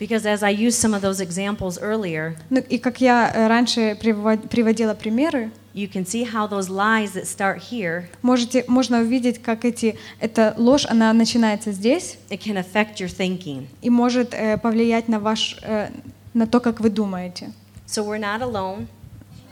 Because 0.00 0.24
as 0.24 0.42
I 0.42 0.48
used 0.48 0.80
some 0.80 0.94
of 0.94 1.02
those 1.02 1.20
examples 1.20 1.78
earlier, 1.78 2.34
Ну, 2.48 2.60
и 2.60 2.78
как 2.78 3.00
я 3.02 3.30
э, 3.32 3.46
раньше 3.48 3.98
привод- 4.00 4.48
приводила 4.48 4.94
примеры, 4.94 5.50
you 5.74 5.86
can 5.92 6.04
see 6.06 6.24
how 6.24 6.48
those 6.48 6.68
lies 6.70 7.12
that 7.12 7.26
start 7.26 7.58
here, 7.70 8.04
можете, 8.22 8.64
можно 8.66 9.00
увидеть, 9.00 9.42
как 9.42 9.64
эти, 9.66 9.98
эта 10.18 10.54
ложь, 10.56 10.86
она 10.88 11.12
начинается 11.12 11.70
здесь 11.72 12.16
it 12.30 12.40
can 12.40 12.56
affect 12.56 12.96
your 12.96 13.08
thinking. 13.14 13.66
и 13.82 13.90
может 13.90 14.32
э, 14.32 14.56
повлиять 14.56 15.08
на, 15.08 15.20
ваш, 15.20 15.58
э, 15.62 15.90
на 16.32 16.46
то, 16.46 16.60
как 16.60 16.80
вы 16.80 16.88
думаете. 16.88 17.52
So 17.86 18.02
we're 18.02 18.18
not 18.18 18.40
alone. 18.40 18.86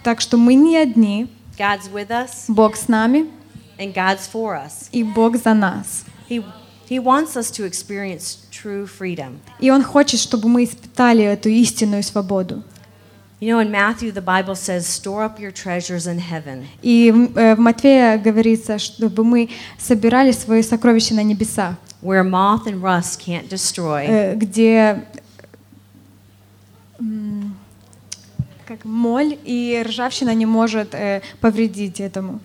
Так 0.02 0.20
что 0.22 0.38
мы 0.38 0.54
не 0.54 0.78
одни, 0.78 1.28
God's 1.58 1.92
with 1.92 2.08
us 2.08 2.44
Бог 2.48 2.74
с 2.76 2.88
нами, 2.88 3.26
and 3.78 3.92
God's 3.92 4.26
for 4.32 4.54
us. 4.56 4.88
и 4.92 5.02
Бог 5.04 5.36
за 5.36 5.52
нас. 5.52 6.04
He, 6.30 6.42
he 6.88 6.98
wants 6.98 7.36
us 7.36 7.50
to 7.50 7.64
experience 7.64 8.38
true 8.50 8.86
freedom. 8.86 9.40
И 9.60 9.70
Он 9.70 9.82
хочет, 9.82 10.20
чтобы 10.20 10.48
мы 10.48 10.64
испытали 10.64 11.24
эту 11.24 11.48
истинную 11.48 12.02
свободу. 12.02 12.62
You 13.40 13.50
know, 13.50 13.60
in 13.60 13.70
Matthew, 13.70 14.10
the 14.10 14.20
Bible 14.20 14.56
says, 14.56 14.86
store 14.88 15.22
up 15.22 15.38
your 15.38 15.52
treasures 15.52 16.08
in 16.08 16.18
heaven. 16.18 16.66
И 16.82 17.12
э, 17.36 17.54
в 17.54 17.58
Матфея 17.60 18.18
говорится, 18.18 18.78
чтобы 18.78 19.22
мы 19.22 19.50
собирали 19.78 20.32
свои 20.32 20.62
сокровища 20.62 21.14
на 21.14 21.22
небесах, 21.22 21.76
where 22.02 22.24
moth 22.24 22.66
and 22.66 22.80
rust 22.80 23.20
can't 23.20 23.48
destroy, 23.48 24.06
э, 24.08 24.34
где 24.34 25.04
как 28.66 28.84
моль 28.84 29.38
и 29.44 29.82
ржавчина 29.86 30.34
не 30.34 30.46
может 30.46 30.94
э, 30.94 31.22
повредить 31.40 32.00
этому. 32.00 32.40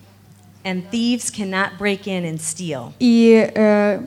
and 0.64 0.90
thieves 0.90 1.30
cannot 1.30 1.76
break 1.78 2.06
in 2.06 2.24
and 2.24 2.40
steal. 2.40 2.92
Е, 2.98 4.00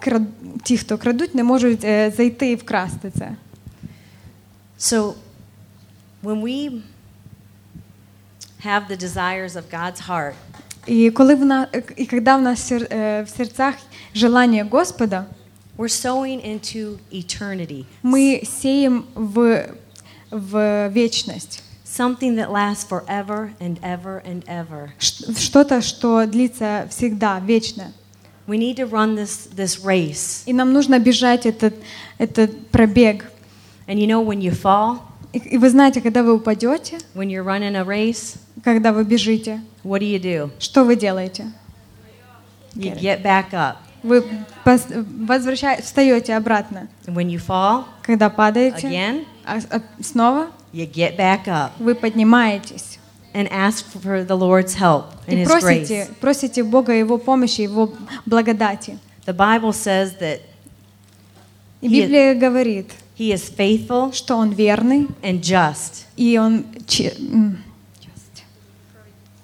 крад... 0.00 0.22
ті, 0.62 0.76
хто 0.78 0.98
крадуть, 0.98 1.34
не 1.34 1.44
можуть 1.44 1.84
е, 1.84 2.10
зайти 2.16 2.50
і 2.50 2.54
вкрасти 2.54 3.10
це. 3.18 3.30
So, 4.78 5.12
when 6.24 6.42
we 6.42 6.80
have 8.64 8.82
the 8.90 8.96
desires 8.96 9.52
of 9.56 9.62
God's 9.72 10.08
heart, 10.08 10.32
І 10.86 11.10
коли 11.10 11.34
в 11.34 11.44
на... 11.44 11.68
і 11.96 12.06
коли 12.06 12.20
в 12.22 12.42
нас 12.42 12.66
сер... 12.66 12.82
е, 12.90 13.22
в 13.22 13.28
серцях 13.28 13.74
желання 14.14 14.66
Господа, 14.70 15.26
we're 15.78 16.06
sowing 16.06 16.52
into 16.54 16.96
eternity, 17.12 17.84
ми 18.02 18.40
сіємо 18.44 19.02
в, 19.14 19.68
в 20.30 20.88
вічність. 20.90 21.62
something 21.98 22.34
that 22.40 22.50
lasts 22.50 22.84
forever 22.88 23.50
and 23.60 23.76
ever 23.94 24.22
and 24.30 24.42
ever. 24.60 24.88
Ш- 24.98 25.34
Что-то, 25.38 25.82
что 25.82 26.26
длится 26.26 26.86
всегда, 26.88 27.38
вечно. 27.46 27.84
We 28.47 28.57
need 28.57 28.77
to 28.77 28.85
run 28.85 29.15
this, 29.15 29.49
this 29.53 29.83
race. 29.83 30.43
И 30.45 30.53
нам 30.53 30.71
нужно 30.71 30.99
бежать 30.99 31.45
этот, 31.45 31.75
этот 32.17 32.67
пробег. 32.69 33.29
And 33.87 33.99
you 33.99 34.07
know, 34.07 34.23
when 34.23 34.39
you 34.39 34.51
fall, 34.51 34.99
И, 35.33 35.39
и 35.39 35.57
вы 35.57 35.69
знаете, 35.69 36.01
когда 36.01 36.23
вы 36.23 36.33
упадете, 36.33 36.97
when 37.13 37.27
you're 37.27 37.43
running 37.43 37.75
a 37.75 37.83
race, 37.83 38.37
когда 38.63 38.93
вы 38.93 39.03
бежите, 39.03 39.61
what 39.83 39.99
do 39.99 40.05
you 40.05 40.19
do? 40.19 40.49
что 40.59 40.83
вы 40.83 40.95
делаете? 40.95 41.51
You 42.75 42.97
get 42.97 43.21
back 43.21 43.51
up. 43.51 43.77
Вы 44.03 44.23
возвращаете, 44.63 45.83
встаете 45.83 46.35
обратно. 46.35 46.87
And 47.05 47.15
when 47.15 47.29
you 47.29 47.39
fall 47.39 47.85
Когда 48.03 48.29
падаете, 48.29 48.87
again, 48.87 49.25
а, 49.45 49.59
а 49.69 49.81
снова 50.01 50.47
you 50.71 50.89
get 50.89 51.17
back 51.17 51.45
up 51.47 51.71
вы 51.79 51.93
поднимаетесь. 51.95 52.99
and 53.36 53.48
ask 53.50 53.84
for 53.86 54.24
the 54.24 54.36
Lord's 54.36 54.74
help 54.74 55.06
and 55.26 55.38
И 55.38 55.42
His 55.44 55.48
просите, 55.48 56.06
grace. 56.06 56.10
просите 56.20 56.62
Бога 56.62 56.92
Его 56.92 57.18
помощи, 57.18 57.62
Его 57.62 57.92
благодати. 58.26 58.98
The 59.26 59.34
Bible 59.36 59.72
says 59.72 60.18
that 60.20 60.40
И 61.80 61.88
He 61.88 61.90
is- 61.90 62.06
Библия 62.06 62.34
говорит, 62.34 62.90
He 63.18 63.32
is 63.32 63.42
faithful 63.54 64.12
что 64.12 64.36
Он 64.36 64.50
верный, 64.52 65.08
and 65.22 65.40
just 65.40 66.04
и 66.16 66.38
Он 66.38 66.64
че- 66.86 67.14
м, 67.18 67.58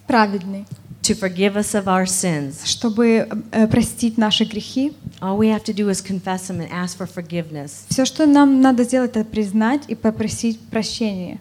праведный, 0.06 0.66
to 1.02 1.14
forgive 1.14 1.56
us 1.56 1.74
of 1.74 1.86
our 1.86 2.06
sins. 2.06 2.64
чтобы 2.66 3.28
э, 3.52 3.66
простить 3.68 4.18
наши 4.18 4.44
грехи. 4.44 4.92
All 5.20 5.36
we 5.38 5.48
have 5.48 5.64
to 5.64 5.72
do 5.74 5.88
is 5.90 6.00
confess 6.02 6.48
them 6.48 6.60
and 6.60 6.70
ask 6.70 6.96
for 6.98 7.06
forgiveness. 7.06 7.86
Все, 7.88 8.04
что 8.04 8.26
нам 8.26 8.60
надо 8.60 8.84
сделать, 8.84 9.12
это 9.16 9.24
признать 9.24 9.82
и 9.88 9.94
попросить 9.94 10.60
прощения. 10.70 11.38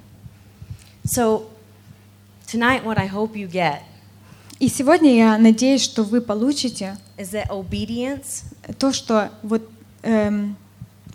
So, 1.06 1.44
tonight, 2.53 2.85
what 2.85 2.99
I 2.99 3.09
hope 3.09 3.35
you 3.35 3.49
get 3.49 3.81
И 4.61 4.69
сегодня 4.69 5.17
я 5.17 5.39
надеюсь, 5.39 5.83
что 5.83 6.03
вы 6.05 6.21
получите 6.21 6.97
is 7.17 7.33
that 7.33 7.49
obedience 7.49 8.45
то, 8.79 8.93
что 8.93 9.31
вот 9.43 9.69
эм, 10.03 10.57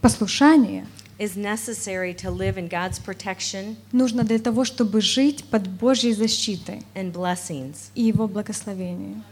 послушание 0.01 0.85
is 1.19 1.35
necessary 1.35 2.13
to 2.15 2.29
live 2.29 2.57
in 2.57 2.67
God's 2.67 2.99
protection 2.99 3.75
нужно 3.91 4.23
для 4.23 4.39
того, 4.39 4.65
чтобы 4.65 5.01
жить 5.01 5.45
под 5.45 5.67
Божьей 5.67 6.13
защитой 6.13 6.83
and 6.95 7.13
blessings. 7.13 7.91
и 7.95 8.03
Его 8.03 8.27
благословением. 8.27 9.23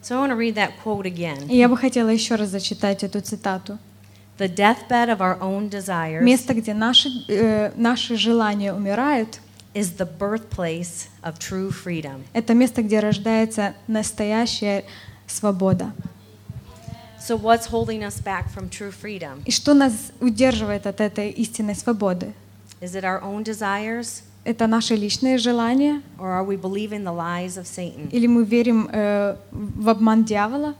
So, 0.00 0.16
I 0.16 0.20
want 0.20 0.30
to 0.30 0.36
read 0.36 0.54
that 0.54 0.72
quote 0.82 1.06
again. 1.06 1.50
И 1.50 1.56
я 1.56 1.68
бы 1.68 1.76
хотела 1.76 2.08
еще 2.08 2.36
раз 2.36 2.48
зачитать 2.50 3.02
эту 3.04 3.20
цитату. 3.20 3.78
The 4.38 4.48
deathbed 4.48 5.08
of 5.08 5.18
our 5.18 5.38
own 5.40 5.68
desires 5.68 6.22
Место, 6.22 6.54
где 6.54 6.72
наши, 6.72 7.08
э, 7.28 7.72
наши 7.76 8.16
желания 8.16 8.72
умирают, 8.72 9.40
is 9.78 9.96
the 9.96 10.08
birthplace 10.18 11.08
of 11.22 11.38
true 11.38 11.70
freedom. 11.70 12.24
это 12.32 12.54
место, 12.54 12.82
где 12.82 13.00
рождается 13.00 13.74
настоящая 13.86 14.84
свобода. 15.26 15.92
So, 17.20 17.36
what's 17.36 17.66
holding 17.66 18.02
us 18.04 18.20
back 18.22 18.48
from 18.54 18.68
true 18.70 18.90
freedom? 18.92 19.42
И 19.44 19.50
что 19.50 19.74
нас 19.74 19.92
удерживает 20.20 20.86
от 20.86 21.00
этой 21.00 21.30
истинной 21.30 21.74
свободы? 21.74 22.32
Is 22.80 22.94
it 22.94 23.02
our 23.04 23.20
own 23.22 23.42
desires, 23.44 24.22
Это 24.44 24.66
наши 24.66 24.94
личные 24.94 25.36
желания? 25.36 26.00
or 26.18 26.28
are 26.30 26.44
we 26.44 26.56
believing 26.56 27.02
the 27.04 27.12
lies 27.12 27.56
of 27.58 27.66
Satan? 27.66 28.08
Или 28.12 28.26
мы 28.26 28.44
верим 28.44 28.88
э, 28.90 29.36
в 29.50 29.88
обман 29.88 30.24
дьявола? 30.24 30.74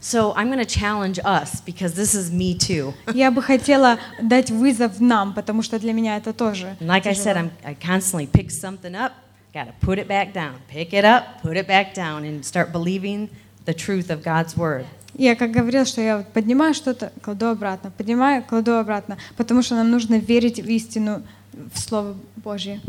So, 0.00 0.32
I'm 0.36 0.46
going 0.46 0.64
to 0.64 0.64
challenge 0.64 1.18
us 1.24 1.60
because 1.60 1.94
this 1.94 2.14
is 2.14 2.30
me 2.30 2.54
too. 2.54 2.94
Я 3.12 3.30
бы 3.30 3.42
хотела 3.42 3.98
дать 4.22 4.50
вызов 4.50 5.00
нам, 5.00 5.32
потому 5.34 5.62
что 5.62 5.80
для 5.80 5.92
меня 5.92 6.16
это 6.16 6.32
тоже. 6.32 6.76
And 6.80 6.86
like 6.86 7.06
I 7.06 7.12
said, 7.12 7.34
тяжело. 7.34 7.50
I'm, 7.64 7.70
I 7.70 7.74
constantly 7.74 8.26
pick 8.26 8.50
something 8.50 8.94
up, 8.94 9.12
got 9.52 9.66
to 9.66 9.72
put 9.80 9.98
it 9.98 10.06
back 10.06 10.32
down, 10.32 10.60
pick 10.68 10.92
it 10.92 11.04
up, 11.04 11.42
put 11.42 11.56
it 11.56 11.66
back 11.66 11.94
down, 11.94 12.24
and 12.24 12.44
start 12.44 12.72
believing 12.72 13.30
the 13.64 13.74
truth 13.74 14.10
of 14.10 14.22
God's 14.22 14.56
word. 14.56 14.86
Я 15.18 15.34
как 15.34 15.50
говорила, 15.50 15.86
что 15.86 16.02
я 16.02 16.18
вот 16.18 16.28
поднимаю 16.28 16.74
что-то, 16.74 17.10
кладу 17.22 17.46
обратно, 17.46 17.90
поднимаю, 17.90 18.44
кладу 18.44 18.76
обратно, 18.76 19.16
потому 19.36 19.62
что 19.62 19.74
нам 19.74 19.90
нужно 19.90 20.16
верить 20.18 20.60
в 20.60 20.68
истину, 20.68 21.22
в 21.52 21.78
Слово 21.78 22.16
Божье. 22.36 22.80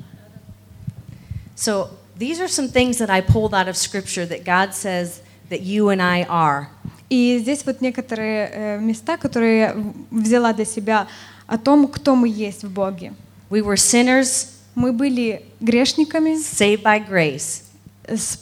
So 1.55 1.89
these 2.19 2.39
are 2.39 2.49
some 2.49 2.67
things 2.67 2.97
that 2.97 3.09
I 3.09 3.21
pulled 3.21 3.53
out 3.53 3.67
of 3.67 3.77
Scripture 3.77 4.25
that 4.25 4.43
God 4.43 4.75
says 4.75 5.21
that 5.49 5.61
you 5.61 5.89
and 5.89 6.01
I 6.01 6.23
are. 6.23 6.69
И 7.12 7.38
здесь 7.40 7.66
вот 7.66 7.82
некоторые 7.82 8.50
э, 8.50 8.78
места, 8.80 9.18
которые 9.18 9.76
взяла 10.10 10.54
для 10.54 10.64
себя 10.64 11.06
о 11.46 11.58
том, 11.58 11.86
кто 11.86 12.14
мы 12.16 12.26
есть 12.26 12.64
в 12.64 12.70
Боге. 12.72 13.12
We 13.50 13.60
were 13.62 13.76
sinners 13.76 14.46
Мы 14.74 14.94
были 14.94 15.42
грешниками, 15.60 16.38
saved 16.38 16.82
by 16.82 17.06
grace. 17.06 17.64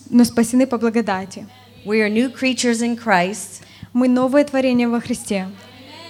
но 0.09 0.23
спасены 0.23 0.68
по 0.68 0.79
благодати. 0.79 1.49
We 1.85 2.01
are 2.01 2.09
new 2.09 2.33
creatures 2.33 2.81
in 2.81 2.97
Christ. 2.97 3.62
Мы 3.93 4.09
новое 4.09 4.45
творение 4.45 4.87
во 4.87 5.01
Христе. 5.01 5.49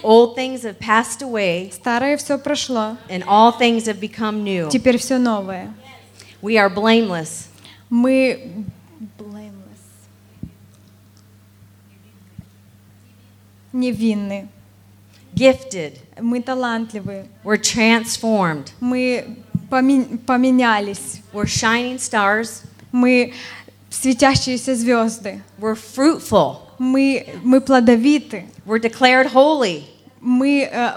Old 0.03 0.35
things 0.35 0.61
have 0.63 0.77
passed 0.77 1.23
away, 1.23 1.71
Старое 1.73 2.15
все 2.17 2.37
прошло, 2.37 2.95
and 3.09 3.23
all 3.25 3.51
things 3.57 3.85
have 3.87 3.99
become 3.99 4.43
new. 4.43 4.69
теперь 4.69 4.99
все 4.99 5.17
новое. 5.17 5.73
We 6.43 6.57
are 6.57 6.69
blameless. 6.71 7.47
Мы 7.89 8.65
blameless. 9.17 9.51
Невинны, 13.73 14.47
gifted. 15.33 15.97
мы 16.19 16.41
талантливы, 16.41 17.25
We're 17.43 17.57
transformed. 17.59 18.71
мы 18.79 19.37
помен- 19.69 20.17
поменялись, 20.19 21.21
We're 21.33 21.45
shining 21.45 21.97
stars. 21.99 22.63
мы 22.91 23.33
светящиеся 23.89 24.75
звезды, 24.75 25.41
We're 25.59 25.75
fruitful. 25.77 26.57
мы, 26.79 27.27
мы 27.43 27.61
плодовиты, 27.61 28.45
We're 28.65 28.79
declared 28.81 29.31
holy. 29.33 29.83
мы 30.19 30.69
э, 30.71 30.91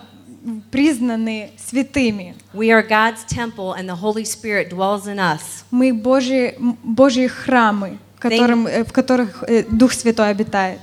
признаны 0.70 1.50
святыми, 1.56 2.34
We 2.52 2.70
are 2.70 2.82
God's 2.82 3.24
temple, 3.24 3.72
and 3.74 3.88
the 3.88 3.94
Holy 3.96 4.24
Spirit 4.24 4.70
dwells 4.70 5.06
in 5.06 5.18
us. 5.18 5.64
мы 5.70 5.92
Божьи, 5.94 6.54
Божьи 6.82 7.26
храмы, 7.26 7.98
в, 8.16 8.20
котором, 8.20 8.66
э, 8.66 8.84
в 8.84 8.92
которых 8.92 9.42
э, 9.46 9.64
Дух 9.70 9.92
Святой 9.92 10.30
обитает. 10.30 10.80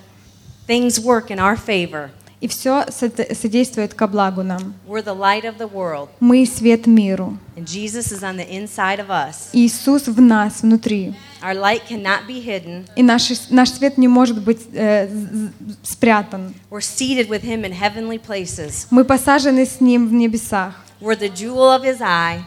Things 0.71 0.99
work 1.01 1.31
in 1.31 1.39
our 1.39 1.57
favor. 1.57 2.11
И 2.39 2.49
все 2.49 2.85
содействует 2.91 3.95
ко 3.95 4.07
благу 4.07 4.43
нам. 4.43 4.75
We're 4.87 5.03
the 5.03 5.15
light 5.17 5.45
of 5.45 5.57
the 5.57 5.67
world, 5.73 6.09
Мы 6.21 6.45
свет 6.45 6.87
миру. 6.87 7.39
and 7.57 7.67
Jesus 7.67 8.13
is 8.13 8.23
on 8.23 8.37
the 8.37 8.47
inside 8.47 8.99
of 9.01 9.09
us. 9.11 9.49
Иисус 9.55 10.07
в 10.07 10.21
нас, 10.21 10.61
внутри. 10.63 11.15
Our 11.43 11.55
light 11.55 11.83
cannot 11.89 12.27
be 12.29 12.41
hidden. 12.45 12.87
И 12.95 13.03
наш, 13.03 13.31
наш 13.49 13.71
свет 13.71 13.97
не 13.97 14.07
может 14.09 14.43
быть 14.45 14.61
э, 14.75 15.09
з- 15.09 15.47
з- 15.47 15.51
спрятан. 15.83 16.55
We're 16.71 16.81
seated 16.83 17.29
with 17.29 17.43
Him 17.43 17.65
in 17.65 17.73
heavenly 17.73 18.19
places. 18.19 18.87
Мы 18.91 19.05
посажены 19.05 19.65
с 19.65 19.81
Ним 19.81 20.07
в 20.09 20.13
небесах. 20.13 20.75
We're 21.01 21.17
the 21.19 21.31
jewel 21.31 21.71
of 21.71 21.85
His 21.85 22.03
eye, 22.03 22.43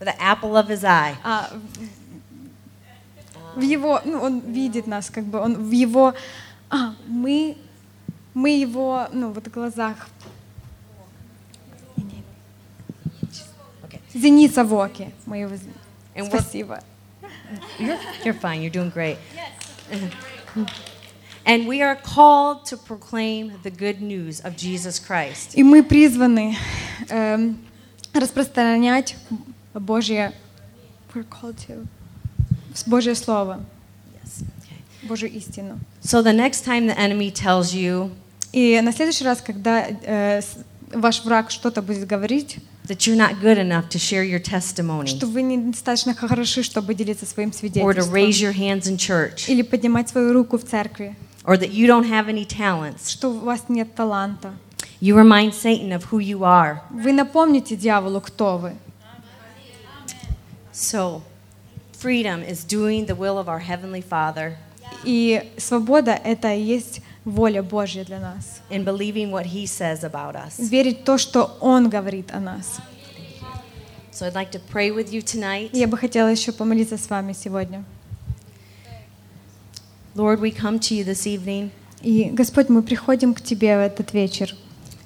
the 0.00 0.20
apple 0.20 0.56
of 0.56 0.68
His 0.68 0.82
eye. 0.84 1.16
А, 1.22 1.50
в- 3.55 3.61
Его, 3.61 4.01
ну, 4.05 4.21
Он 4.21 4.39
видит 4.39 4.87
нас, 4.87 5.09
как 5.09 5.23
бы, 5.23 5.39
Он 5.39 5.55
в 5.55 5.71
Его, 5.71 6.13
а, 6.69 6.95
мы, 7.07 7.57
мы 8.33 8.49
Его, 8.49 9.07
ну, 9.11 9.31
вот 9.31 9.47
в 9.47 9.51
глазах. 9.51 10.09
Okay. 13.83 14.01
Зеница 14.13 14.63
в 14.63 14.73
оке. 14.73 15.11
Мы 15.25 15.37
его... 15.37 15.55
And 16.15 16.27
Спасибо. 16.27 16.81
You're, 17.77 17.99
you're 18.23 18.33
fine. 18.33 18.61
You're 18.61 18.71
doing 18.71 18.89
great. 18.89 19.17
And 21.45 21.67
we 21.67 21.81
are 21.81 21.95
called 21.95 22.65
to 22.65 22.77
proclaim 22.77 23.53
the 23.63 23.69
good 23.69 24.01
news 24.01 24.39
of 24.39 24.55
Jesus 24.55 24.99
Christ. 24.99 25.53
И 25.53 25.63
мы 25.63 25.83
призваны 25.83 26.57
эм, 27.09 27.59
распространять 28.13 29.15
Божье, 29.73 30.33
we're 31.13 31.23
called 31.23 31.57
to, 31.67 31.85
Божье 32.86 33.14
Слово, 33.14 33.60
Yes. 34.22 34.42
Okay. 34.42 35.08
Божью 35.08 35.30
истину. 35.30 35.78
So 36.02 36.22
the 36.22 36.32
next 36.32 36.64
time 36.64 36.86
the 36.86 36.96
enemy 36.96 37.30
tells 37.32 37.74
you 37.74 38.10
И 38.52 38.80
на 38.80 38.92
следующий 38.92 39.24
раз, 39.24 39.40
когда 39.40 39.86
э, 39.86 40.40
с- 40.42 40.56
ваш 40.92 41.24
враг 41.24 41.50
что-то 41.50 41.82
будет 41.82 42.06
говорить, 42.06 42.58
that 42.86 43.06
you're 43.06 43.16
not 43.16 43.40
good 43.40 43.58
enough 43.58 43.88
to 43.88 43.98
share 43.98 44.24
your 44.24 44.40
testimony 44.42 45.06
что 45.06 45.26
вы 45.26 45.42
недостаточно 45.42 46.14
хороши, 46.14 46.62
чтобы 46.64 46.94
делиться 46.94 47.26
своим 47.26 47.50
or 47.50 47.52
to 47.52 47.58
свидетельством, 47.58 48.14
raise 48.14 48.40
your 48.40 48.52
hands 48.52 48.88
in 48.88 48.96
church 48.96 49.44
или 49.48 49.62
поднимать 49.62 50.08
свою 50.08 50.32
руку 50.32 50.58
в 50.58 50.64
церкви, 50.64 51.14
or 51.44 51.56
that 51.56 51.70
you 51.72 51.86
don't 51.86 52.08
have 52.08 52.26
any 52.26 52.44
talents, 52.46 53.08
что 53.08 53.28
у 53.30 53.38
вас 53.38 53.64
нет 53.68 53.94
таланта, 53.94 54.52
you 55.00 55.14
remind 55.14 55.52
Satan 55.54 55.92
of 55.92 56.06
who 56.10 56.18
you 56.18 56.40
are. 56.40 56.78
вы 56.90 57.12
напомните 57.12 57.76
дьяволу, 57.76 58.20
кто 58.20 58.58
вы. 58.58 58.72
So 60.72 61.22
freedom 62.05 62.43
is 62.43 62.63
doing 62.63 63.07
the 63.07 63.15
will 63.15 63.39
of 63.39 63.49
our 63.49 63.61
Heavenly 63.61 64.01
Father 64.01 64.57
И 65.03 65.41
свобода— 65.57 66.11
это 66.23 66.53
и 66.53 66.61
есть 66.61 67.01
воля 67.25 67.63
Божья 67.63 68.05
для 68.05 68.19
нас. 68.19 68.61
and 68.69 68.85
believing 68.85 69.31
what 69.31 69.47
He 69.47 69.65
says 69.65 70.03
about 70.03 70.35
us. 70.35 70.59
Верить 70.69 71.03
то, 71.03 71.17
что 71.17 71.57
Он 71.59 71.89
говорит 71.89 72.31
о 72.31 72.39
нас. 72.39 72.77
So 74.11 74.27
I'd 74.27 74.35
like 74.35 74.51
to 74.51 74.61
pray 74.71 74.91
with 74.91 75.11
you 75.11 75.21
tonight. 75.23 75.71
Я 75.73 75.87
бы 75.87 75.97
хотела 75.97 76.27
еще 76.27 76.51
помолиться 76.51 76.97
с 76.97 77.09
вами 77.09 77.33
сегодня. 77.33 77.83
Lord, 80.15 80.39
we 80.39 80.51
come 80.51 80.77
to 80.79 80.95
you 80.95 81.03
this 81.03 81.25
evening. 81.25 81.71
И, 82.03 82.29
Господь, 82.31 82.69
мы 82.69 82.83
приходим 82.83 83.33
к 83.33 83.41
Тебе 83.41 83.75
в 83.77 83.79
этот 83.79 84.13
вечер. 84.13 84.55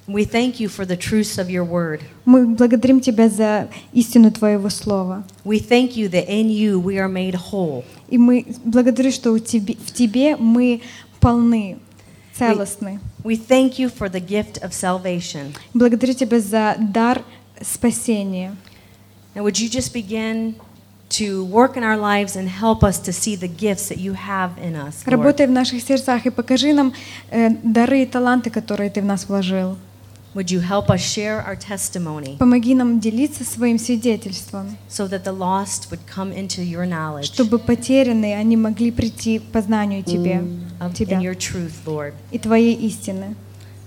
We 0.08 0.24
thank 0.24 0.60
you 0.60 0.68
for 0.68 0.84
the 0.84 0.96
truths 0.96 1.38
of 1.38 1.48
your 1.48 1.64
word. 1.64 2.02
Мы 2.26 2.46
благодарим 2.46 3.00
Тебя 3.00 3.28
за 3.28 3.68
истину 3.92 4.30
Твоего 4.30 4.68
Слова. 4.68 5.24
We 5.44 5.58
thank 5.58 5.96
you 5.96 6.10
that 6.10 6.28
in 6.28 6.50
you 6.50 6.78
we 6.78 6.98
are 6.98 7.08
made 7.08 7.34
whole. 7.34 7.84
И 8.08 8.18
мы 8.18 8.46
благодарю, 8.64 9.10
что 9.10 9.32
у 9.32 9.38
тебе, 9.38 9.76
в 9.76 9.92
Тебе 9.92 10.36
мы 10.36 10.82
полны, 11.20 11.78
целостны. 12.36 13.00
We 13.22 13.36
thank 13.36 13.78
you 13.78 13.88
for 13.88 14.10
the 14.10 14.20
gift 14.20 14.62
of 14.62 14.72
salvation. 14.72 15.54
Благодарю 15.72 16.12
Тебя 16.12 16.38
за 16.38 16.76
дар 16.78 17.22
спасения. 17.62 18.54
And 19.34 19.42
would 19.42 19.58
you 19.58 19.70
just 19.70 19.94
begin 19.94 20.54
to 21.10 21.44
work 21.44 21.76
in 21.76 21.84
our 21.84 21.96
lives 21.96 22.34
and 22.36 22.48
help 22.48 22.82
us 22.82 22.98
to 22.98 23.12
see 23.12 23.36
the 23.36 23.48
gifts 23.48 23.88
that 23.88 23.98
you 23.98 24.14
have 24.14 24.58
in 24.58 24.74
us. 24.74 25.04
Lord. 25.06 25.16
Работай 25.16 25.46
в 25.46 25.50
наших 25.50 25.82
сердцах 25.82 26.26
и 26.26 26.30
покажи 26.30 26.72
нам 26.72 26.92
э, 27.30 27.50
дары 27.62 28.02
и 28.02 28.06
таланты, 28.06 28.50
которые 28.50 28.90
Ты 28.90 29.00
в 29.00 29.04
нас 29.04 29.28
вложил. 29.28 29.76
Would 30.34 30.50
you 30.50 30.58
help 30.60 30.90
us 30.90 31.00
share 31.00 31.40
our 31.46 31.54
testimony 31.54 32.36
Помоги 32.38 32.74
нам 32.74 32.98
делиться 32.98 33.44
своим 33.44 33.78
свидетельством, 33.78 34.76
so 34.88 35.06
that 35.06 35.22
the 35.22 35.32
lost 35.32 35.90
would 35.92 36.00
come 36.12 36.32
into 36.32 36.60
your 36.62 36.84
knowledge 36.86 37.32
чтобы 37.32 37.58
потерянные 37.60 38.36
они 38.36 38.56
могли 38.56 38.90
прийти 38.90 39.38
к 39.38 39.44
познанию 39.52 40.02
Тебе, 40.02 40.42
of, 40.80 40.92
Тебя 40.92 41.18
in 41.18 41.22
your 41.22 41.36
truth, 41.36 41.86
Lord? 41.86 42.14
и 42.32 42.38
Твоей 42.40 42.74
истины. 42.74 43.36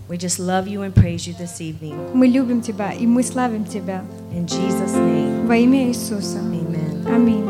We 0.08 0.16
just 0.18 0.40
love 0.40 0.70
you 0.70 0.84
and 0.84 0.96
praise 0.96 1.28
you 1.28 1.36
this 1.38 1.60
evening. 1.60 1.96
Мы 2.14 2.28
любим 2.28 2.62
Тебя 2.62 2.94
и 2.94 3.06
мы 3.06 3.24
славим 3.24 3.66
Тебя 3.66 4.06
In 4.34 4.46
Jesus' 4.48 4.94
name, 4.96 5.46
во 5.48 5.58
имя 5.58 5.90
Иисуса. 5.90 6.40
amen. 6.40 7.06
Аминь. 7.08 7.46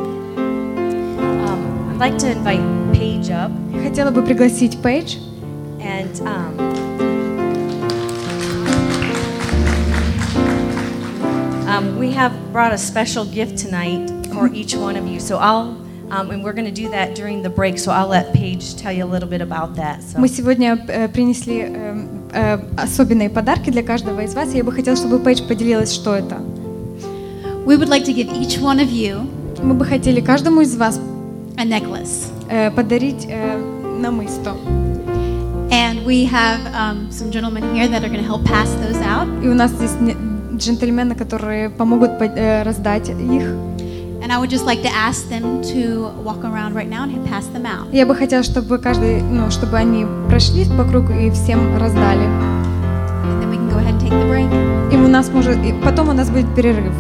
Um, 1.20 1.92
I'd 1.92 2.00
like 2.00 2.18
to 2.18 2.32
invite 2.32 2.62
Paige 2.94 3.30
up. 3.30 3.52
Я 3.72 3.88
хотела 3.88 4.10
бы 4.10 4.24
пригласить 4.24 4.82
Пейдж. 4.82 5.18
And 5.80 6.20
um, 6.22 6.81
um, 11.72 11.98
we 11.98 12.12
have 12.12 12.32
brought 12.52 12.74
a 12.74 12.78
special 12.78 13.26
gift 13.26 13.58
tonight 13.58 14.10
for 14.34 14.48
each 14.54 14.76
one 14.76 14.96
of 14.96 15.08
you. 15.08 15.20
So 15.20 15.38
I'll, 15.38 15.76
um, 16.12 16.32
and 16.32 16.44
we're 16.44 16.54
going 16.54 16.66
to 16.74 16.82
do 16.84 16.90
that 16.90 17.16
during 17.16 17.42
the 17.44 17.50
break. 17.50 17.78
So 17.80 17.92
I'll 17.92 18.08
let 18.08 18.34
Paige 18.34 18.76
tell 18.76 18.92
you 18.94 19.04
a 19.04 19.12
little 19.12 19.30
bit 19.30 19.42
about 19.42 19.76
that. 19.76 20.02
So. 20.04 20.20
Мы 20.20 20.28
сегодня 20.28 20.78
э, 20.88 21.08
принесли 21.10 21.66
э, 21.68 21.98
э, 22.34 22.60
особенные 22.78 23.30
подарки 23.30 23.70
для 23.70 23.84
каждого 23.84 24.22
из 24.22 24.34
вас. 24.34 24.54
и 24.54 24.58
Я 24.58 24.64
бы 24.64 24.72
хотела, 24.72 24.96
чтобы 24.98 25.20
Пейдж 25.20 25.42
поделилась, 25.48 25.94
что 25.94 26.16
это. 26.16 26.38
We 27.66 27.76
would 27.78 27.90
like 27.90 28.06
to 28.06 28.14
give 28.14 28.30
each 28.32 28.60
one 28.62 28.80
of 28.80 28.90
you 28.90 29.28
Мы 29.62 29.74
бы 29.74 29.84
хотели 29.86 30.22
каждому 30.22 30.62
из 30.62 30.76
вас 30.78 31.00
a 31.58 31.66
necklace. 31.66 32.28
э, 32.50 32.72
подарить 32.72 33.26
э, 33.28 33.58
намысто. 34.00 34.56
And 35.70 36.06
we 36.06 36.24
have 36.26 36.60
um, 36.74 37.12
some 37.12 37.30
gentlemen 37.30 37.76
here 37.76 37.88
that 37.90 38.02
are 38.04 38.08
going 38.08 38.22
to 38.22 38.28
help 38.28 38.46
pass 38.46 38.70
those 38.76 39.02
out. 39.02 39.28
И 39.44 39.50
у 39.50 39.54
нас 39.54 39.72
здесь 39.72 39.92
не- 40.00 40.16
джентльмены, 40.57 41.15
которые 41.15 41.71
помогут 41.71 42.19
по- 42.19 42.25
э, 42.25 42.63
раздать 42.63 43.09
их. 43.09 43.43
And 44.23 44.31
I 44.31 44.39
would 44.39 44.51
just 44.51 44.65
like 44.65 44.83
to 44.83 44.91
ask 44.91 45.29
them 45.29 45.63
to 45.73 46.13
walk 46.23 46.45
around 46.45 46.75
right 46.75 46.89
now 46.89 47.03
and 47.03 47.25
pass 47.27 47.45
them 47.53 47.65
out. 47.67 47.89
Я 47.93 48.07
бы 48.07 48.15
хотела, 48.15 48.45
чтобы 48.45 48.79
каждый, 48.79 49.21
ну, 49.21 49.51
чтобы 49.51 49.77
они 49.77 50.07
прошли 50.29 50.65
по 50.65 50.85
кругу 50.85 51.13
и 51.13 51.31
всем 51.31 51.77
раздали. 51.77 52.25
And 52.25 53.43
then 53.43 53.51
we 53.51 53.57
can 53.57 53.69
go 53.69 53.79
ahead 53.79 53.95
and 53.95 54.01
take 54.01 54.13
the 54.13 54.29
break. 54.29 54.93
И 54.93 54.97
у 54.97 55.09
нас 55.09 55.29
может, 55.29 55.57
и 55.65 55.73
потом 55.85 56.11
у 56.11 56.13
нас 56.13 56.31
будет 56.31 56.55
перерыв. 56.55 56.93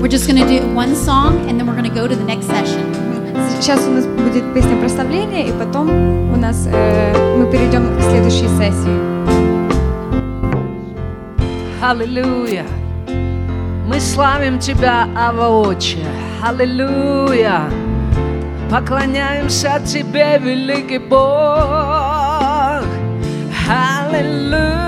We're 0.00 0.08
just 0.08 0.26
going 0.26 0.40
to 0.40 0.48
do 0.48 0.66
one 0.74 0.96
song 0.96 1.48
and 1.48 1.58
then 1.60 1.66
we're 1.66 1.76
going 1.76 1.88
to 1.88 1.94
go 1.94 2.08
to 2.08 2.16
the 2.16 2.24
next 2.24 2.46
session. 2.46 2.81
Сейчас 3.52 3.86
у 3.86 3.90
нас 3.90 4.06
будет 4.06 4.54
песня 4.54 4.76
прославления, 4.76 5.48
и 5.48 5.52
потом 5.52 5.88
у 6.32 6.36
нас 6.36 6.66
э, 6.66 7.36
мы 7.36 7.50
перейдем 7.50 7.96
к 7.96 8.02
следующей 8.02 8.48
сессии. 8.48 8.98
Аллилуйя. 11.82 12.64
Мы 13.86 14.00
славим 14.00 14.58
Тебя, 14.58 15.06
Ава. 15.14 15.74
Аллилуйя. 16.42 17.70
Поклоняемся 18.70 19.80
Тебе, 19.84 20.38
великий 20.38 20.98
Бог. 20.98 21.20
Аллилуйя. 23.68 24.81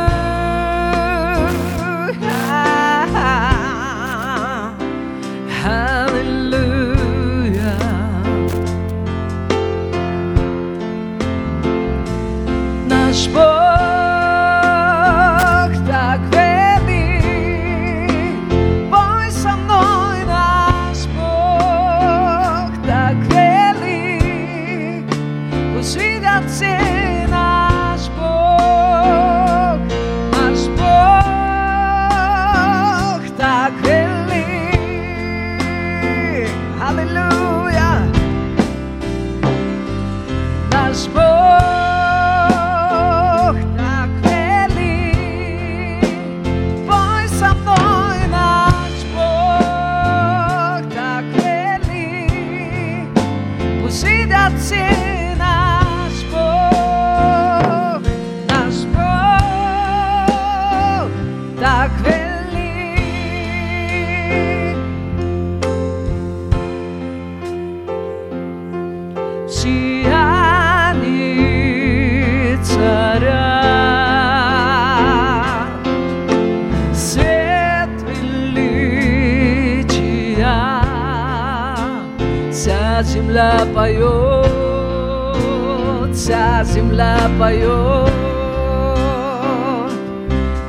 Поет. 87.44 88.10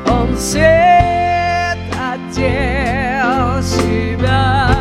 Он 0.07 0.37
свет 0.37 1.77
одел 2.11 3.63
себя, 3.63 4.75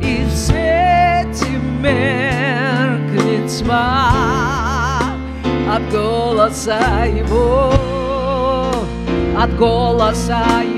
и 0.00 0.24
в 0.24 0.32
свете 0.32 1.58
меркнет 1.80 3.50
тьма 3.50 5.00
от 5.68 5.90
голоса 5.90 7.04
его, 7.04 7.72
от 9.36 9.56
голоса 9.56 10.62
его. 10.62 10.73